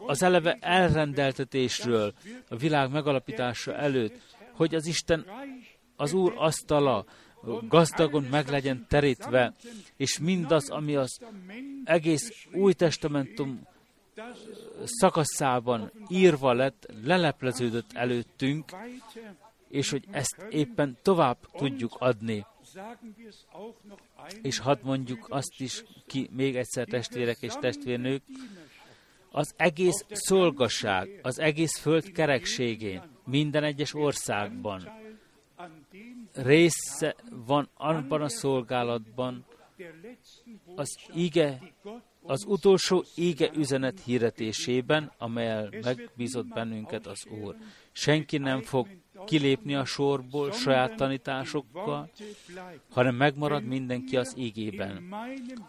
az 0.06 0.22
eleve 0.22 0.58
elrendeltetésről 0.60 2.12
a 2.48 2.56
világ 2.56 2.90
megalapítása 2.90 3.74
előtt, 3.74 4.20
hogy 4.52 4.74
az 4.74 4.86
Isten, 4.86 5.26
az 5.96 6.12
Úr 6.12 6.32
asztala 6.36 7.04
gazdagon 7.68 8.22
meg 8.22 8.48
legyen 8.48 8.86
terítve, 8.88 9.54
és 9.96 10.18
mindaz, 10.18 10.68
ami 10.68 10.96
az 10.96 11.18
egész 11.84 12.46
új 12.52 12.72
testamentum 12.72 13.66
szakaszában 14.84 15.92
írva 16.08 16.52
lett, 16.52 16.86
lelepleződött 17.04 17.92
előttünk, 17.92 18.72
és 19.68 19.90
hogy 19.90 20.04
ezt 20.10 20.46
éppen 20.50 20.98
tovább 21.02 21.38
tudjuk 21.52 21.96
adni. 21.98 22.46
És 24.42 24.58
hadd 24.58 24.78
mondjuk 24.82 25.26
azt 25.28 25.60
is 25.60 25.84
ki 26.06 26.30
még 26.32 26.56
egyszer 26.56 26.86
testvérek 26.86 27.36
és 27.40 27.52
testvérnők, 27.60 28.22
az 29.30 29.54
egész 29.56 30.04
szolgasság, 30.10 31.20
az 31.22 31.38
egész 31.38 31.78
föld 31.78 32.12
kerekségén, 32.12 33.02
minden 33.24 33.64
egyes 33.64 33.94
országban 33.94 34.88
része 36.34 37.16
van 37.46 37.68
abban 37.74 38.22
a 38.22 38.28
szolgálatban, 38.28 39.44
az 40.74 40.98
ige, 41.14 41.60
az 42.22 42.44
utolsó 42.46 43.04
ige 43.14 43.50
üzenet 43.54 44.00
hirdetésében, 44.04 45.12
amelyel 45.18 45.68
megbízott 45.82 46.46
bennünket 46.46 47.06
az 47.06 47.26
Úr. 47.42 47.56
Senki 47.92 48.38
nem 48.38 48.62
fog 48.62 48.88
kilépni 49.26 49.74
a 49.74 49.84
sorból 49.84 50.52
saját 50.52 50.96
tanításokkal, 50.96 52.10
hanem 52.90 53.14
megmarad 53.14 53.64
mindenki 53.64 54.16
az 54.16 54.34
ígében. 54.36 55.14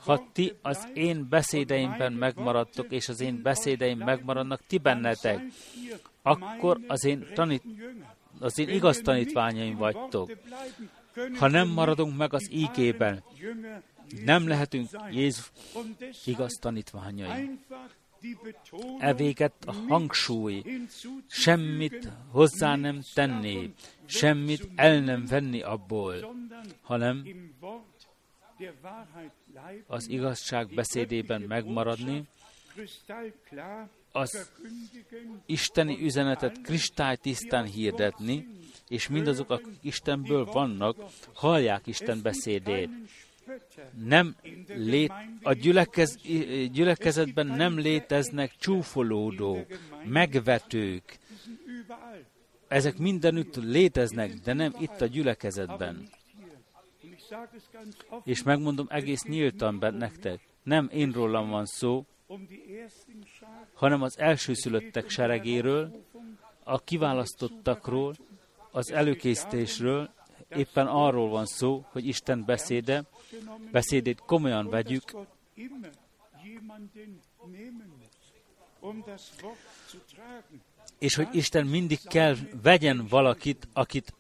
Ha 0.04 0.28
ti 0.34 0.54
az 0.62 0.88
én 0.94 1.28
beszédeimben 1.30 2.14
megmaradtok, 2.14 2.92
és 2.92 3.10
az 3.10 3.22
én 3.22 3.42
beszédeim 3.42 3.98
megmaradnak 3.98 4.62
ti 4.68 4.78
bennetek, 4.78 5.42
akkor 6.22 6.80
az 6.88 7.06
én, 7.06 7.28
tanít, 7.34 7.64
az 8.40 8.60
én 8.60 8.70
igaz 8.70 8.98
tanítványaim 8.98 9.78
vagytok. 9.78 10.32
Ha 11.38 11.48
nem 11.48 11.68
maradunk 11.68 12.18
meg 12.18 12.34
az 12.34 12.52
ígében, 12.52 13.24
nem 14.26 14.48
lehetünk 14.48 14.90
Jézus 15.12 15.52
igaz 16.26 16.58
tanítványai 16.62 17.60
evéget 19.00 19.54
a 19.66 19.72
hangsúly, 19.72 20.64
semmit 21.28 22.10
hozzá 22.32 22.76
nem 22.76 23.02
tenni, 23.14 23.74
semmit 24.06 24.70
el 24.76 25.00
nem 25.00 25.26
venni 25.26 25.62
abból, 25.62 26.36
hanem 26.82 27.26
az 29.88 30.10
igazság 30.10 30.74
beszédében 30.74 31.42
megmaradni, 31.42 32.28
az 34.12 34.52
isteni 35.46 35.98
üzenetet 36.02 36.62
kristálytisztán 36.62 37.66
hirdetni, 37.66 38.48
és 38.88 39.08
mindazok, 39.08 39.50
akik 39.50 39.78
Istenből 39.82 40.46
vannak, 40.46 40.98
hallják 41.34 41.88
Isten 41.88 42.22
beszédét. 42.22 42.90
Nem 44.06 44.36
lét, 44.68 45.12
a 45.42 45.54
gyülekez, 45.54 46.18
gyülekezetben 46.72 47.48
nem 47.48 47.78
léteznek 47.78 48.56
csúfolódók, 48.60 49.66
megvetők. 50.04 51.20
Ezek 52.68 52.98
mindenütt 52.98 53.56
léteznek, 53.56 54.34
de 54.34 54.54
nem 54.54 54.76
itt 54.80 55.02
a 55.02 55.06
gyülekezetben. 55.06 56.10
És 58.24 58.44
megmondom 58.44 58.86
egész 58.90 59.24
nyíltan 59.24 59.96
nektek, 59.98 60.40
nem 60.64 60.90
én 60.94 61.12
rólam 61.12 61.50
van 61.50 61.66
szó, 61.66 62.06
hanem 63.74 64.02
az 64.02 64.20
elsőszülöttek 64.20 65.10
seregéről, 65.10 66.06
a 66.64 66.80
kiválasztottakról, 66.80 68.16
az 68.72 68.92
előkészítésről, 68.92 70.10
éppen 70.50 70.88
arról 70.88 71.30
van 71.30 71.46
szó, 71.46 71.86
hogy 71.92 72.08
Isten 72.08 72.44
beszéde, 72.46 73.04
beszédét 73.72 74.20
komolyan 74.20 74.70
vegyük, 74.70 75.16
és 81.00 81.16
hogy 81.16 81.28
Isten 81.32 81.66
mindig 81.66 82.00
kell 82.04 82.36
vegyen 82.62 83.08
valakit, 83.10 83.68
akit, 83.74 84.14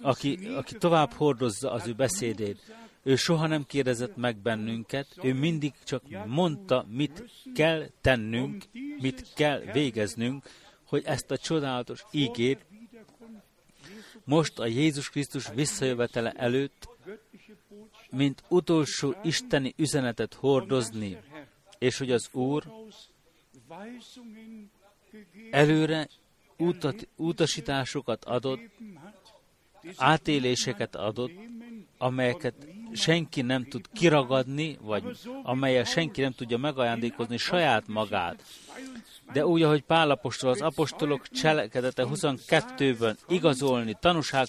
aki, 0.00 0.38
aki 0.54 0.74
tovább 0.78 1.12
hordozza 1.12 1.72
az 1.72 1.86
ő 1.86 1.92
beszédét. 1.92 2.74
Ő 3.02 3.16
soha 3.16 3.46
nem 3.46 3.64
kérdezett 3.66 4.16
meg 4.16 4.36
bennünket, 4.36 5.06
ő 5.22 5.34
mindig 5.34 5.72
csak 5.84 6.02
mondta, 6.26 6.86
mit 6.88 7.24
kell 7.54 7.88
tennünk, 8.00 8.64
mit 9.00 9.32
kell 9.34 9.60
végeznünk, 9.60 10.44
hogy 10.84 11.02
ezt 11.04 11.30
a 11.30 11.38
csodálatos 11.38 12.04
ígét 12.10 12.66
most 14.24 14.58
a 14.58 14.66
Jézus 14.66 15.10
Krisztus 15.10 15.48
visszajövetele 15.54 16.30
előtt, 16.30 16.88
mint 18.10 18.42
utolsó 18.48 19.14
isteni 19.22 19.74
üzenetet 19.76 20.34
hordozni, 20.34 21.18
és 21.78 21.98
hogy 21.98 22.10
az 22.10 22.28
Úr 22.32 22.64
előre 25.50 26.08
utat, 26.56 27.08
utasításokat 27.16 28.24
adott, 28.24 28.60
átéléseket 29.96 30.96
adott, 30.96 31.32
amelyeket 31.98 32.54
senki 32.92 33.42
nem 33.42 33.64
tud 33.64 33.84
kiragadni, 33.92 34.78
vagy 34.80 35.04
amelyel 35.42 35.84
senki 35.84 36.20
nem 36.20 36.32
tudja 36.32 36.58
megajándékozni 36.58 37.36
saját 37.36 37.86
magát. 37.86 38.44
De 39.32 39.46
úgy, 39.46 39.62
ahogy 39.62 39.82
Pálapostól 39.82 40.50
az 40.50 40.60
apostolok 40.60 41.28
cselekedete 41.28 42.04
22-ben 42.06 43.16
igazolni, 43.28 43.96
tanúság, 44.00 44.46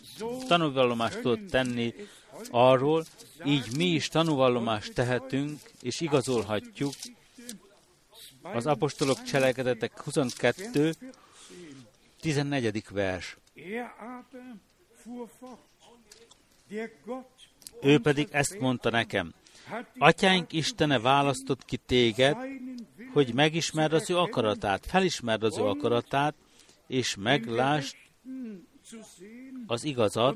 tanúvallomást 0.47 1.21
tud 1.21 1.45
tenni 1.49 1.93
arról, 2.49 3.05
így 3.45 3.77
mi 3.77 3.85
is 3.85 4.07
tanúvallomást 4.07 4.93
tehetünk, 4.93 5.59
és 5.81 5.99
igazolhatjuk 6.01 6.93
az 8.41 8.65
apostolok 8.65 9.23
cselekedetek 9.23 10.01
22, 10.01 10.93
14. 12.21 12.83
vers. 12.89 13.37
Ő 17.81 17.99
pedig 17.99 18.27
ezt 18.31 18.59
mondta 18.59 18.89
nekem, 18.89 19.33
Atyánk 19.97 20.53
Istene 20.53 20.99
választott 20.99 21.65
ki 21.65 21.77
téged, 21.77 22.37
hogy 23.13 23.33
megismerd 23.33 23.93
az 23.93 24.09
ő 24.09 24.17
akaratát, 24.17 24.85
felismerd 24.85 25.43
az 25.43 25.57
ő 25.57 25.63
akaratát, 25.63 26.35
és 26.87 27.15
meglásd 27.15 27.95
az 29.67 29.83
igazat, 29.83 30.35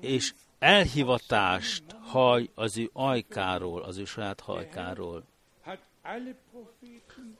és 0.00 0.34
elhivatást 0.58 1.84
haj 2.00 2.50
az 2.54 2.78
ő 2.78 2.90
ajkáról, 2.92 3.82
az 3.82 3.96
ő 3.96 4.04
saját 4.04 4.40
hajkáról. 4.40 5.24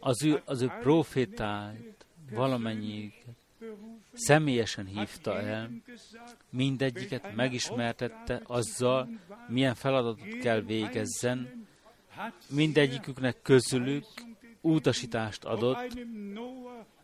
Az 0.01 0.25
ő, 0.25 0.43
az 0.45 0.63
ő 0.63 0.73
profétáit, 0.81 2.07
valamennyiüket 2.31 3.35
személyesen 4.13 4.87
hívta 4.87 5.41
el, 5.41 5.71
mindegyiket 6.51 7.35
megismertette 7.35 8.43
azzal, 8.47 9.09
milyen 9.49 9.75
feladatot 9.75 10.39
kell 10.41 10.61
végezzen, 10.61 11.67
mindegyiküknek 12.49 13.43
közülük 13.43 14.05
utasítást 14.61 15.45
adott, 15.45 15.99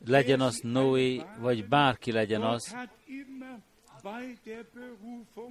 legyen 0.07 0.41
az 0.41 0.61
Noé, 0.63 1.23
vagy 1.39 1.69
bárki 1.69 2.13
legyen 2.13 2.43
az, 2.43 2.77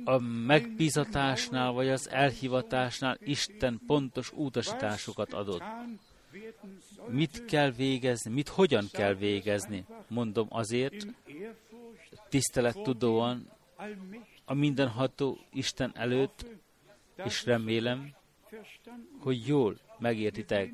a 0.03 0.18
megbízatásnál 0.20 1.72
vagy 1.72 1.88
az 1.88 2.10
elhivatásnál 2.10 3.18
Isten 3.20 3.82
pontos 3.88 4.32
utasításokat 4.36 5.34
adott. 5.34 5.64
Mit 7.08 7.45
kell 7.45 7.72
végezni, 7.72 8.32
mit 8.34 8.47
hogyan 8.47 8.88
kell 8.91 9.14
végezni? 9.14 9.86
Mondom 10.08 10.47
azért, 10.49 11.08
tisztelet 12.30 12.82
tudóan 12.82 13.49
a 14.45 14.53
mindenható 14.53 15.38
Isten 15.53 15.91
előtt, 15.95 16.45
és 17.26 17.45
remélem, 17.45 18.14
hogy 19.20 19.47
jól 19.47 19.80
megértitek. 19.99 20.72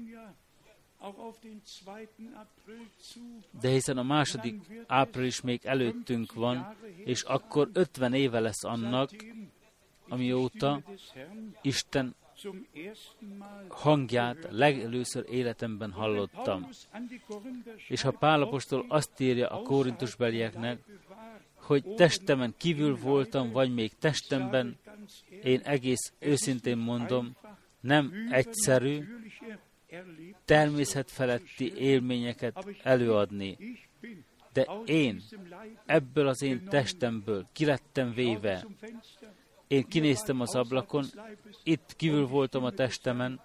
De 3.62 3.70
hiszen 3.70 3.98
a 3.98 4.04
második 4.04 4.56
április 4.88 5.42
még 5.42 5.62
előttünk 5.64 6.34
van, 6.34 6.76
és 7.04 7.22
akkor 7.22 7.70
50 7.74 8.14
éve 8.14 8.40
lesz 8.40 8.64
annak, 8.64 9.10
amióta 10.10 10.82
Isten 11.62 12.16
hangját 13.68 14.48
legelőször 14.50 15.26
életemben 15.30 15.92
hallottam. 15.92 16.70
És 17.88 18.02
ha 18.02 18.12
Pálapostól 18.12 18.86
azt 18.88 19.20
írja 19.20 19.50
a 19.50 19.62
kórintusbelieknek, 19.62 20.80
hogy 21.56 21.84
testemen 21.84 22.54
kívül 22.58 22.98
voltam, 22.98 23.52
vagy 23.52 23.74
még 23.74 23.92
testemben, 24.00 24.78
én 25.44 25.60
egész 25.60 26.14
őszintén 26.20 26.78
mondom, 26.78 27.36
nem 27.80 28.28
egyszerű, 28.30 29.04
természetfeletti 30.46 31.76
élményeket 31.76 32.66
előadni. 32.84 33.58
De 34.54 34.68
én 34.86 35.22
ebből 35.86 36.28
az 36.28 36.42
én 36.42 36.66
testemből 36.70 37.48
kilettem 37.54 38.14
véve, 38.14 38.66
én 39.68 39.88
kinéztem 39.88 40.42
az 40.42 40.56
ablakon, 40.56 41.06
itt 41.64 41.96
kívül 41.96 42.28
voltam 42.28 42.64
a 42.64 42.72
testemen, 42.72 43.42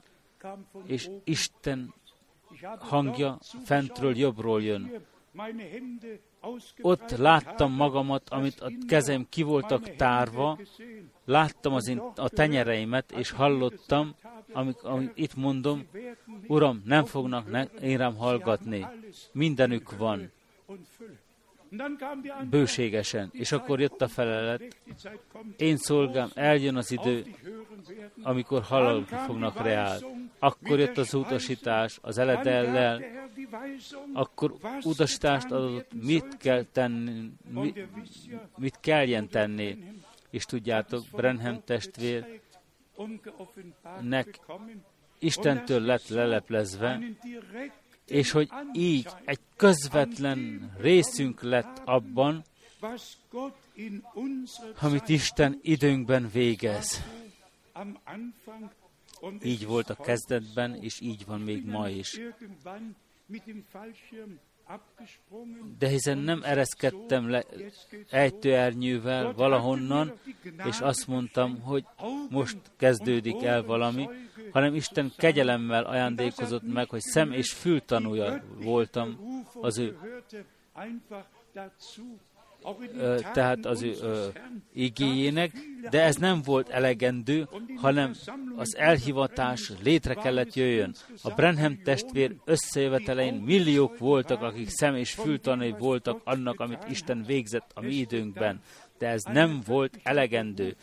és 0.87 1.09
Isten 1.25 1.95
hangja 2.79 3.39
fentről 3.65 4.17
jobbról 4.17 4.63
jön. 4.63 5.07
Ott 6.81 7.11
láttam 7.11 7.73
magamat, 7.73 8.29
amit 8.29 8.61
a 8.61 8.71
kezem 8.87 9.27
ki 9.29 9.43
voltak 9.43 9.97
tárva, 9.97 10.59
láttam 11.25 11.73
az 11.73 11.89
én, 11.89 11.99
a 11.99 12.29
tenyereimet, 12.29 13.13
és 13.13 13.31
hallottam, 13.31 14.15
amit, 14.53 14.81
amit 14.81 15.13
itt 15.15 15.35
mondom, 15.35 15.87
Uram, 16.47 16.83
nem 16.85 17.05
fognak 17.05 17.51
ne, 17.51 17.63
én 17.63 17.99
rám 17.99 18.17
hallgatni. 18.17 18.87
Mindenük 19.33 19.97
van 19.97 20.31
bőségesen. 22.51 23.29
És 23.33 23.53
akkor 23.53 23.81
jött 23.81 24.03
a 24.03 24.09
felelet, 24.09 24.63
én 25.57 25.77
szolgám, 25.77 26.29
eljön 26.35 26.77
az 26.77 26.91
idő, 26.91 27.25
amikor 28.23 28.63
halálni 28.63 29.05
fognak 29.05 29.63
reál. 29.63 29.99
Akkor 30.39 30.79
jött 30.79 30.99
az 30.99 31.15
utasítás 31.15 31.99
az 32.03 32.19
eledellel, 32.19 33.03
akkor 34.13 34.55
utasítást 34.83 35.51
adott, 35.51 35.93
mit 36.03 36.37
kell 36.37 36.65
tenni, 36.73 37.33
mit, 37.51 37.87
mit 38.57 38.81
kelljen 38.81 39.29
tenni. 39.29 39.79
És 40.31 40.45
tudjátok, 40.45 41.05
Brenham 41.13 41.65
testvérnek 41.65 42.41
Istentől 45.19 45.81
lett 45.81 46.09
leleplezve, 46.09 47.01
és 48.07 48.31
hogy 48.31 48.49
így 48.73 49.09
egy 49.25 49.41
közvetlen 49.57 50.71
részünk 50.79 51.43
lett 51.43 51.83
abban, 51.85 52.45
amit 54.81 55.09
Isten 55.09 55.59
időnkben 55.63 56.31
végez. 56.33 57.03
Így 59.43 59.67
volt 59.67 59.91
a 59.91 59.95
kezdetben, 59.95 60.75
és 60.75 61.01
így 61.01 61.27
van 61.27 61.41
még 61.41 61.65
ma 61.65 61.89
is. 61.89 62.21
De 65.79 65.89
hiszen 65.89 66.19
nem 66.19 66.43
ereszkedtem 66.43 67.29
le 67.29 67.45
ejtőernyővel 68.11 69.33
valahonnan, 69.33 70.19
és 70.65 70.81
azt 70.81 71.07
mondtam, 71.07 71.61
hogy 71.61 71.85
most 72.31 72.57
kezdődik 72.77 73.43
el 73.43 73.63
valami, 73.63 74.09
hanem 74.57 74.75
Isten 74.75 75.13
kegyelemmel 75.17 75.85
ajándékozott 75.85 76.73
meg, 76.73 76.89
hogy 76.89 77.01
szem 77.01 77.33
és 77.33 77.53
fül 77.53 77.85
tanúja 77.85 78.43
voltam 78.63 79.19
az 79.61 79.79
ő 79.79 79.97
tehát 83.33 83.67
az 83.67 83.83
ő 83.83 83.95
igényének, 84.73 85.53
de 85.91 86.03
ez 86.03 86.17
nem 86.17 86.43
volt 86.43 86.69
elegendő, 86.69 87.49
hanem 87.77 88.15
az 88.57 88.77
elhivatás 88.77 89.73
létre 89.83 90.15
kellett 90.15 90.55
jöjjön. 90.55 90.95
A 91.23 91.31
Brenham 91.31 91.83
testvér 91.83 92.35
összejövetelein 92.45 93.35
milliók 93.35 93.99
voltak, 93.99 94.43
akik 94.43 94.69
szem 94.69 94.95
és 94.95 95.13
fültanai 95.13 95.75
voltak 95.79 96.21
annak, 96.25 96.61
amit 96.61 96.89
Isten 96.89 97.25
végzett 97.27 97.71
a 97.75 97.81
mi 97.81 97.95
időnkben, 97.95 98.61
de 98.99 99.09
ez 99.09 99.23
nem 99.23 99.63
volt 99.67 99.99
elegendő. 100.03 100.77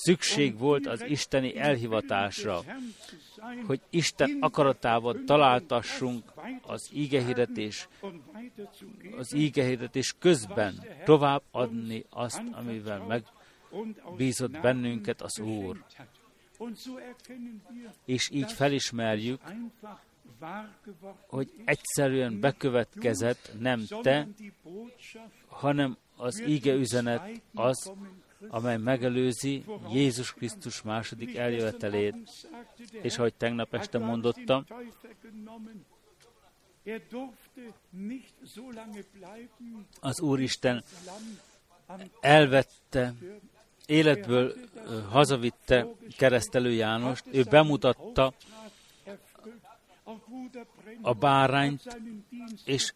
Szükség 0.00 0.58
volt 0.58 0.86
az 0.86 1.02
isteni 1.02 1.56
elhivatásra, 1.56 2.60
hogy 3.66 3.80
Isten 3.90 4.36
akaratával 4.40 5.22
találtassunk 5.26 6.32
az 6.62 6.88
ígehirdetés, 6.92 7.88
az 9.16 9.34
ígehirdetés 9.34 10.14
közben 10.18 10.86
tovább 11.04 11.42
adni 11.50 12.04
azt, 12.10 12.42
amivel 12.52 13.04
megbízott 13.06 14.60
bennünket 14.60 15.22
az 15.22 15.38
Úr. 15.38 15.84
És 18.04 18.30
így 18.32 18.52
felismerjük, 18.52 19.40
hogy 21.26 21.52
egyszerűen 21.64 22.40
bekövetkezett 22.40 23.52
nem 23.58 23.84
te, 24.02 24.28
hanem 25.46 25.96
az 26.16 26.40
íge 26.40 26.72
üzenet 26.72 27.42
az, 27.54 27.92
amely 28.48 28.76
megelőzi 28.76 29.64
Jézus 29.92 30.32
Krisztus 30.32 30.82
második 30.82 31.36
eljövetelét. 31.36 32.14
És 32.90 33.18
ahogy 33.18 33.34
tegnap 33.34 33.74
este 33.74 33.98
mondottam, 33.98 34.64
az 40.00 40.20
Úristen 40.20 40.84
elvette, 42.20 43.14
életből 43.86 44.54
hazavitte 45.10 45.86
keresztelő 46.16 46.70
Jánost, 46.72 47.24
ő 47.32 47.42
bemutatta 47.42 48.32
a 51.02 51.12
bárányt, 51.12 51.98
és 52.64 52.92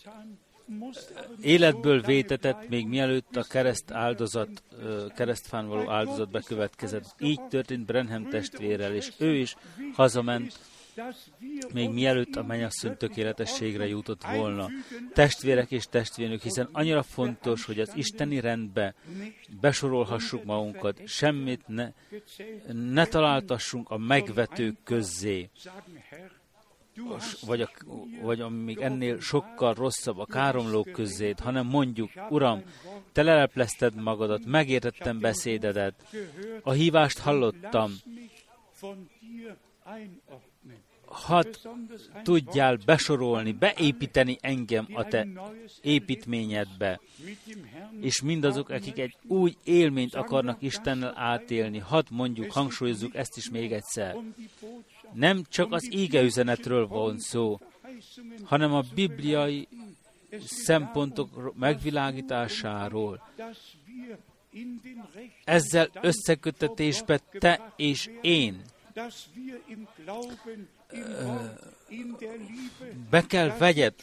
életből 1.41 2.01
vétetett, 2.01 2.69
még 2.69 2.87
mielőtt 2.87 3.37
a 3.37 3.43
kereszt 3.43 3.91
áldozat, 3.91 4.63
keresztfán 5.17 5.69
való 5.69 5.91
áldozat 5.91 6.31
bekövetkezett. 6.31 7.15
Így 7.19 7.41
történt 7.49 7.87
Brenham 7.87 8.29
testvérrel, 8.29 8.95
és 8.95 9.13
ő 9.19 9.35
is 9.35 9.57
hazament, 9.95 10.59
még 11.73 11.91
mielőtt 11.91 12.37
a 12.37 12.43
mennyasszony 12.43 12.97
tökéletességre 12.97 13.87
jutott 13.87 14.25
volna. 14.25 14.69
Testvérek 15.13 15.71
és 15.71 15.85
testvérnök, 15.91 16.43
hiszen 16.43 16.69
annyira 16.73 17.03
fontos, 17.03 17.65
hogy 17.65 17.81
az 17.81 17.93
isteni 17.95 18.41
rendbe 18.41 18.95
besorolhassuk 19.61 20.45
magunkat, 20.45 21.07
semmit 21.07 21.63
ne, 21.67 21.93
ne 22.73 23.07
találtassunk 23.07 23.91
a 23.91 23.99
megvetők 23.99 24.77
közzé 24.85 25.51
vagy, 27.47 27.61
a, 27.61 27.71
vagy 28.23 28.41
ami 28.41 28.63
még 28.63 28.79
ennél 28.79 29.21
sokkal 29.21 29.75
rosszabb, 29.75 30.19
a 30.19 30.27
káromlók 30.27 30.91
közét, 30.93 31.41
hanem 31.41 31.67
mondjuk, 31.67 32.11
Uram, 32.31 32.63
te 33.13 33.23
leleplezted 33.23 33.95
magadat, 33.95 34.45
megértettem 34.45 35.21
beszédedet, 35.21 35.95
a 36.63 36.71
hívást 36.71 37.19
hallottam, 37.19 37.93
hadd 41.13 41.47
tudjál 42.23 42.79
besorolni, 42.85 43.53
beépíteni 43.53 44.39
engem 44.41 44.87
a 44.93 45.05
te 45.05 45.27
építményedbe. 45.81 47.01
És 48.01 48.23
mindazok, 48.23 48.69
akik 48.69 48.99
egy 48.99 49.17
új 49.27 49.55
élményt 49.65 50.15
akarnak 50.15 50.63
Istennel 50.63 51.13
átélni, 51.17 51.79
hadd 51.79 52.07
mondjuk, 52.11 52.53
hangsúlyozzuk 52.53 53.15
ezt 53.15 53.37
is 53.37 53.51
még 53.51 53.73
egyszer. 53.73 54.17
Nem 55.13 55.45
csak 55.49 55.73
az 55.73 55.89
üzenetről 56.23 56.87
van 56.87 57.19
szó, 57.19 57.59
hanem 58.45 58.75
a 58.75 58.83
bibliai 58.95 59.69
szempontok 60.41 61.55
megvilágításáról. 61.59 63.29
Ezzel 65.45 65.89
összekötetésbe 66.01 67.21
te 67.39 67.73
és 67.77 68.11
én 68.21 68.63
be 73.11 73.27
kell 73.27 73.57
vegyed 73.59 73.95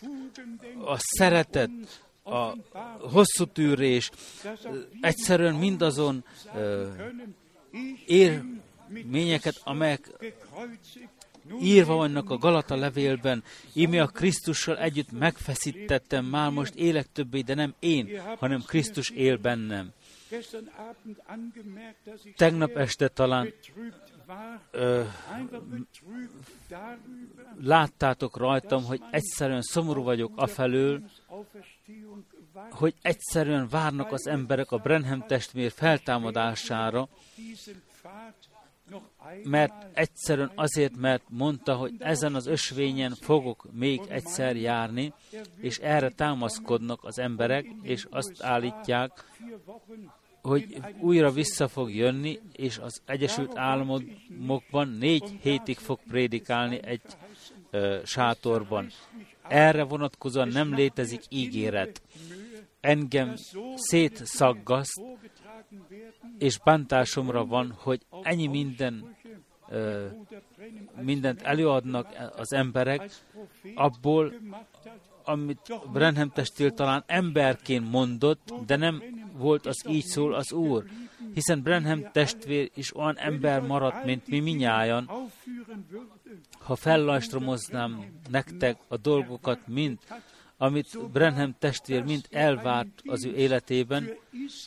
a 0.86 0.96
szeretet, 0.98 1.70
a 2.24 2.56
hosszú 3.00 3.46
tűrés, 3.46 4.12
egyszerűen 5.02 5.56
mindazon 5.56 6.24
érményeket, 8.96 9.62
amelyek 9.64 10.10
írva 11.62 11.96
vannak 11.96 12.30
a 12.30 12.38
Galata 12.38 12.76
levélben, 12.76 13.44
íme 13.74 14.02
a 14.02 14.08
Krisztussal 14.08 14.78
együtt 14.78 15.12
megfeszítettem, 15.12 16.26
már 16.26 16.52
most 16.52 16.76
élek 16.76 17.12
többé, 17.12 17.42
de 17.42 17.54
nem 17.54 17.74
én, 17.80 18.22
hanem 18.38 18.62
Krisztus 18.62 19.10
él 19.10 19.38
bennem. 19.38 19.92
Tegnap 22.36 22.78
este 22.78 23.08
talán 23.08 23.54
ö, 24.72 25.04
láttátok 27.62 28.38
rajtam, 28.38 28.84
hogy 28.84 29.02
egyszerűen 29.12 29.62
szomorú 29.62 30.04
vagyok 30.04 30.32
afelől, 30.36 31.02
hogy 32.70 32.94
egyszerűen 33.02 33.68
várnak 33.70 34.12
az 34.12 34.28
emberek 34.28 34.72
a 34.72 34.78
Brenham 34.78 35.28
testvér 35.28 35.72
feltámadására, 35.72 37.10
mert 39.44 39.74
egyszerűen 39.94 40.52
azért, 40.56 40.96
mert 40.96 41.24
mondta, 41.30 41.76
hogy 41.76 41.94
ezen 42.00 42.36
az 42.36 42.48
ösvényen 42.48 43.16
fogok 43.22 43.68
még 43.72 44.02
egyszer 44.08 44.56
járni, 44.56 45.14
és 45.58 45.78
erre 45.78 46.10
támaszkodnak 46.10 47.04
az 47.04 47.20
emberek, 47.20 47.66
és 47.82 48.08
azt 48.10 48.44
állítják, 48.44 49.24
hogy 50.42 50.82
újra 51.00 51.32
vissza 51.32 51.68
fog 51.68 51.96
jönni, 51.96 52.40
és 52.56 52.78
az 52.78 53.02
Egyesült 53.06 53.58
Államokban 53.58 54.88
négy 55.00 55.38
hétig 55.42 55.78
fog 55.78 56.00
prédikálni 56.08 56.80
egy 56.84 57.02
ö, 57.70 57.98
sátorban. 58.06 58.90
Erre 59.48 59.84
vonatkozóan 59.84 60.48
nem 60.48 60.74
létezik 60.74 61.22
ígéret. 61.30 62.02
Engem 62.82 63.34
szétszaggaszt, 63.76 65.02
és 66.38 66.60
bántásomra 66.64 67.46
van, 67.46 67.72
hogy 67.78 68.02
ennyi 68.22 68.48
minden 68.48 69.16
mindent 71.02 71.42
előadnak 71.42 72.32
az 72.36 72.54
emberek, 72.54 73.12
abból, 73.76 74.34
amit 75.24 75.74
Brenham 75.92 76.30
testvér 76.30 76.74
talán 76.74 77.04
emberként 77.08 77.92
mondott, 77.92 78.54
de 78.66 78.76
nem 78.76 79.04
volt 79.38 79.66
az 79.66 79.86
így 79.88 80.06
szól 80.06 80.34
az 80.34 80.52
Úr, 80.52 80.84
hiszen 81.34 81.62
Brenham 81.62 82.12
testvér 82.12 82.72
is 82.74 82.96
olyan 82.96 83.18
ember 83.18 83.62
maradt, 83.62 84.06
mint 84.06 84.28
mi 84.28 84.40
minnyájan. 84.40 85.10
Ha 86.60 86.76
fellajstromoznám 86.76 88.06
nektek 88.30 88.78
a 88.88 88.98
dolgokat, 88.98 89.68
mint 89.68 90.02
amit 90.62 91.12
Brenham 91.12 91.56
testvér 91.60 92.04
mind 92.04 92.28
elvárt 92.32 93.02
az 93.06 93.26
ő 93.26 93.36
életében, 93.36 94.10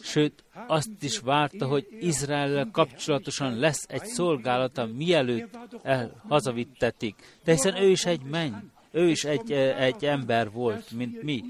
sőt 0.03 0.45
azt 0.67 0.91
is 1.01 1.19
várta, 1.19 1.67
hogy 1.67 1.87
Izrael 2.01 2.69
kapcsolatosan 2.71 3.59
lesz 3.59 3.85
egy 3.89 4.05
szolgálata, 4.05 4.87
mielőtt 4.87 5.59
el 5.83 6.23
hazavittetik. 6.29 7.39
De 7.45 7.53
hiszen 7.53 7.77
ő 7.77 7.91
is 7.91 8.05
egy 8.05 8.23
menny, 8.23 8.55
ő 8.91 9.09
is 9.09 9.25
egy, 9.25 9.53
egy 9.53 10.05
ember 10.05 10.51
volt, 10.51 10.91
mint 10.91 11.23
mi 11.23 11.45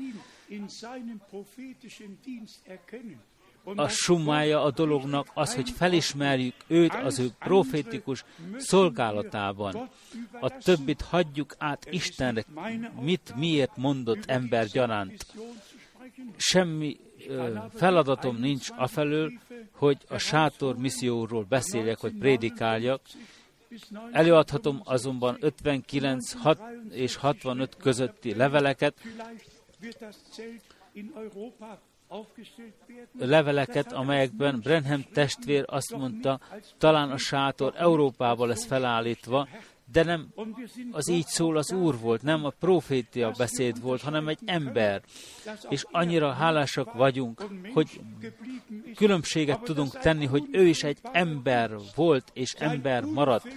a 3.64 3.88
summája 3.88 4.62
a 4.62 4.70
dolognak 4.70 5.26
az, 5.34 5.54
hogy 5.54 5.70
felismerjük 5.70 6.54
őt 6.66 6.94
az 6.94 7.18
ő 7.18 7.28
profétikus 7.38 8.24
szolgálatában. 8.56 9.88
A 10.40 10.58
többit 10.58 11.00
hagyjuk 11.00 11.54
át 11.58 11.86
Istenre, 11.90 12.44
mit 13.00 13.32
miért 13.36 13.76
mondott 13.76 14.24
ember 14.26 14.66
gyanánt. 14.66 15.26
Semmi 16.36 16.96
feladatom 17.74 18.36
nincs 18.36 18.68
afelől, 18.76 19.32
hogy 19.72 19.98
a 20.08 20.18
sátor 20.18 20.76
misszióról 20.76 21.44
beszéljek, 21.48 21.98
hogy 21.98 22.12
prédikáljak. 22.18 23.00
Előadhatom 24.12 24.80
azonban 24.84 25.36
59 25.40 26.32
6 26.32 26.60
és 26.90 27.16
65 27.16 27.76
közötti 27.76 28.34
leveleket, 28.34 28.94
leveleket, 33.18 33.92
amelyekben 33.92 34.60
Brenham 34.60 35.04
testvér 35.12 35.64
azt 35.66 35.96
mondta, 35.96 36.40
talán 36.78 37.10
a 37.10 37.16
sátor 37.16 37.74
Európában 37.76 38.48
lesz 38.48 38.64
felállítva, 38.64 39.48
de 39.92 40.04
nem 40.04 40.28
az 40.90 41.08
így 41.08 41.26
szól 41.26 41.56
az 41.56 41.72
Úr 41.72 41.98
volt, 41.98 42.22
nem 42.22 42.44
a 42.44 42.52
profétia 42.60 43.30
beszéd 43.30 43.80
volt, 43.80 44.02
hanem 44.02 44.28
egy 44.28 44.38
ember. 44.44 45.02
És 45.68 45.84
annyira 45.90 46.32
hálásak 46.32 46.92
vagyunk, 46.92 47.44
hogy 47.72 48.00
különbséget 48.94 49.62
tudunk 49.62 49.98
tenni, 49.98 50.26
hogy 50.26 50.48
ő 50.52 50.66
is 50.66 50.82
egy 50.82 50.98
ember 51.12 51.70
volt, 51.94 52.30
és 52.32 52.52
ember 52.52 53.04
maradt. 53.04 53.48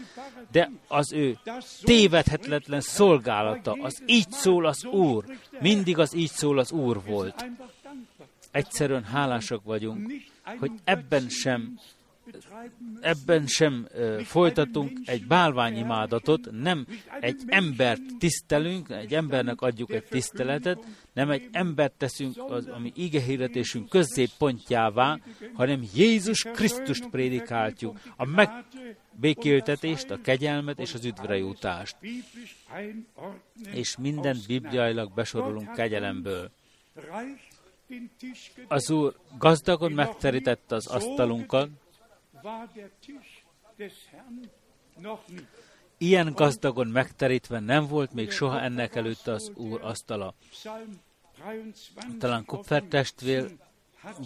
De 0.51 0.71
az 0.87 1.13
ő 1.13 1.37
tévedhetetlen 1.83 2.81
szolgálata, 2.81 3.77
az 3.81 4.03
így 4.05 4.31
szól 4.31 4.65
az 4.65 4.85
Úr, 4.85 5.25
mindig 5.59 5.97
az 5.97 6.15
így 6.15 6.31
szól 6.31 6.59
az 6.59 6.71
Úr 6.71 7.01
volt. 7.05 7.45
Egyszerűen 8.55 9.03
hálásak 9.03 9.63
vagyunk, 9.63 10.11
hogy 10.59 10.71
ebben 10.83 11.29
sem 11.29 11.79
ebben 13.01 13.47
sem 13.47 13.87
uh, 13.93 14.19
folytatunk 14.19 14.91
egy 15.05 15.25
bálványimádatot, 15.27 16.51
nem 16.51 16.85
egy 17.19 17.41
embert 17.47 18.01
tisztelünk, 18.19 18.89
egy 18.89 19.13
embernek 19.13 19.61
adjuk 19.61 19.91
egy 19.93 20.03
tiszteletet, 20.03 20.85
nem 21.13 21.29
egy 21.29 21.49
embert 21.51 21.93
teszünk 21.93 22.35
az, 22.37 22.67
ami 22.67 22.91
ígehirdetésünk 22.95 23.89
középpontjává, 23.89 25.19
hanem 25.53 25.83
Jézus 25.95 26.41
Krisztust 26.41 27.09
prédikáltjuk, 27.09 27.99
a 28.17 28.25
megbékéltetést, 28.25 30.09
a 30.09 30.21
kegyelmet 30.21 30.79
és 30.79 30.93
az 30.93 31.05
üdvrejutást. 31.05 31.95
És 33.73 33.97
mindent 33.97 34.47
bibliailag 34.47 35.13
besorolunk 35.13 35.73
kegyelemből. 35.73 36.51
Az 38.67 38.89
Úr 38.89 39.15
gazdagon 39.37 39.91
megterítette 39.91 40.75
az 40.75 40.87
asztalunkat, 40.87 41.69
Ilyen 45.97 46.33
gazdagon 46.33 46.87
megterítve 46.87 47.59
nem 47.59 47.87
volt 47.87 48.13
még 48.13 48.31
soha 48.31 48.61
ennek 48.61 48.95
előtt 48.95 49.27
az 49.27 49.51
Úr 49.55 49.81
asztala. 49.83 50.33
Talán 52.19 52.45
Kupfer 52.45 52.83
testvér 52.83 53.55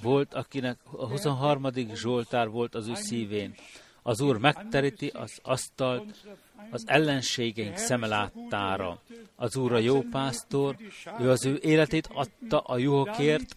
volt, 0.02 0.34
akinek 0.34 0.80
a 0.92 1.08
23. 1.08 1.68
Zsoltár 1.94 2.50
volt 2.50 2.76
az 2.76 2.88
ő 2.88 2.94
szívén. 2.94 3.56
Az 4.02 4.22
Úr 4.22 4.38
megteríti 4.38 5.08
az 5.08 5.40
asztalt 5.44 6.28
az 6.70 6.84
ellenségeink 6.86 7.78
szemeláttára. 7.78 9.02
Az 9.36 9.56
Úr 9.56 9.74
a 9.74 9.78
jó 9.78 10.02
pásztor, 10.02 10.76
ő 11.20 11.30
az 11.30 11.46
ő 11.46 11.60
életét 11.62 12.10
adta 12.14 12.60
a 12.60 12.78
juhokért, 12.78 13.56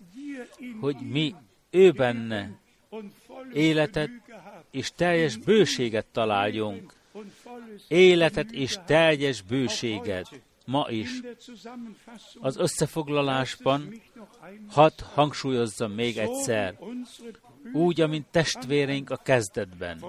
hogy 0.80 0.96
mi 1.10 1.34
ő 1.70 1.90
benne 1.90 2.50
életet 3.52 4.10
és 4.70 4.92
teljes 4.96 5.36
bőséget 5.36 6.06
találjunk. 6.06 6.92
Életet 7.88 8.50
és 8.50 8.78
teljes 8.86 9.42
bőséget. 9.42 10.40
Ma 10.66 10.86
is. 10.90 11.20
Az 12.40 12.56
összefoglalásban 12.56 14.02
hadd 14.68 15.02
hangsúlyozzam 15.14 15.92
még 15.92 16.18
egyszer, 16.18 16.78
úgy, 17.72 18.00
amint 18.00 18.26
testvéreink 18.30 19.10
a 19.10 19.16
kezdetben. 19.16 20.04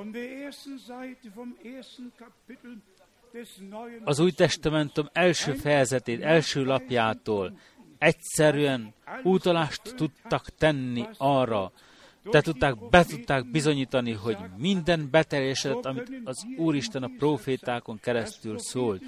Az 4.04 4.20
Új 4.20 4.32
Testamentum 4.32 5.10
első 5.12 5.54
fejezetét, 5.54 6.22
első 6.22 6.64
lapjától 6.64 7.58
egyszerűen 8.04 8.94
útalást 9.24 9.96
tudtak 9.96 10.50
tenni 10.50 11.06
arra, 11.18 11.72
te 12.30 12.42
tudták, 12.42 12.90
be 12.90 13.04
tudták 13.04 13.52
bizonyítani, 13.52 14.12
hogy 14.12 14.38
minden 14.58 15.08
beteljesedett, 15.12 15.86
amit 15.86 16.12
az 16.24 16.46
Úristen 16.58 17.04
a 17.04 17.12
profétákon 17.18 18.00
keresztül 18.02 18.60
szólt. 18.60 19.04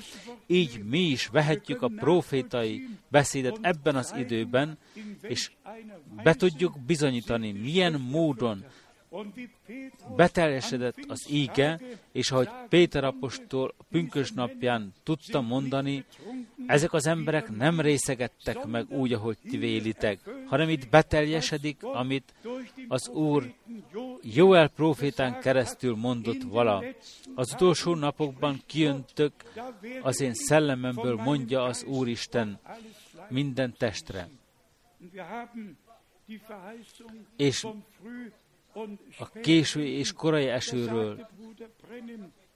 Így 0.47 0.83
mi 0.83 0.99
is 0.99 1.27
vehetjük 1.27 1.81
a 1.81 1.91
profétai 1.95 2.87
beszédet 3.07 3.57
ebben 3.61 3.95
az 3.95 4.13
időben, 4.17 4.77
és 5.21 5.51
be 6.23 6.33
tudjuk 6.33 6.79
bizonyítani, 6.85 7.51
milyen 7.51 8.01
módon 8.09 8.65
beteljesedett 10.15 10.97
az 11.07 11.29
íge, 11.29 11.79
és 12.11 12.31
ahogy 12.31 12.49
Péter 12.69 13.03
apostol 13.03 13.73
pünkös 13.89 14.31
napján 14.31 14.93
tudta 15.03 15.41
mondani, 15.41 16.05
ezek 16.67 16.93
az 16.93 17.05
emberek 17.05 17.55
nem 17.55 17.79
részegettek 17.79 18.65
meg 18.65 18.89
úgy, 18.89 19.13
ahogy 19.13 19.37
ti 19.49 19.57
vélitek, 19.57 20.19
hanem 20.45 20.69
itt 20.69 20.89
beteljesedik, 20.89 21.83
amit 21.83 22.33
az 22.87 23.07
Úr 23.07 23.53
Joel 24.21 24.67
profétán 24.67 25.39
keresztül 25.39 25.95
mondott 25.95 26.41
vala. 26.43 26.83
Az 27.35 27.53
utolsó 27.53 27.95
napokban 27.95 28.61
kijöntök 28.65 29.33
az 30.01 30.21
én 30.21 30.33
szellememből, 30.33 31.15
mondja 31.15 31.63
az 31.63 31.83
Úristen 31.83 32.59
minden 33.29 33.73
testre. 33.77 34.27
És 37.35 37.67
a 39.19 39.29
késő 39.29 39.85
és 39.85 40.13
korai 40.13 40.47
esőről 40.47 41.27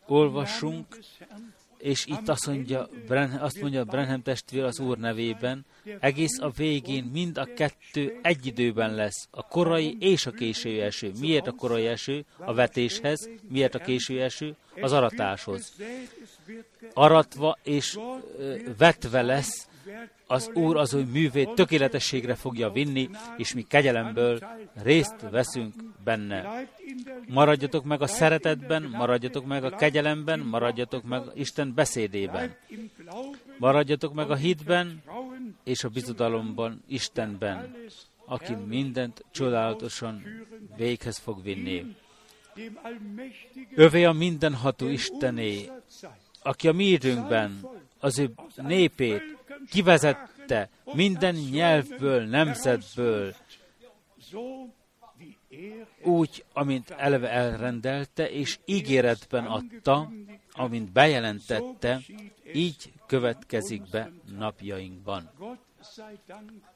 olvassunk, 0.08 1.00
és 1.78 2.06
itt 2.06 2.30
azt 2.30 2.48
mondja, 2.48 2.90
azt 3.40 3.62
mondja 3.62 3.84
Brenham 3.84 4.22
testvér 4.22 4.64
az 4.64 4.80
Úr 4.80 4.98
nevében, 4.98 5.66
egész 6.00 6.40
a 6.40 6.50
végén 6.50 7.04
mind 7.04 7.38
a 7.38 7.48
kettő 7.56 8.20
egy 8.22 8.46
időben 8.46 8.96
lesz, 8.96 9.28
a 9.32 9.48
korai 9.48 9.98
és 10.00 10.26
a 10.26 10.32
késő 10.32 10.82
eső. 10.82 11.12
Miért 11.20 11.48
a 11.48 11.52
korai 11.52 11.88
eső? 11.88 12.26
A 12.38 12.54
vetéshez. 12.54 13.30
Miért 13.50 13.76
a 13.76 13.80
késő 13.80 14.22
eső? 14.22 14.56
Az 14.82 14.92
aratáshoz. 14.92 15.74
Aratva 16.94 17.58
és 17.64 18.00
vetve 18.78 19.22
lesz 19.22 19.69
az 20.28 20.50
Úr 20.54 20.78
az 20.78 20.94
ő 20.94 21.04
művét 21.04 21.50
tökéletességre 21.50 22.36
fogja 22.36 22.70
vinni, 22.70 23.10
és 23.38 23.54
mi 23.54 23.66
kegyelemből 23.68 24.40
részt 24.84 25.16
veszünk 25.32 25.74
benne. 26.04 26.68
Maradjatok 27.28 27.84
meg 27.84 28.02
a 28.02 28.08
szeretetben, 28.08 28.84
maradjatok 28.84 29.46
meg 29.46 29.64
a 29.64 29.70
kegyelemben, 29.70 30.40
maradjatok 30.40 31.04
meg 31.04 31.22
Isten 31.34 31.74
beszédében. 31.74 32.56
Maradjatok 33.58 34.14
meg 34.14 34.30
a 34.32 34.36
hitben 34.36 35.04
és 35.64 35.84
a 35.84 35.90
bizodalomban 35.90 36.84
Istenben, 36.88 37.76
aki 38.26 38.54
mindent 38.68 39.26
csodálatosan 39.32 40.24
véghez 40.78 41.18
fog 41.18 41.44
vinni. 41.44 41.96
Övé 43.76 44.04
a 44.04 44.12
mindenható 44.12 44.88
Istené, 44.88 45.70
aki 46.42 46.68
a 46.68 46.74
mi 46.74 46.86
időnkben 46.86 47.66
az 48.00 48.20
ő 48.20 48.30
népét 48.56 49.38
kivezette 49.70 50.70
minden 50.94 51.36
nyelvből, 51.36 52.26
nemzetből, 52.26 53.36
úgy, 56.04 56.46
amint 56.54 56.90
eleve 56.90 57.30
elrendelte, 57.30 58.30
és 58.30 58.60
ígéretben 58.66 59.46
adta, 59.46 60.12
amint 60.52 60.92
bejelentette, 60.92 62.00
így 62.54 62.94
következik 63.06 63.90
be 63.90 64.12
napjainkban. 64.38 65.30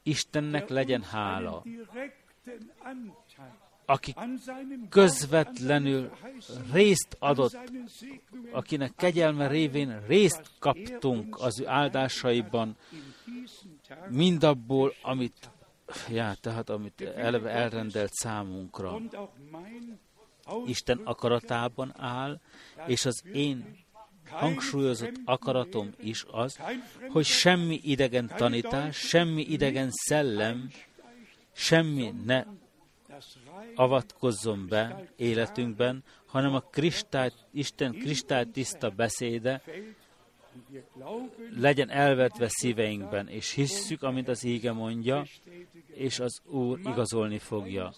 Istennek 0.04 0.70
legyen 0.70 1.02
hála, 1.02 1.64
aki 3.86 4.16
közvetlenül 4.90 6.12
részt 6.72 7.16
adott, 7.20 7.58
akinek 8.52 8.92
kegyelme 8.96 9.48
révén 9.48 10.06
részt 10.08 10.52
kaptunk 10.60 11.40
az 11.40 11.60
ő 11.60 11.68
áldásaiban, 11.68 12.78
mindabból, 14.10 14.94
amit, 15.02 15.50
já, 16.10 16.34
tehát 16.34 16.70
amit 16.70 17.02
eleve 17.02 17.50
elrendelt 17.50 18.14
számunkra. 18.14 19.00
Isten 20.66 21.00
akaratában 21.04 21.94
áll, 21.98 22.40
és 22.86 23.06
az 23.06 23.24
én 23.34 23.82
hangsúlyozott 24.30 25.16
akaratom 25.26 25.94
is 26.00 26.26
az, 26.32 26.60
hogy 27.10 27.26
semmi 27.26 27.80
idegen 27.84 28.34
tanítás, 28.38 28.98
semmi 28.98 29.42
idegen 29.42 29.90
szellem, 29.92 30.70
semmi 31.52 32.14
ne 32.26 32.46
avatkozzon 33.76 34.68
be 34.68 35.10
életünkben, 35.16 36.04
hanem 36.26 36.56
a 36.56 36.60
kristály, 36.60 37.32
Isten 37.52 37.92
kristálytiszta 37.92 38.90
beszéde 38.90 39.62
legyen 41.56 41.90
elvetve 41.90 42.48
szíveinkben, 42.50 43.28
és 43.28 43.52
hisszük, 43.52 44.04
amint 44.04 44.28
az 44.28 44.44
íge 44.44 44.72
mondja, 44.72 45.26
és 45.88 46.20
az 46.20 46.42
Úr 46.46 46.80
igazolni 46.80 47.38
fogja. 47.38 47.94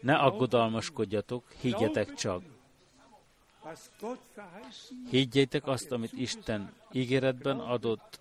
Ne 0.00 0.14
aggodalmaskodjatok, 0.14 1.52
higgyetek 1.60 2.14
csak. 2.14 2.42
Higgyétek 5.10 5.66
azt, 5.66 5.92
amit 5.92 6.12
Isten 6.12 6.72
ígéretben 6.92 7.58
adott, 7.58 8.20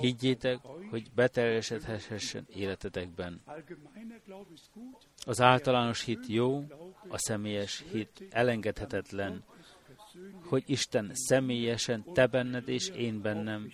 Higgyétek, 0.00 0.58
hogy 0.90 1.10
beteljesedhessen 1.14 2.46
életetekben. 2.54 3.42
Az 5.26 5.40
általános 5.40 6.04
hit 6.04 6.26
jó, 6.26 6.64
a 7.08 7.18
személyes 7.18 7.84
hit 7.90 8.26
elengedhetetlen. 8.30 9.44
hogy 10.44 10.62
Isten 10.66 11.10
személyesen 11.14 12.04
te 12.12 12.26
benned 12.26 12.68
és 12.68 12.88
én 12.88 13.20
bennem 13.20 13.72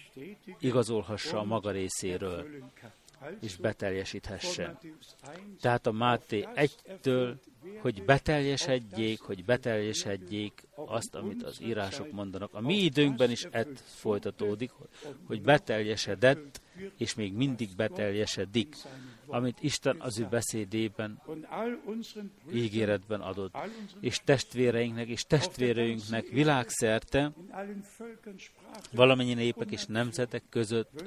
igazolhassa 0.58 1.38
a 1.38 1.44
maga 1.44 1.70
részéről, 1.70 2.46
és 3.40 3.56
beteljesíthesse. 3.56 4.78
Tehát 5.60 5.86
a 5.86 5.92
Máté 5.92 6.46
egytől, 6.54 7.40
hogy 7.80 8.04
beteljesedjék, 8.04 9.20
hogy 9.20 9.44
beteljesedjék 9.44 10.66
azt, 10.74 11.14
amit 11.14 11.42
az 11.42 11.62
írások 11.62 12.12
mondanak. 12.12 12.54
A 12.54 12.60
mi 12.60 12.74
időnkben 12.74 13.30
is 13.30 13.44
ez 13.44 13.66
folytatódik, 13.84 14.70
hogy 15.26 15.42
beteljesedett, 15.42 16.60
és 16.96 17.14
még 17.14 17.32
mindig 17.32 17.68
beteljesedik, 17.76 18.76
amit 19.26 19.58
Isten 19.60 19.96
az 19.98 20.18
ő 20.18 20.26
beszédében, 20.30 21.22
ígéretben 22.52 23.20
adott. 23.20 23.56
És 24.00 24.20
testvéreinknek 24.24 25.08
és 25.08 25.22
testvéreinknek 25.22 26.28
világszerte, 26.28 27.32
valamennyi 28.92 29.34
népek 29.34 29.70
és 29.70 29.84
nemzetek 29.84 30.42
között 30.48 31.04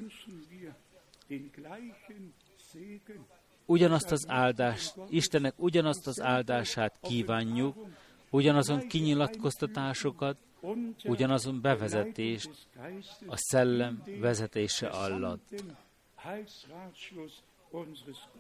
ugyanazt 3.66 4.12
az 4.12 4.26
áldást, 4.28 4.96
Istennek 5.10 5.54
ugyanazt 5.58 6.08
az 6.08 6.22
áldását 6.22 6.98
kívánjuk, 7.02 7.76
ugyanazon 8.30 8.88
kinyilatkoztatásokat, 8.88 10.38
ugyanazon 11.04 11.62
bevezetést 11.62 12.68
a 13.28 13.38
szellem 13.38 14.04
vezetése 14.20 14.88
alatt. 14.88 15.64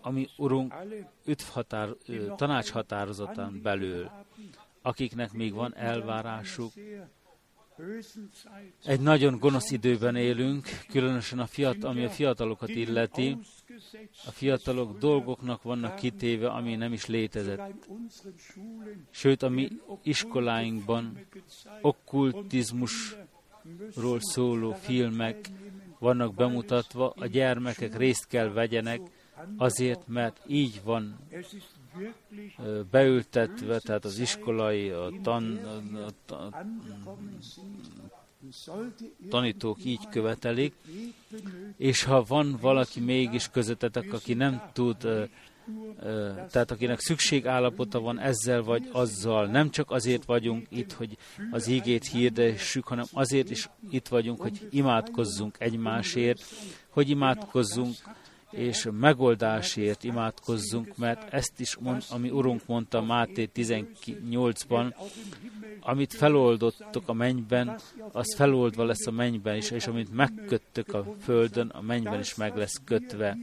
Ami 0.01 0.27
Urunk 0.37 0.73
üdvhatár, 1.25 1.89
tanácshatározatán 2.35 3.61
belül, 3.61 4.09
akiknek 4.81 5.31
még 5.31 5.53
van 5.53 5.75
elvárásuk, 5.75 6.71
egy 8.83 8.99
nagyon 8.99 9.39
gonosz 9.39 9.71
időben 9.71 10.15
élünk, 10.15 10.67
különösen 10.89 11.39
a 11.39 11.45
fiatal, 11.45 11.89
ami 11.89 12.05
a 12.05 12.09
fiatalokat 12.09 12.69
illeti. 12.69 13.37
A 14.25 14.31
fiatalok 14.31 14.97
dolgoknak 14.97 15.61
vannak 15.61 15.95
kitéve, 15.95 16.49
ami 16.49 16.75
nem 16.75 16.93
is 16.93 17.05
létezett. 17.05 17.89
Sőt, 19.09 19.43
a 19.43 19.49
mi 19.49 19.69
iskoláinkban 20.03 21.27
okkultizmusról 21.81 24.19
szóló 24.19 24.73
filmek 24.73 25.49
vannak 25.99 26.33
bemutatva, 26.33 27.13
a 27.15 27.25
gyermekek 27.25 27.97
részt 27.97 28.27
kell 28.27 28.49
vegyenek, 28.49 29.01
azért, 29.57 30.07
mert 30.07 30.41
így 30.47 30.81
van 30.83 31.19
beültetve, 32.91 33.79
tehát 33.79 34.05
az 34.05 34.19
iskolai, 34.19 34.89
a, 34.89 35.11
tan, 35.23 35.59
a, 36.27 36.33
a, 36.33 36.65
tanítók 39.29 39.85
így 39.85 40.09
követelik, 40.09 40.73
és 41.77 42.03
ha 42.03 42.23
van 42.23 42.57
valaki 42.61 42.99
mégis 42.99 43.47
közöttetek, 43.47 44.13
aki 44.13 44.33
nem 44.33 44.61
tud, 44.73 44.97
tehát 46.51 46.71
akinek 46.71 46.99
szükségállapota 46.99 47.99
van 47.99 48.19
ezzel 48.19 48.63
vagy 48.63 48.89
azzal, 48.91 49.45
nem 49.45 49.69
csak 49.69 49.91
azért 49.91 50.25
vagyunk 50.25 50.67
itt, 50.69 50.91
hogy 50.91 51.17
az 51.51 51.67
ígét 51.67 52.07
hirdessük, 52.07 52.87
hanem 52.87 53.05
azért 53.11 53.49
is 53.49 53.69
itt 53.89 54.07
vagyunk, 54.07 54.41
hogy 54.41 54.67
imádkozzunk 54.71 55.55
egymásért, 55.59 56.43
hogy 56.89 57.09
imádkozzunk 57.09 57.95
és 58.51 58.87
megoldásért 58.99 60.03
imádkozzunk, 60.03 60.97
mert 60.97 61.33
ezt 61.33 61.59
is 61.59 61.77
mond, 61.77 62.03
ami 62.09 62.29
Urunk 62.29 62.65
mondta 62.65 63.01
Máté 63.01 63.49
18-ban, 63.55 64.93
amit 65.79 66.13
feloldottok 66.13 67.09
a 67.09 67.13
mennyben, 67.13 67.79
az 68.11 68.35
feloldva 68.35 68.83
lesz 68.83 69.07
a 69.07 69.11
mennyben 69.11 69.55
is, 69.55 69.71
és 69.71 69.87
amit 69.87 70.13
megköttök 70.13 70.93
a 70.93 71.15
földön, 71.21 71.67
a 71.67 71.81
mennyben 71.81 72.19
is 72.19 72.35
meg 72.35 72.55
lesz 72.55 72.81
kötve 72.85 73.37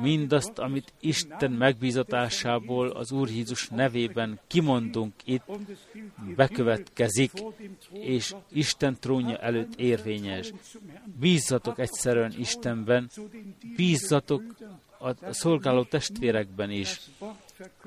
mindazt, 0.00 0.58
amit 0.58 0.92
Isten 1.00 1.50
megbízatásából 1.50 2.88
az 2.88 3.12
Úr 3.12 3.28
Jézus 3.28 3.68
nevében 3.68 4.40
kimondunk 4.46 5.12
itt, 5.24 5.44
bekövetkezik, 6.36 7.32
és 7.92 8.34
Isten 8.52 8.96
trónja 9.00 9.36
előtt 9.36 9.74
érvényes. 9.74 10.52
Bízzatok 11.20 11.78
egyszerűen 11.78 12.32
Istenben, 12.38 13.10
bízzatok 13.76 14.42
a 14.98 15.32
szolgáló 15.32 15.84
testvérekben 15.84 16.70
is, 16.70 17.00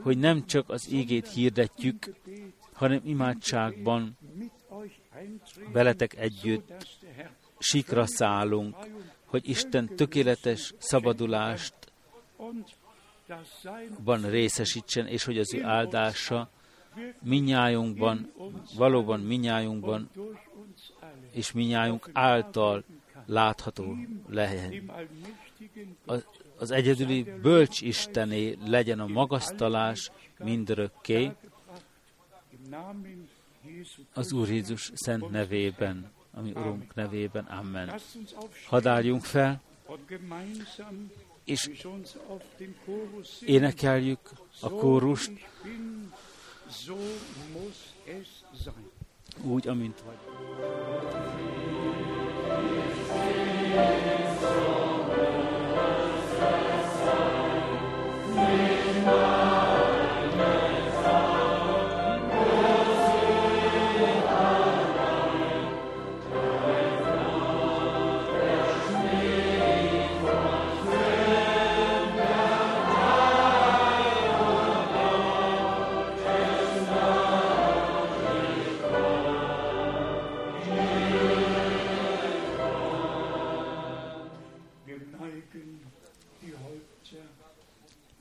hogy 0.02 0.18
nem 0.18 0.46
csak 0.46 0.70
az 0.70 0.92
ígét 0.92 1.28
hirdetjük, 1.28 2.14
hanem 2.74 3.02
imádságban 3.04 4.18
veletek 5.72 6.16
együtt 6.16 6.88
sikra 7.58 8.06
szállunk, 8.08 8.76
hogy 9.26 9.50
Isten 9.50 9.96
tökéletes 9.96 10.74
szabadulást 10.78 11.74
ban 14.04 14.30
részesítsen, 14.30 15.08
és 15.08 15.24
hogy 15.24 15.38
az 15.38 15.54
ő 15.54 15.64
áldása 15.64 16.50
minnyájunkban, 17.22 18.32
valóban 18.76 19.20
minnyájunkban, 19.20 20.10
és 21.32 21.52
minnyájunk 21.52 22.10
által 22.14 22.84
látható 23.26 23.96
lehet. 24.28 24.74
Az, 26.06 26.26
az 26.58 26.72
egyedüli 26.72 27.24
bölcs 27.42 27.82
Istené 27.82 28.58
legyen 28.66 29.00
a 29.00 29.08
magasztalás 29.08 30.12
mindörökké, 30.38 31.32
az 34.14 34.34
Úr 34.34 34.50
Jézus 34.50 34.92
szent 34.94 35.30
nevében, 35.30 36.12
ami 36.34 36.52
Urunk 36.52 36.96
nevében. 36.96 37.46
Amen. 37.46 38.00
Hadd 38.68 38.88
álljunk 38.88 39.24
fel, 39.24 39.62
és 41.46 41.70
énekeljük 43.46 44.30
a 44.62 44.70
kórust 44.70 45.32
úgy, 49.44 49.68
amint 49.68 50.04
vagy. 50.06 50.18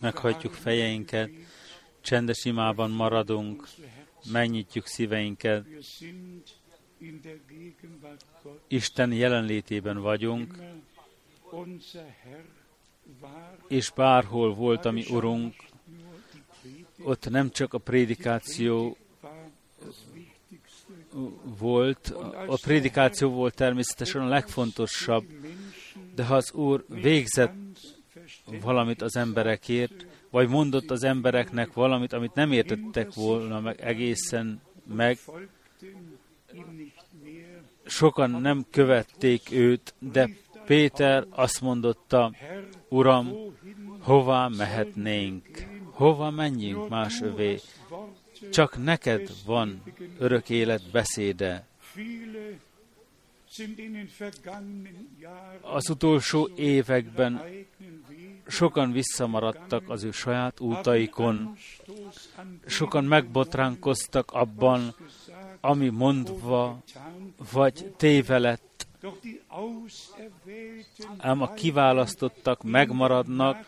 Meghajtjuk 0.04 0.52
fejeinket, 0.52 1.30
csendes 2.00 2.44
imában 2.44 2.90
maradunk, 2.90 3.68
megnyitjuk 4.32 4.86
szíveinket. 4.86 5.66
Isten 8.68 9.12
jelenlétében 9.12 10.00
vagyunk, 10.00 10.54
és 13.68 13.90
bárhol 13.90 14.54
volt, 14.54 14.84
ami 14.84 15.04
Urunk, 15.10 15.54
ott 17.02 17.30
nem 17.30 17.50
csak 17.50 17.74
a 17.74 17.78
prédikáció 17.78 18.96
volt, 21.58 22.14
a 22.46 22.58
prédikáció 22.62 23.30
volt 23.30 23.54
természetesen 23.54 24.22
a 24.22 24.28
legfontosabb, 24.28 25.24
de 26.14 26.24
ha 26.24 26.34
az 26.34 26.52
Úr 26.52 26.84
végzett 26.88 27.54
valamit 28.62 29.02
az 29.02 29.16
emberekért, 29.16 30.06
vagy 30.30 30.48
mondott 30.48 30.90
az 30.90 31.04
embereknek 31.04 31.72
valamit, 31.72 32.12
amit 32.12 32.34
nem 32.34 32.52
értettek 32.52 33.14
volna 33.14 33.60
meg 33.60 33.80
egészen 33.80 34.60
meg. 34.94 35.18
Sokan 37.86 38.30
nem 38.30 38.64
követték 38.70 39.50
őt, 39.52 39.94
de 39.98 40.28
Péter 40.66 41.26
azt 41.30 41.60
mondotta, 41.60 42.32
Uram, 42.88 43.32
hová 44.00 44.48
mehetnénk? 44.48 45.66
Hova 45.90 46.30
menjünk 46.30 46.88
más 46.88 47.20
övé? 47.20 47.60
Csak 48.50 48.82
neked 48.82 49.30
van 49.46 49.82
örök 50.18 50.50
élet 50.50 50.90
beszéde. 50.92 51.66
Az 55.60 55.90
utolsó 55.90 56.50
években 56.56 57.42
sokan 58.46 58.92
visszamaradtak 58.92 59.90
az 59.90 60.04
ő 60.04 60.10
saját 60.10 60.60
útaikon, 60.60 61.56
sokan 62.66 63.04
megbotránkoztak 63.04 64.30
abban, 64.32 64.94
ami 65.60 65.88
mondva 65.88 66.82
vagy 67.52 67.94
téve 67.96 68.38
lett, 68.38 68.86
ám 71.16 71.42
a 71.42 71.54
kiválasztottak 71.54 72.62
megmaradnak 72.62 73.66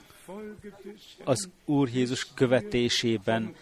az 1.24 1.48
Úr 1.64 1.88
Jézus 1.88 2.26
követésében, 2.34 3.54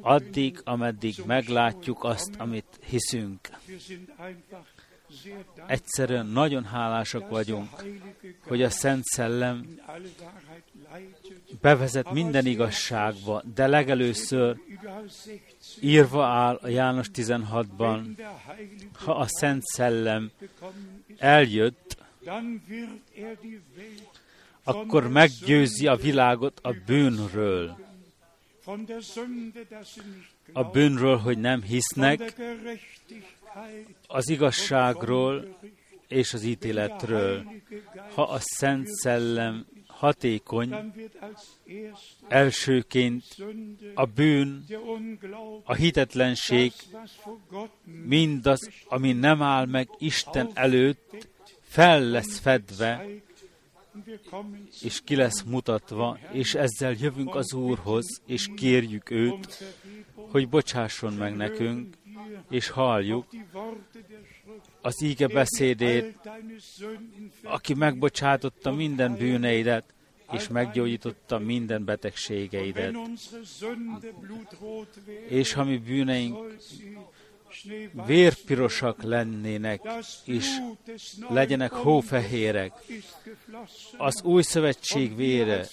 addig, 0.00 0.60
ameddig 0.64 1.14
meglátjuk 1.26 2.04
azt, 2.04 2.34
amit 2.38 2.78
hiszünk. 2.84 3.48
Egyszerűen 5.66 6.26
nagyon 6.26 6.64
hálásak 6.64 7.28
vagyunk, 7.28 7.68
hogy 8.46 8.62
a 8.62 8.70
Szent 8.70 9.04
Szellem 9.04 9.78
bevezet 11.60 12.10
minden 12.10 12.46
igazságba, 12.46 13.42
de 13.54 13.66
legelőször 13.66 14.56
írva 15.80 16.24
áll 16.24 16.58
a 16.62 16.68
János 16.68 17.06
16-ban, 17.14 18.00
ha 18.92 19.12
a 19.12 19.26
Szent 19.26 19.62
Szellem 19.64 20.30
eljött, 21.18 21.96
akkor 24.64 25.08
meggyőzi 25.08 25.86
a 25.86 25.96
világot 25.96 26.60
a 26.62 26.74
bűnről. 26.86 27.87
A 30.52 30.64
bűnről, 30.64 31.16
hogy 31.16 31.38
nem 31.38 31.62
hisznek, 31.62 32.34
az 34.06 34.28
igazságról 34.28 35.58
és 36.08 36.34
az 36.34 36.42
ítéletről. 36.42 37.44
Ha 38.14 38.22
a 38.22 38.38
Szent 38.40 38.86
Szellem 38.86 39.66
hatékony, 39.86 40.92
elsőként 42.28 43.24
a 43.94 44.06
bűn, 44.06 44.64
a 45.64 45.74
hitetlenség, 45.74 46.72
mindaz, 48.04 48.70
ami 48.88 49.12
nem 49.12 49.42
áll 49.42 49.66
meg 49.66 49.88
Isten 49.98 50.50
előtt, 50.54 51.28
fel 51.60 52.02
lesz 52.02 52.38
fedve, 52.38 53.06
és 54.82 55.00
ki 55.04 55.16
lesz 55.16 55.42
mutatva, 55.42 56.18
és 56.32 56.54
ezzel 56.54 56.94
jövünk 57.00 57.34
az 57.34 57.52
Úrhoz, 57.52 58.20
és 58.26 58.48
kérjük 58.56 59.10
őt, 59.10 59.64
hogy 60.14 60.48
bocsásson 60.48 61.12
meg 61.12 61.36
nekünk, 61.36 61.96
és 62.50 62.68
halljuk 62.68 63.26
az 64.80 65.02
íge 65.02 65.26
beszédét, 65.26 66.18
aki 67.42 67.74
megbocsátotta 67.74 68.72
minden 68.72 69.16
bűneidet, 69.16 69.94
és 70.32 70.48
meggyógyította 70.48 71.38
minden 71.38 71.84
betegségeidet. 71.84 72.94
És 75.28 75.52
ha 75.52 75.64
mi 75.64 75.78
bűneink 75.78 76.56
vérpirosak 78.06 79.02
lennének, 79.02 79.80
és 80.24 80.46
legyenek 81.28 81.72
hófehérek, 81.72 82.72
az 83.96 84.22
új 84.22 84.42
szövetség 84.42 85.16
vére 85.16 85.66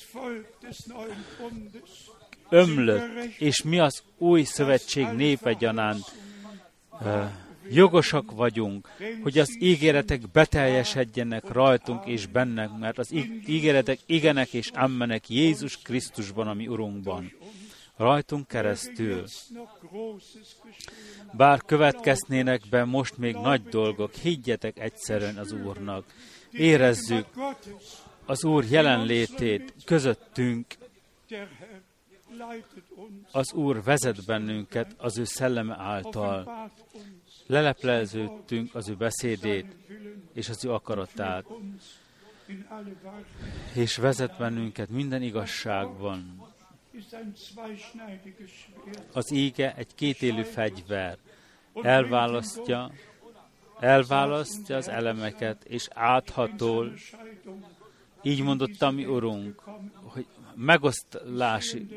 ömlött, 2.49 3.23
és 3.37 3.61
mi 3.61 3.79
az 3.79 4.03
új 4.17 4.43
szövetség 4.43 5.07
népe 5.07 5.53
gyanánt? 5.53 6.11
Jogosak 7.69 8.31
vagyunk, 8.31 8.89
hogy 9.23 9.37
az 9.37 9.57
ígéretek 9.59 10.31
beteljesedjenek 10.31 11.51
rajtunk 11.51 12.05
és 12.05 12.25
bennek, 12.25 12.69
mert 12.79 12.97
az 12.97 13.13
ígéretek 13.45 13.99
igenek 14.05 14.53
és 14.53 14.69
ammenek 14.73 15.29
Jézus 15.29 15.77
Krisztusban, 15.77 16.47
ami 16.47 16.67
Urunkban. 16.67 17.31
Rajtunk 17.97 18.47
keresztül. 18.47 19.23
Bár 21.33 21.61
következnének 21.61 22.61
be 22.69 22.83
most 22.83 23.17
még 23.17 23.35
nagy 23.35 23.63
dolgok, 23.63 24.13
higgyetek 24.13 24.79
egyszerűen 24.79 25.37
az 25.37 25.51
Úrnak. 25.51 26.05
Érezzük 26.51 27.25
az 28.25 28.43
Úr 28.43 28.63
jelenlétét 28.63 29.73
közöttünk. 29.85 30.65
Az 33.31 33.53
Úr 33.53 33.83
vezet 33.83 34.25
bennünket 34.25 34.93
az 34.97 35.17
ő 35.17 35.23
szelleme 35.23 35.75
által. 35.79 36.69
Lelepleződtünk 37.47 38.75
az 38.75 38.89
ő 38.89 38.95
beszédét 38.95 39.75
és 40.33 40.49
az 40.49 40.65
ő 40.65 40.73
akaratát, 40.73 41.45
és 43.73 43.97
vezet 43.97 44.37
bennünket 44.37 44.89
minden 44.89 45.21
igazságban. 45.21 46.44
Az 49.13 49.31
íge 49.31 49.75
egy 49.75 49.95
kétélű 49.95 50.43
fegyver. 50.43 51.17
Elválasztja, 51.81 52.91
elválasztja 53.79 54.75
az 54.75 54.87
elemeket, 54.87 55.63
és 55.63 55.87
áthatol. 55.93 56.93
Így 58.21 58.41
mondotta 58.41 58.91
mi 58.91 59.05
Urunk, 59.05 59.61
hogy 60.03 60.25
megoszlási, 60.55 61.87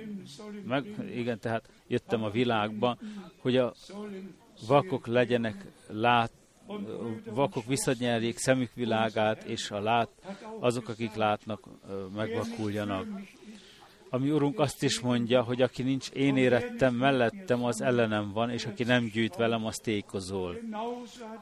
meg, 0.65 0.85
igen, 1.15 1.39
tehát 1.39 1.69
jöttem 1.87 2.23
a 2.25 2.31
világba, 2.31 2.99
hogy 3.41 3.57
a 3.57 3.75
vakok 4.67 5.07
legyenek 5.07 5.67
lát, 5.87 6.33
vakok 7.25 7.65
visszanyerjék 7.65 8.39
szemük 8.39 8.75
világát, 8.75 9.45
és 9.45 9.71
a 9.71 9.81
lát, 9.81 10.09
azok, 10.61 10.89
akik 10.89 11.15
látnak, 11.15 11.69
megvakuljanak. 12.15 13.07
Ami 14.11 14.31
Urunk 14.31 14.59
azt 14.59 14.83
is 14.83 15.01
mondja, 15.01 15.43
hogy 15.43 15.63
aki 15.63 15.83
nincs 15.83 16.11
én 16.11 16.37
érettem, 16.37 16.95
mellettem, 16.95 17.65
az 17.65 17.81
ellenem 17.81 18.33
van, 18.33 18.51
és 18.51 18.65
aki 18.65 18.85
nem 18.85 19.05
gyűjt 19.05 19.37
velem, 19.37 19.67
az 19.67 19.77
tékozol. 19.77 20.57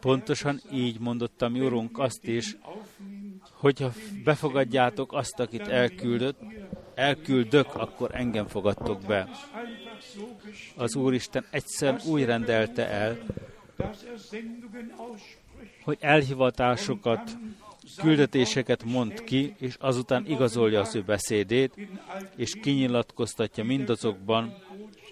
Pontosan 0.01 0.61
így 0.73 1.01
mondotta 1.01 1.49
mi 1.49 1.61
Urunk 1.61 1.99
azt 1.99 2.25
is, 2.25 2.57
hogyha 3.53 3.93
befogadjátok 4.25 5.13
azt, 5.13 5.41
akit 5.41 5.69
elküldött, 5.69 6.41
elküldök, 6.95 7.75
akkor 7.75 8.11
engem 8.15 8.47
fogadtok 8.47 9.01
be. 9.01 9.29
Az 10.77 10.97
Úristen 10.97 11.45
egyszer 11.51 12.01
úgy 12.07 12.25
rendelte 12.25 12.89
el, 12.89 13.19
hogy 15.83 15.99
elhivatásokat 16.01 17.37
küldetéseket 18.01 18.85
mond 18.85 19.25
ki, 19.25 19.55
és 19.59 19.77
azután 19.81 20.27
igazolja 20.27 20.81
az 20.81 20.95
ő 20.95 21.03
beszédét, 21.03 21.75
és 22.37 22.55
kinyilatkoztatja 22.63 23.65
mindazokban, 23.65 24.55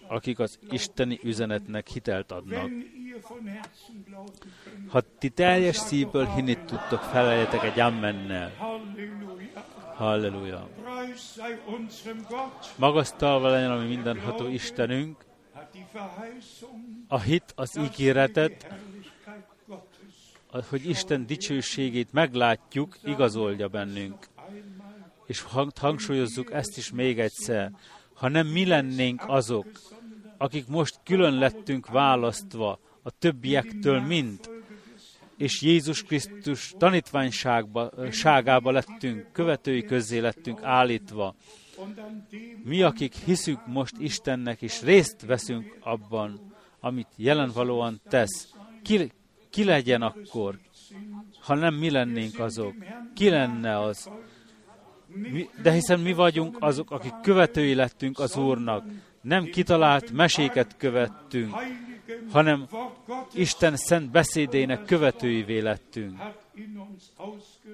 akik 0.08 0.38
az 0.38 0.58
isteni 0.70 1.18
üzenetnek 1.22 1.88
hitelt 1.88 2.32
adnak. 2.32 2.70
Ha 4.88 5.00
ti 5.18 5.28
teljes 5.28 5.76
szívből 5.76 6.26
hinni 6.26 6.56
tudtok, 6.56 7.00
feleljetek 7.00 7.62
egy 7.64 7.80
ammennel. 7.80 8.52
Halleluja. 9.94 10.68
Magasztalva 12.76 13.48
legyen, 13.48 13.70
ami 13.70 13.86
mindenható 13.86 14.46
Istenünk, 14.48 15.24
a 17.08 17.20
hit, 17.20 17.52
az 17.56 17.78
ígéretet, 17.78 18.66
hogy 20.62 20.88
Isten 20.88 21.26
dicsőségét 21.26 22.12
meglátjuk, 22.12 22.98
igazolja 23.04 23.68
bennünk. 23.68 24.26
És 25.26 25.44
hangsúlyozzuk 25.74 26.52
ezt 26.52 26.76
is 26.76 26.92
még 26.92 27.18
egyszer. 27.18 27.72
Ha 28.14 28.28
nem 28.28 28.46
mi 28.46 28.66
lennénk 28.66 29.22
azok, 29.26 29.66
akik 30.38 30.66
most 30.66 31.00
külön 31.04 31.34
lettünk 31.34 31.88
választva 31.88 32.80
a 33.02 33.10
többiektől 33.10 34.00
mind, 34.00 34.38
és 35.36 35.62
Jézus 35.62 36.02
Krisztus 36.02 36.74
tanítványságába 36.78 38.70
lettünk, 38.70 39.32
követői 39.32 39.82
közé 39.82 40.18
lettünk 40.18 40.62
állítva. 40.62 41.34
Mi, 42.64 42.82
akik 42.82 43.14
hiszünk 43.14 43.66
most 43.66 43.94
Istennek, 43.98 44.62
és 44.62 44.82
részt 44.82 45.20
veszünk 45.26 45.76
abban, 45.80 46.54
amit 46.80 47.08
jelenvalóan 47.16 48.00
tesz, 48.08 48.52
ki, 48.82 49.12
ki 49.54 49.64
legyen 49.64 50.02
akkor, 50.02 50.58
ha 51.40 51.54
nem 51.54 51.74
mi 51.74 51.90
lennénk 51.90 52.38
azok? 52.38 52.74
Ki 53.14 53.28
lenne 53.28 53.80
az? 53.80 54.10
Mi, 55.06 55.48
de 55.62 55.72
hiszen 55.72 56.00
mi 56.00 56.12
vagyunk 56.12 56.56
azok, 56.60 56.90
akik 56.90 57.12
követői 57.22 57.74
lettünk 57.74 58.18
az 58.18 58.36
Úrnak. 58.36 58.84
Nem 59.20 59.44
kitalált 59.44 60.12
meséket 60.12 60.76
követtünk, 60.76 61.54
hanem 62.30 62.66
Isten 63.34 63.76
szent 63.76 64.10
beszédének 64.10 64.84
követőivé 64.84 65.58
lettünk. 65.58 66.18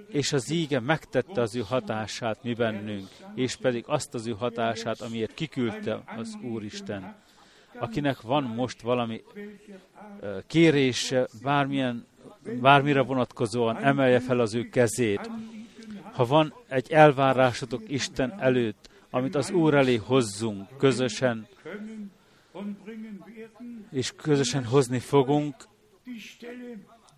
És 0.08 0.32
az 0.32 0.50
íge 0.50 0.80
megtette 0.80 1.40
az 1.40 1.56
ő 1.56 1.60
hatását 1.60 2.42
mi 2.42 2.54
bennünk, 2.54 3.08
és 3.34 3.56
pedig 3.56 3.84
azt 3.86 4.14
az 4.14 4.26
ő 4.26 4.32
hatását, 4.32 5.00
amiért 5.00 5.34
kiküldte 5.34 6.02
az 6.16 6.38
Úristen 6.42 7.14
akinek 7.78 8.20
van 8.20 8.42
most 8.42 8.80
valami 8.80 9.22
kérése, 10.46 11.28
bármilyen 11.42 12.06
bármire 12.60 13.00
vonatkozóan 13.00 13.76
emelje 13.76 14.20
fel 14.20 14.40
az 14.40 14.54
ő 14.54 14.68
kezét. 14.68 15.30
Ha 16.12 16.24
van 16.24 16.54
egy 16.68 16.92
elvárásotok 16.92 17.82
Isten 17.86 18.40
előtt, 18.40 18.88
amit 19.10 19.34
az 19.34 19.50
Úr 19.50 19.74
elé 19.74 19.96
hozzunk 19.96 20.76
közösen, 20.76 21.46
és 23.92 24.12
közösen 24.16 24.64
hozni 24.64 24.98
fogunk, 24.98 25.54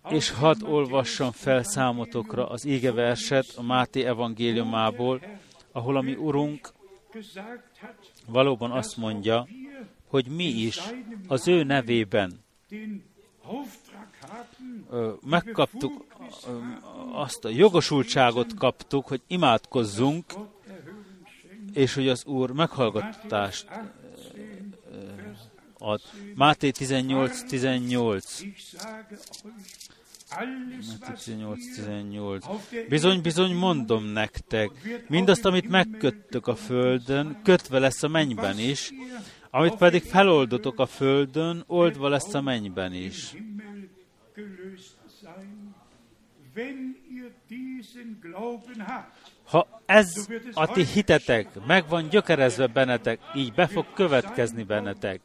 és 0.09 0.31
hadd 0.31 0.63
olvassam 0.63 1.31
fel 1.31 1.63
számotokra 1.63 2.49
az 2.49 2.65
égeverset 2.65 3.53
a 3.55 3.61
Máté 3.61 4.05
evangéliumából, 4.05 5.21
ahol 5.71 5.97
a 5.97 6.01
mi 6.01 6.15
Urunk 6.15 6.71
valóban 8.27 8.71
azt 8.71 8.97
mondja, 8.97 9.47
hogy 10.13 10.27
mi 10.27 10.47
is 10.47 10.79
az 11.27 11.47
ő 11.47 11.63
nevében 11.63 12.39
megkaptuk 15.25 16.05
azt 17.11 17.45
a 17.45 17.49
jogosultságot 17.49 18.53
kaptuk, 18.53 19.07
hogy 19.07 19.21
imádkozzunk, 19.27 20.25
és 21.73 21.93
hogy 21.93 22.07
az 22.07 22.25
Úr 22.25 22.51
meghallgatást 22.51 23.67
ad. 25.77 26.01
Máté 26.35 26.69
18, 26.69 27.43
18. 27.43 28.43
18, 31.15 31.75
18. 31.75 32.45
Bizony, 32.89 33.21
bizony 33.21 33.55
mondom 33.55 34.05
nektek, 34.05 34.69
mindazt, 35.07 35.45
amit 35.45 35.69
megköttök 35.69 36.47
a 36.47 36.55
földön, 36.55 37.39
kötve 37.43 37.79
lesz 37.79 38.03
a 38.03 38.07
mennyben 38.07 38.59
is, 38.59 38.91
amit 39.55 39.75
pedig 39.75 40.03
feloldotok 40.03 40.79
a 40.79 40.85
földön, 40.85 41.63
oldva 41.67 42.09
lesz 42.09 42.33
a 42.33 42.41
mennyben 42.41 42.93
is. 42.93 43.35
Ha 49.43 49.81
ez 49.85 50.27
a 50.53 50.71
ti 50.71 50.85
hitetek 50.85 51.65
meg 51.65 51.87
van 51.89 52.09
gyökerezve 52.09 52.67
bennetek, 52.67 53.19
így 53.35 53.53
be 53.53 53.67
fog 53.67 53.85
következni 53.93 54.63
bennetek, 54.63 55.21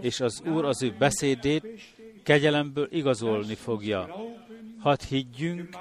és 0.00 0.20
az 0.20 0.42
Úr 0.46 0.64
az 0.64 0.82
ő 0.82 0.94
beszédét 0.98 1.66
kegyelemből 2.22 2.88
igazolni 2.90 3.54
fogja. 3.54 4.08
Hadd 4.78 5.00
higgyünk, 5.08 5.76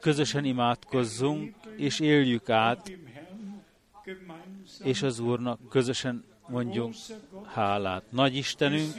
közösen 0.00 0.44
imádkozzunk, 0.44 1.54
és 1.76 2.00
éljük 2.00 2.50
át, 2.50 2.92
és 4.82 5.02
az 5.02 5.18
Úrnak 5.18 5.68
közösen 5.68 6.28
mondjunk 6.50 6.94
hálát. 7.46 8.02
Nagy 8.10 8.36
Istenünk, 8.36 8.94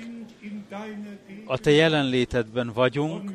a 1.45 1.57
Te 1.57 1.71
jelenlétedben 1.71 2.71
vagyunk, 2.73 3.31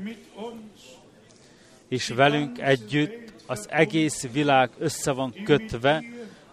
és 1.88 2.08
velünk 2.08 2.60
együtt 2.60 3.32
az 3.46 3.66
egész 3.70 4.28
világ 4.32 4.70
össze 4.78 5.12
van 5.12 5.34
kötve, 5.44 6.02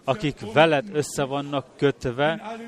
akik 0.04 0.52
veled 0.52 0.88
össze 0.92 1.24
vannak 1.24 1.66
kötve, 1.76 2.58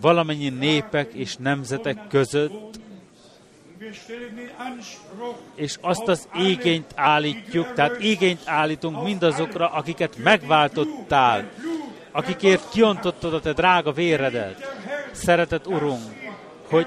valamennyi 0.00 0.48
népek 0.48 1.12
és 1.12 1.36
nemzetek 1.36 2.06
között, 2.08 2.78
és 5.54 5.78
azt 5.80 6.08
az 6.08 6.28
igényt 6.34 6.92
állítjuk, 6.94 7.72
tehát 7.72 8.02
igényt 8.02 8.42
állítunk 8.44 9.02
mindazokra, 9.02 9.68
akiket 9.68 10.16
megváltottál, 10.16 11.50
akikért 12.12 12.68
kiontottad 12.70 13.34
a 13.34 13.40
te 13.40 13.52
drága 13.52 13.92
véredet. 13.92 14.76
Szeretett 15.12 15.66
Urunk, 15.66 16.02
hogy 16.68 16.86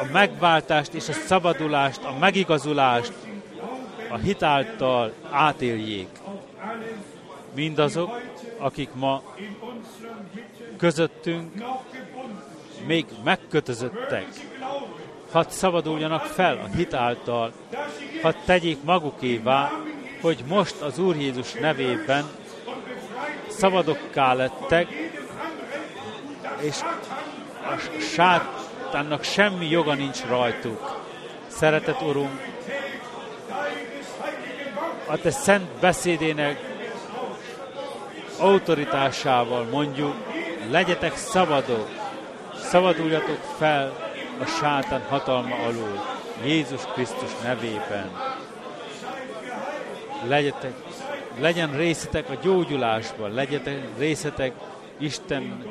a 0.00 0.04
megváltást 0.12 0.92
és 0.94 1.08
a 1.08 1.12
szabadulást, 1.12 2.04
a 2.04 2.18
megigazulást 2.18 3.12
a 4.08 4.16
hitáltal 4.16 5.12
átéljék. 5.30 6.08
Mindazok, 7.54 8.20
akik 8.58 8.88
ma 8.94 9.22
közöttünk 10.76 11.64
még 12.86 13.06
megkötözöttek, 13.24 14.26
hadd 15.30 15.48
szabaduljanak 15.48 16.22
fel 16.22 16.56
a 16.56 16.76
hitáltal, 16.76 17.52
hadd 18.22 18.34
tegyék 18.44 18.82
magukévá, 18.82 19.70
hogy 20.20 20.44
most 20.48 20.80
az 20.80 20.98
Úr 20.98 21.16
Jézus 21.16 21.52
nevében 21.52 22.24
szabadokká 23.58 24.32
lettek, 24.32 24.88
és 26.60 26.76
a 27.62 28.00
sátánnak 28.14 29.22
semmi 29.22 29.66
joga 29.68 29.94
nincs 29.94 30.24
rajtuk. 30.28 31.04
Szeretett 31.46 32.02
Urunk, 32.02 32.40
a 35.06 35.16
Te 35.16 35.30
szent 35.30 35.70
beszédének 35.80 36.58
autoritásával 38.38 39.64
mondjuk, 39.64 40.14
legyetek 40.70 41.16
szabadok, 41.16 41.88
szabaduljatok 42.54 43.38
fel 43.58 43.92
a 44.40 44.44
sátán 44.44 45.02
hatalma 45.08 45.54
alól, 45.54 46.04
Jézus 46.44 46.82
Krisztus 46.94 47.30
nevében. 47.42 48.10
Legyetek 50.26 50.74
legyen 51.40 51.76
részetek 51.76 52.30
a 52.30 52.34
gyógyulásban, 52.34 53.32
legyetek 53.32 53.98
részetek 53.98 54.52
Isten 54.98 55.62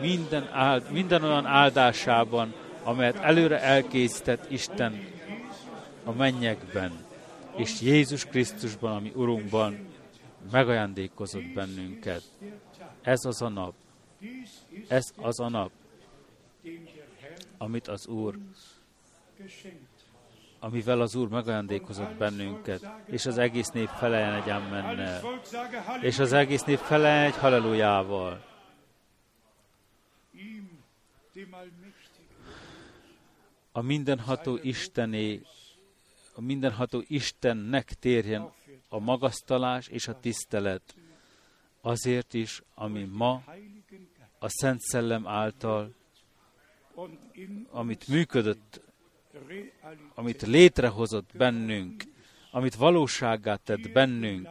minden, 0.00 0.48
áld, 0.52 0.90
minden 0.90 1.24
olyan 1.24 1.46
áldásában, 1.46 2.54
amelyet 2.82 3.16
előre 3.16 3.60
elkészített 3.60 4.50
Isten 4.50 5.04
a 6.04 6.12
mennyekben, 6.12 6.92
és 7.56 7.80
Jézus 7.80 8.24
Krisztusban, 8.24 8.96
ami 8.96 9.12
Urunkban 9.14 9.88
megajándékozott 10.50 11.52
bennünket. 11.54 12.22
Ez 13.02 13.24
az 13.24 13.42
a 13.42 13.48
nap, 13.48 13.74
ez 14.88 15.12
az 15.16 15.40
a 15.40 15.48
nap, 15.48 15.70
amit 17.58 17.88
az 17.88 18.06
Úr 18.06 18.34
amivel 20.60 21.00
az 21.00 21.14
Úr 21.14 21.28
megajándékozott 21.28 22.14
bennünket, 22.14 22.90
és 23.06 23.26
az 23.26 23.38
egész 23.38 23.68
nép 23.68 23.88
feleljen 23.88 24.34
egy 24.34 24.48
ammennel, 24.48 25.22
és 26.00 26.18
az 26.18 26.32
egész 26.32 26.62
nép 26.62 26.78
feleljen 26.78 27.24
egy 27.24 27.36
hallelujával. 27.36 28.44
A 33.72 33.80
mindenható 33.80 34.58
Istené, 34.62 35.42
a 36.34 36.40
mindenható 36.40 37.02
Istennek 37.06 37.92
térjen 37.92 38.52
a 38.88 38.98
magasztalás 38.98 39.88
és 39.88 40.08
a 40.08 40.20
tisztelet, 40.20 40.94
azért 41.80 42.34
is, 42.34 42.62
ami 42.74 43.04
ma 43.04 43.42
a 44.38 44.48
Szent 44.48 44.80
Szellem 44.80 45.26
által, 45.26 45.94
amit 47.70 48.08
működött 48.08 48.80
amit 50.14 50.42
létrehozott 50.42 51.30
bennünk, 51.36 52.04
amit 52.50 52.74
valósággá 52.74 53.56
tett 53.56 53.92
bennünk, 53.92 54.48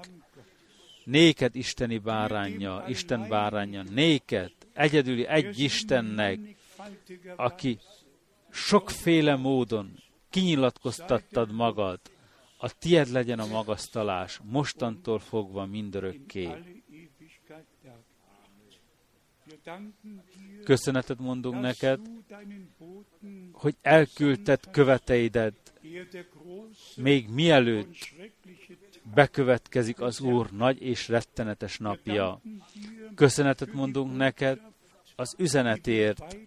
néked 1.04 1.56
isteni 1.56 1.98
bárányja, 1.98 2.84
Isten 2.88 3.28
bárányja, 3.30 3.84
néked, 3.84 4.52
egyedüli 4.74 5.26
egy 5.26 5.60
Istennek, 5.60 6.40
aki 7.36 7.80
sokféle 8.50 9.36
módon 9.36 10.04
kinyilatkoztattad 10.30 11.52
magad, 11.52 12.00
a 12.58 12.78
tied 12.78 13.10
legyen 13.10 13.40
a 13.40 13.46
magasztalás, 13.46 14.40
mostantól 14.44 15.20
fogva 15.20 15.66
mindörökké. 15.66 16.50
Köszönetet 20.64 21.20
mondunk 21.20 21.62
neked, 21.62 22.00
hogy 23.52 23.76
elküldted 23.82 24.60
követeidet, 24.72 25.74
még 26.96 27.30
mielőtt 27.30 28.14
bekövetkezik 29.14 30.02
az 30.02 30.22
Úr 30.22 30.52
nagy 30.52 30.82
és 30.82 31.08
rettenetes 31.08 31.78
napja. 31.78 32.42
Köszönetet 33.16 33.74
mondunk 33.74 34.16
neked 34.18 34.60
az 35.16 35.36
üzenetért, 35.38 36.38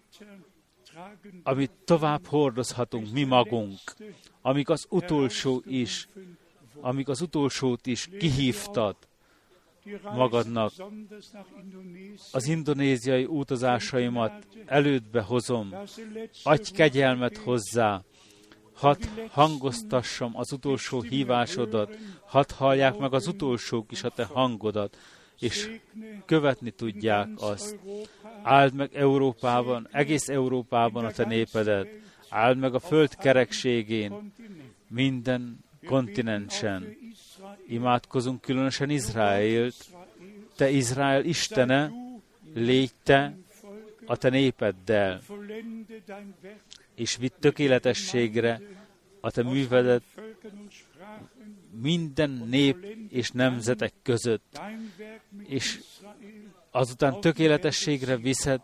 amit 1.43 1.71
tovább 1.85 2.25
hordozhatunk 2.25 3.11
mi 3.11 3.23
magunk, 3.23 3.79
amik 4.41 4.69
az 4.69 4.85
utolsó 4.89 5.63
is, 5.65 6.07
amik 6.81 7.07
az 7.07 7.21
utolsót 7.21 7.87
is 7.87 8.09
kihívtad, 8.19 8.95
magadnak. 10.15 10.71
Az 12.31 12.47
indonéziai 12.47 13.25
utazásaimat 13.25 14.47
elődbe 14.65 15.21
hozom. 15.21 15.75
Adj 16.43 16.71
kegyelmet 16.71 17.37
hozzá. 17.37 18.03
Hadd 18.73 19.03
hangoztassam 19.29 20.37
az 20.37 20.51
utolsó 20.51 21.01
hívásodat, 21.01 21.97
hadd 22.25 22.53
hallják 22.55 22.97
meg 22.97 23.13
az 23.13 23.27
utolsók 23.27 23.91
is 23.91 24.03
a 24.03 24.09
te 24.09 24.23
hangodat, 24.23 24.97
és 25.39 25.79
követni 26.25 26.71
tudják 26.71 27.29
azt. 27.35 27.79
Áld 28.43 28.73
meg 28.73 28.95
Európában, 28.95 29.87
egész 29.91 30.27
Európában 30.27 31.05
a 31.05 31.11
te 31.11 31.25
népedet. 31.25 31.87
áld 32.29 32.57
meg 32.57 32.73
a 32.73 32.79
föld 32.79 33.15
kerekségén, 33.15 34.33
minden 34.87 35.59
kontinensen. 35.85 36.97
Imádkozunk 37.67 38.41
különösen 38.41 38.89
Izraélt. 38.89 39.75
Te 40.55 40.69
Izrael 40.69 41.25
Istene, 41.25 41.91
légy 42.53 42.91
te 43.03 43.35
a 44.05 44.17
te 44.17 44.29
népeddel, 44.29 45.21
és 46.95 47.17
vitt 47.17 47.35
tökéletességre 47.39 48.61
a 49.21 49.31
te 49.31 49.43
művedet 49.43 50.03
minden 51.81 52.29
nép 52.49 52.85
és 53.09 53.31
nemzetek 53.31 53.93
között, 54.03 54.59
és 55.47 55.79
azután 56.71 57.21
tökéletességre 57.21 58.17
viszed 58.17 58.61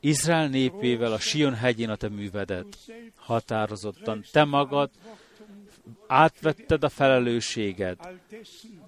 Izrael 0.00 0.48
népével 0.48 1.12
a 1.12 1.18
Sion 1.18 1.54
hegyén 1.54 1.90
a 1.90 1.96
te 1.96 2.08
művedet. 2.08 2.78
Határozottan 3.14 4.24
te 4.32 4.44
magad 4.44 4.90
átvetted 6.06 6.84
a 6.84 6.88
felelősséget 6.88 8.08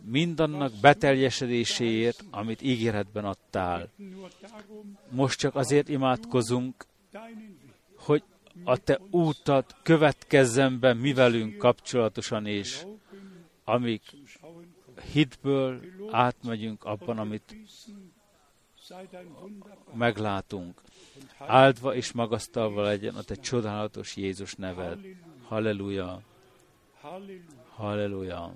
mindannak 0.05 0.73
beteljesedéséért, 0.81 2.25
amit 2.31 2.63
ígéretben 2.63 3.25
adtál. 3.25 3.91
Most 5.11 5.39
csak 5.39 5.55
azért 5.55 5.89
imádkozunk, 5.89 6.87
hogy 7.97 8.23
a 8.65 8.77
te 8.77 9.01
útat 9.11 9.77
következzen 9.83 10.81
be 10.81 10.95
mi 10.95 11.13
velünk 11.13 11.57
kapcsolatosan 11.57 12.47
is, 12.47 12.87
amíg 13.65 14.01
hitből 15.13 15.81
átmegyünk 16.11 16.85
abban, 16.85 17.19
amit 17.19 17.57
meglátunk. 19.95 20.81
Áldva 21.39 21.95
és 21.95 22.13
magasztalva 22.13 22.83
legyen 22.83 23.15
a 23.15 23.23
te 23.23 23.35
csodálatos 23.35 24.17
Jézus 24.17 24.55
neved. 24.55 24.99
Halleluja! 25.43 26.23
Halleluja! 27.77 28.55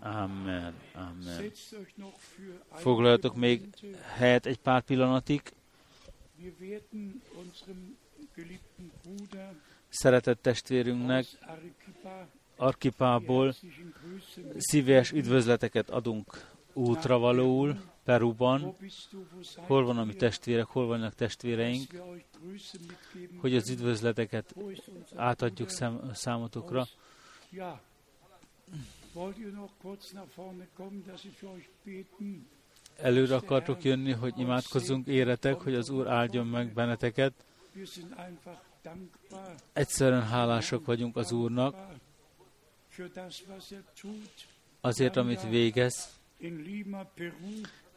Amen. 0.00 0.74
Amen. 0.94 1.52
Foglaljatok 2.72 3.34
még 3.36 3.62
helyet 4.16 4.46
egy 4.46 4.58
pár 4.58 4.82
pillanatig. 4.82 5.42
Szeretett 9.88 10.42
testvérünknek 10.42 11.26
Arkipából 12.56 13.54
szíves 14.56 15.12
üdvözleteket 15.12 15.90
adunk 15.90 16.46
útra 16.72 17.18
valóul, 17.18 17.80
Peruban. 18.04 18.74
Hol 19.56 19.84
van 19.84 19.98
a 19.98 20.04
mi 20.04 20.14
testvérek, 20.14 20.66
hol 20.66 20.86
vannak 20.86 21.14
testvéreink, 21.14 22.02
hogy 23.40 23.56
az 23.56 23.70
üdvözleteket 23.70 24.54
átadjuk 25.14 25.68
szám, 27.56 27.80
számotokra. 30.46 31.06
Előre 32.96 33.34
akartok 33.34 33.84
jönni, 33.84 34.12
hogy 34.12 34.38
imádkozzunk, 34.38 35.06
éretek, 35.06 35.54
hogy 35.54 35.74
az 35.74 35.90
Úr 35.90 36.06
áldjon 36.06 36.46
meg 36.46 36.72
benneteket. 36.72 37.32
Egyszerűen 39.72 40.26
hálások 40.26 40.86
vagyunk 40.86 41.16
az 41.16 41.32
Úrnak, 41.32 41.76
azért, 44.80 45.16
amit 45.16 45.48
végez. 45.48 46.16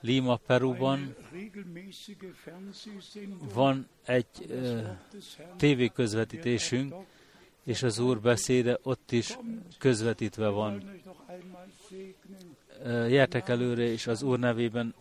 Lima, 0.01 0.35
Peruban 0.35 1.15
van 3.53 3.87
egy 4.05 4.25
uh, 4.49 4.89
tévéközvetítésünk, 5.57 6.93
és 7.63 7.83
az 7.83 7.99
Úr 7.99 8.19
beszéde 8.19 8.77
ott 8.83 9.11
is 9.11 9.37
közvetítve 9.77 10.47
van. 10.47 11.01
Jertek 13.07 13.49
előre, 13.49 13.83
és 13.83 14.07
az 14.07 14.21
Úr 14.21 14.39
nevében 14.39 14.95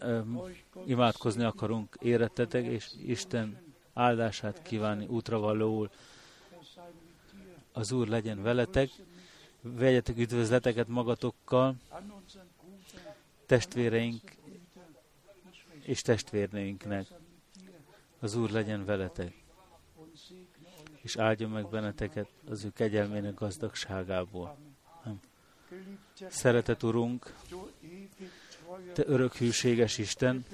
imádkozni 0.87 1.45
akarunk 1.45 1.97
érettetek, 2.01 2.65
és 2.65 2.91
Isten 3.07 3.59
áldását 3.93 4.63
kívánni 4.63 5.07
útra 5.07 5.39
valóul. 5.39 5.91
Az 7.73 7.93
Úr 7.93 8.09
legyen 8.09 8.43
veletek, 8.43 8.91
vegyetek 9.61 10.19
üdvözleteket 10.19 10.89
magatokkal, 10.89 11.75
testvéreink 13.47 14.21
és 15.83 16.03
testvérnőinknek. 16.03 17.07
Az 18.21 18.35
Úr 18.35 18.51
legyen 18.51 18.85
veletek, 18.85 19.40
és 21.03 21.17
áldjon 21.17 21.51
meg 21.51 21.69
benneteket 21.69 22.29
az 22.49 22.65
ő 22.65 22.71
kegyelmének 22.75 23.35
gazdagságából. 23.35 24.57
Szeretet 26.29 26.83
Urunk, 26.83 27.35
Te 28.93 29.03
örök 29.07 29.35
hűséges 29.35 29.99
Isten, 29.99 30.45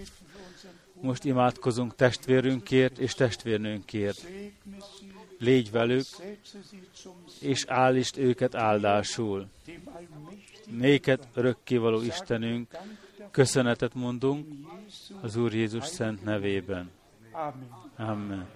most 1.00 1.24
imádkozunk 1.24 1.94
testvérünkért 1.94 2.98
és 2.98 3.14
testvérnőnkért. 3.14 4.26
Légy 5.38 5.70
velük, 5.70 6.06
és 7.40 7.64
állítsd 7.66 8.18
őket 8.18 8.54
áldásul. 8.54 9.48
Néked 10.66 11.28
örökkévaló 11.34 12.00
Istenünk, 12.00 12.76
köszönetet 13.30 13.94
mondunk 13.94 14.46
az 15.20 15.36
Úr 15.36 15.54
Jézus 15.54 15.86
szent 15.86 16.24
nevében. 16.24 16.90
Amen. 17.96 18.48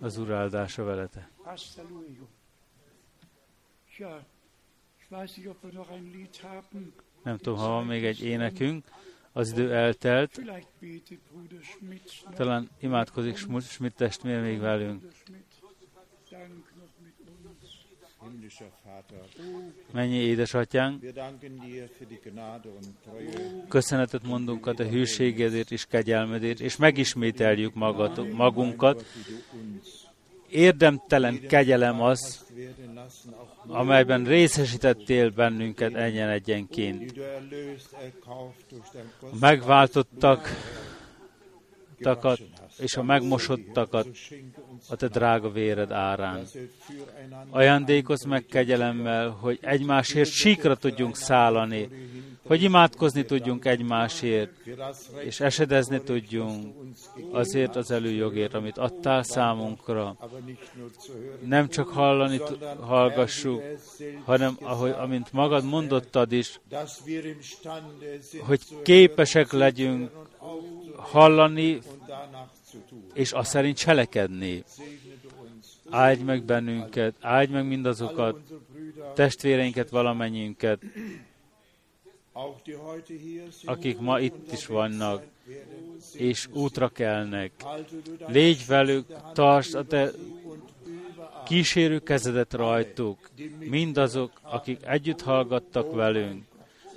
Az 0.00 0.18
Úr 0.18 0.30
áldása 0.32 0.84
velete. 0.84 1.30
Nem 7.22 7.36
tudom, 7.36 7.58
ha 7.58 7.68
van 7.68 7.86
még 7.86 8.04
egy 8.04 8.22
énekünk. 8.24 8.84
Az 9.32 9.50
idő 9.50 9.74
eltelt. 9.74 10.40
Talán 12.34 12.68
imádkozik 12.80 13.36
Schmidt 13.60 13.96
testvér 13.96 14.40
még 14.40 14.58
velünk. 14.60 15.02
Mennyi 19.92 20.16
édesatyánk, 20.16 21.04
köszönetet 23.68 24.22
mondunk 24.22 24.66
a 24.66 24.74
te 24.74 24.88
hűségedért 24.88 25.70
és 25.70 25.84
kegyelmedért, 25.84 26.60
és 26.60 26.76
megismételjük 26.76 27.74
magatok, 27.74 28.32
magunkat. 28.32 29.04
Érdemtelen 30.48 31.46
kegyelem 31.46 32.02
az, 32.02 32.46
amelyben 33.66 34.24
részesítettél 34.24 35.30
bennünket 35.30 35.94
egyen 35.94 36.28
egyenként. 36.28 37.14
Megváltottak 39.40 40.48
takat, 41.98 42.40
és 42.78 42.96
a 42.96 43.02
megmosottakat 43.02 44.08
a 44.88 44.96
te 44.96 45.08
drága 45.08 45.50
véred 45.50 45.90
árán. 45.90 46.46
Ajándékozz 47.50 48.24
meg 48.24 48.46
kegyelemmel, 48.46 49.28
hogy 49.28 49.58
egymásért 49.62 50.30
síkra 50.30 50.74
tudjunk 50.76 51.16
szállani, 51.16 51.88
hogy 52.48 52.62
imádkozni 52.62 53.24
tudjunk 53.24 53.64
egymásért, 53.64 54.52
és 55.24 55.40
esedezni 55.40 56.02
tudjunk 56.02 56.74
azért 57.32 57.76
az 57.76 57.90
előjogért, 57.90 58.54
amit 58.54 58.78
adtál 58.78 59.22
számunkra. 59.22 60.16
Nem 61.44 61.68
csak 61.68 61.88
hallani 61.88 62.40
hallgassuk, 62.80 63.62
hanem 64.24 64.56
ahogy, 64.60 64.90
amint 64.90 65.32
magad 65.32 65.64
mondottad 65.64 66.32
is, 66.32 66.60
hogy 68.38 68.60
képesek 68.82 69.52
legyünk 69.52 70.10
hallani, 70.98 71.78
és 73.14 73.32
azt 73.32 73.50
szerint 73.50 73.76
cselekedni. 73.76 74.64
Áldj 75.90 76.22
meg 76.22 76.44
bennünket, 76.44 77.14
áldj 77.20 77.52
meg 77.52 77.66
mindazokat, 77.66 78.38
testvéreinket, 79.14 79.90
valamennyiünket, 79.90 80.82
akik 83.64 83.98
ma 83.98 84.20
itt 84.20 84.52
is 84.52 84.66
vannak, 84.66 85.22
és 86.12 86.48
útra 86.52 86.88
kelnek. 86.88 87.52
Légy 88.26 88.66
velük, 88.66 89.06
tartsd 89.32 89.74
a 89.74 89.84
te 89.84 90.10
kísérő 91.46 91.98
kezedet 91.98 92.52
rajtuk, 92.52 93.30
mindazok, 93.58 94.40
akik 94.42 94.86
együtt 94.86 95.22
hallgattak 95.22 95.94
velünk. 95.94 96.44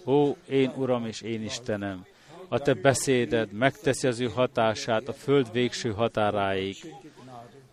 Ó, 0.06 0.36
én 0.50 0.72
Uram 0.76 1.06
és 1.06 1.22
én 1.22 1.44
Istenem, 1.44 2.06
a 2.52 2.60
te 2.60 2.74
beszéded 2.74 3.52
megteszi 3.52 4.08
az 4.08 4.20
ő 4.20 4.26
hatását 4.26 5.08
a 5.08 5.14
föld 5.14 5.52
végső 5.52 5.92
határáig. 5.92 6.94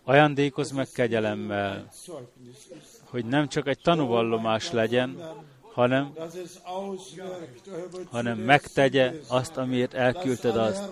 Ajándékozz 0.03 0.71
meg 0.71 0.87
kegyelemmel, 0.93 1.89
hogy 3.03 3.25
nem 3.25 3.47
csak 3.47 3.67
egy 3.67 3.79
tanúvallomás 3.79 4.71
legyen, 4.71 5.17
hanem, 5.73 6.13
hanem 8.11 8.37
megtegye 8.37 9.13
azt, 9.27 9.57
amiért 9.57 9.93
elküldted 9.93 10.55
azt, 10.55 10.89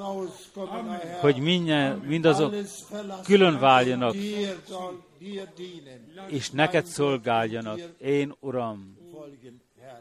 hogy 1.20 1.38
minden, 1.38 1.98
mindazok 1.98 2.56
külön 3.24 3.60
váljanak, 3.60 4.16
és 6.28 6.50
neked 6.50 6.86
szolgáljanak, 6.86 7.80
én 8.00 8.36
Uram, 8.40 8.98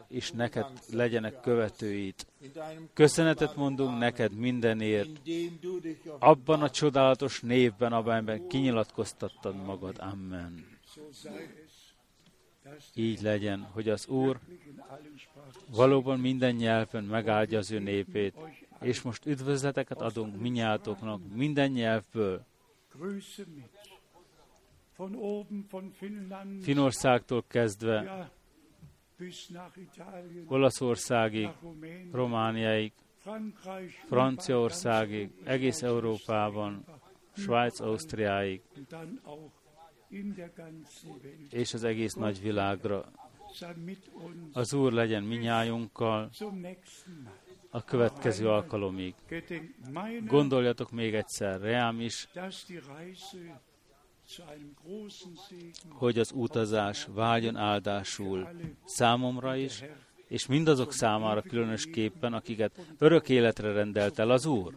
és 0.09 0.31
neked 0.31 0.66
legyenek 0.93 1.41
követőit. 1.41 2.27
Köszönetet 2.93 3.57
mondunk 3.57 3.99
neked 3.99 4.33
mindenért, 4.33 5.20
abban 6.19 6.62
a 6.62 6.70
csodálatos 6.70 7.41
névben, 7.41 7.93
amelyben 7.93 8.49
kinyilatkoztattad 8.49 9.65
magad. 9.65 9.99
Amen. 9.99 10.66
Így 12.95 13.20
legyen, 13.23 13.61
hogy 13.61 13.89
az 13.89 14.07
Úr 14.07 14.39
valóban 15.70 16.20
minden 16.20 16.55
nyelven 16.55 17.05
megáldja 17.05 17.59
az 17.59 17.70
ő 17.70 17.78
népét, 17.78 18.35
és 18.81 19.03
most 19.03 19.27
üdvözleteket 19.27 20.01
adunk 20.01 20.41
minnyátoknak 20.41 21.20
minden 21.35 21.70
nyelvből. 21.70 22.45
Finországtól 26.61 27.45
kezdve 27.49 28.31
Olaszországig, 30.47 31.48
Romániáig, 32.12 32.93
Franciaországig, 34.06 35.30
egész 35.44 35.82
Európában, 35.82 36.84
Svájc, 37.36 37.80
Ausztriáig, 37.80 38.60
és 41.51 41.74
az 41.74 41.84
egész 41.84 42.14
nagy 42.14 42.40
világra. 42.40 43.12
Az 44.52 44.74
Úr 44.74 44.93
legyen 44.93 45.22
minnyájunkkal 45.22 46.30
a 47.70 47.84
következő 47.84 48.48
alkalomig. 48.48 49.14
Gondoljatok 50.26 50.90
még 50.90 51.14
egyszer, 51.14 51.60
reám 51.60 52.01
is, 52.01 52.28
hogy 55.89 56.19
az 56.19 56.32
utazás 56.35 57.07
váljon 57.15 57.57
áldásul 57.57 58.48
számomra 58.85 59.57
is, 59.57 59.82
és 60.28 60.47
mindazok 60.47 60.93
számára 60.93 61.43
különösképpen, 61.43 62.32
akiket 62.32 62.94
örök 62.98 63.28
életre 63.28 63.73
rendelt 63.73 64.19
el 64.19 64.31
az 64.31 64.47
Úr, 64.47 64.74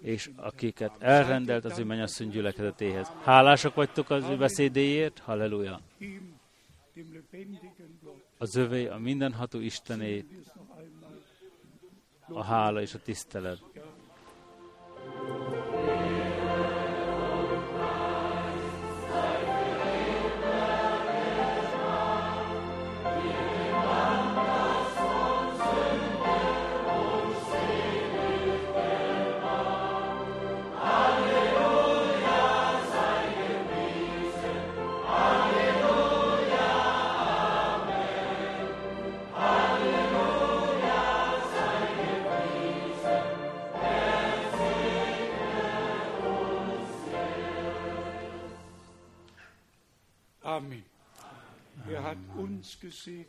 és 0.00 0.30
akiket 0.36 0.92
elrendelt 0.98 1.64
az 1.64 1.78
ő 1.78 1.84
mennyasszony 1.84 2.28
gyülekezetéhez. 2.28 3.12
Hálásak 3.22 3.74
vagytok 3.74 4.10
az 4.10 4.24
ő 4.24 4.36
beszédéért? 4.36 5.18
Halleluja! 5.18 5.80
Az 8.38 8.56
övé, 8.56 8.86
a 8.86 8.98
mindenható 8.98 9.58
Istené, 9.58 10.24
a 12.28 12.42
hála 12.42 12.80
és 12.80 12.94
a 12.94 12.98
tisztelet. 12.98 13.62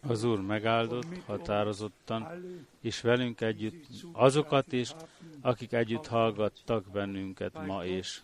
Az 0.01 0.23
Úr 0.23 0.41
megáldott 0.41 1.23
határozottan, 1.25 2.27
és 2.81 3.01
velünk 3.01 3.41
együtt 3.41 3.85
azokat 4.11 4.71
is, 4.71 4.95
akik 5.41 5.71
együtt 5.71 6.07
hallgattak 6.07 6.91
bennünket 6.91 7.65
ma 7.65 7.85
és 7.85 8.21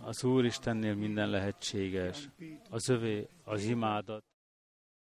az 0.00 0.24
Úr 0.24 0.44
Istennél 0.44 0.94
minden 0.94 1.30
lehetséges. 1.30 2.28
Az 2.70 2.88
övé 2.88 3.28
az 3.44 3.64
imádat. 3.64 4.22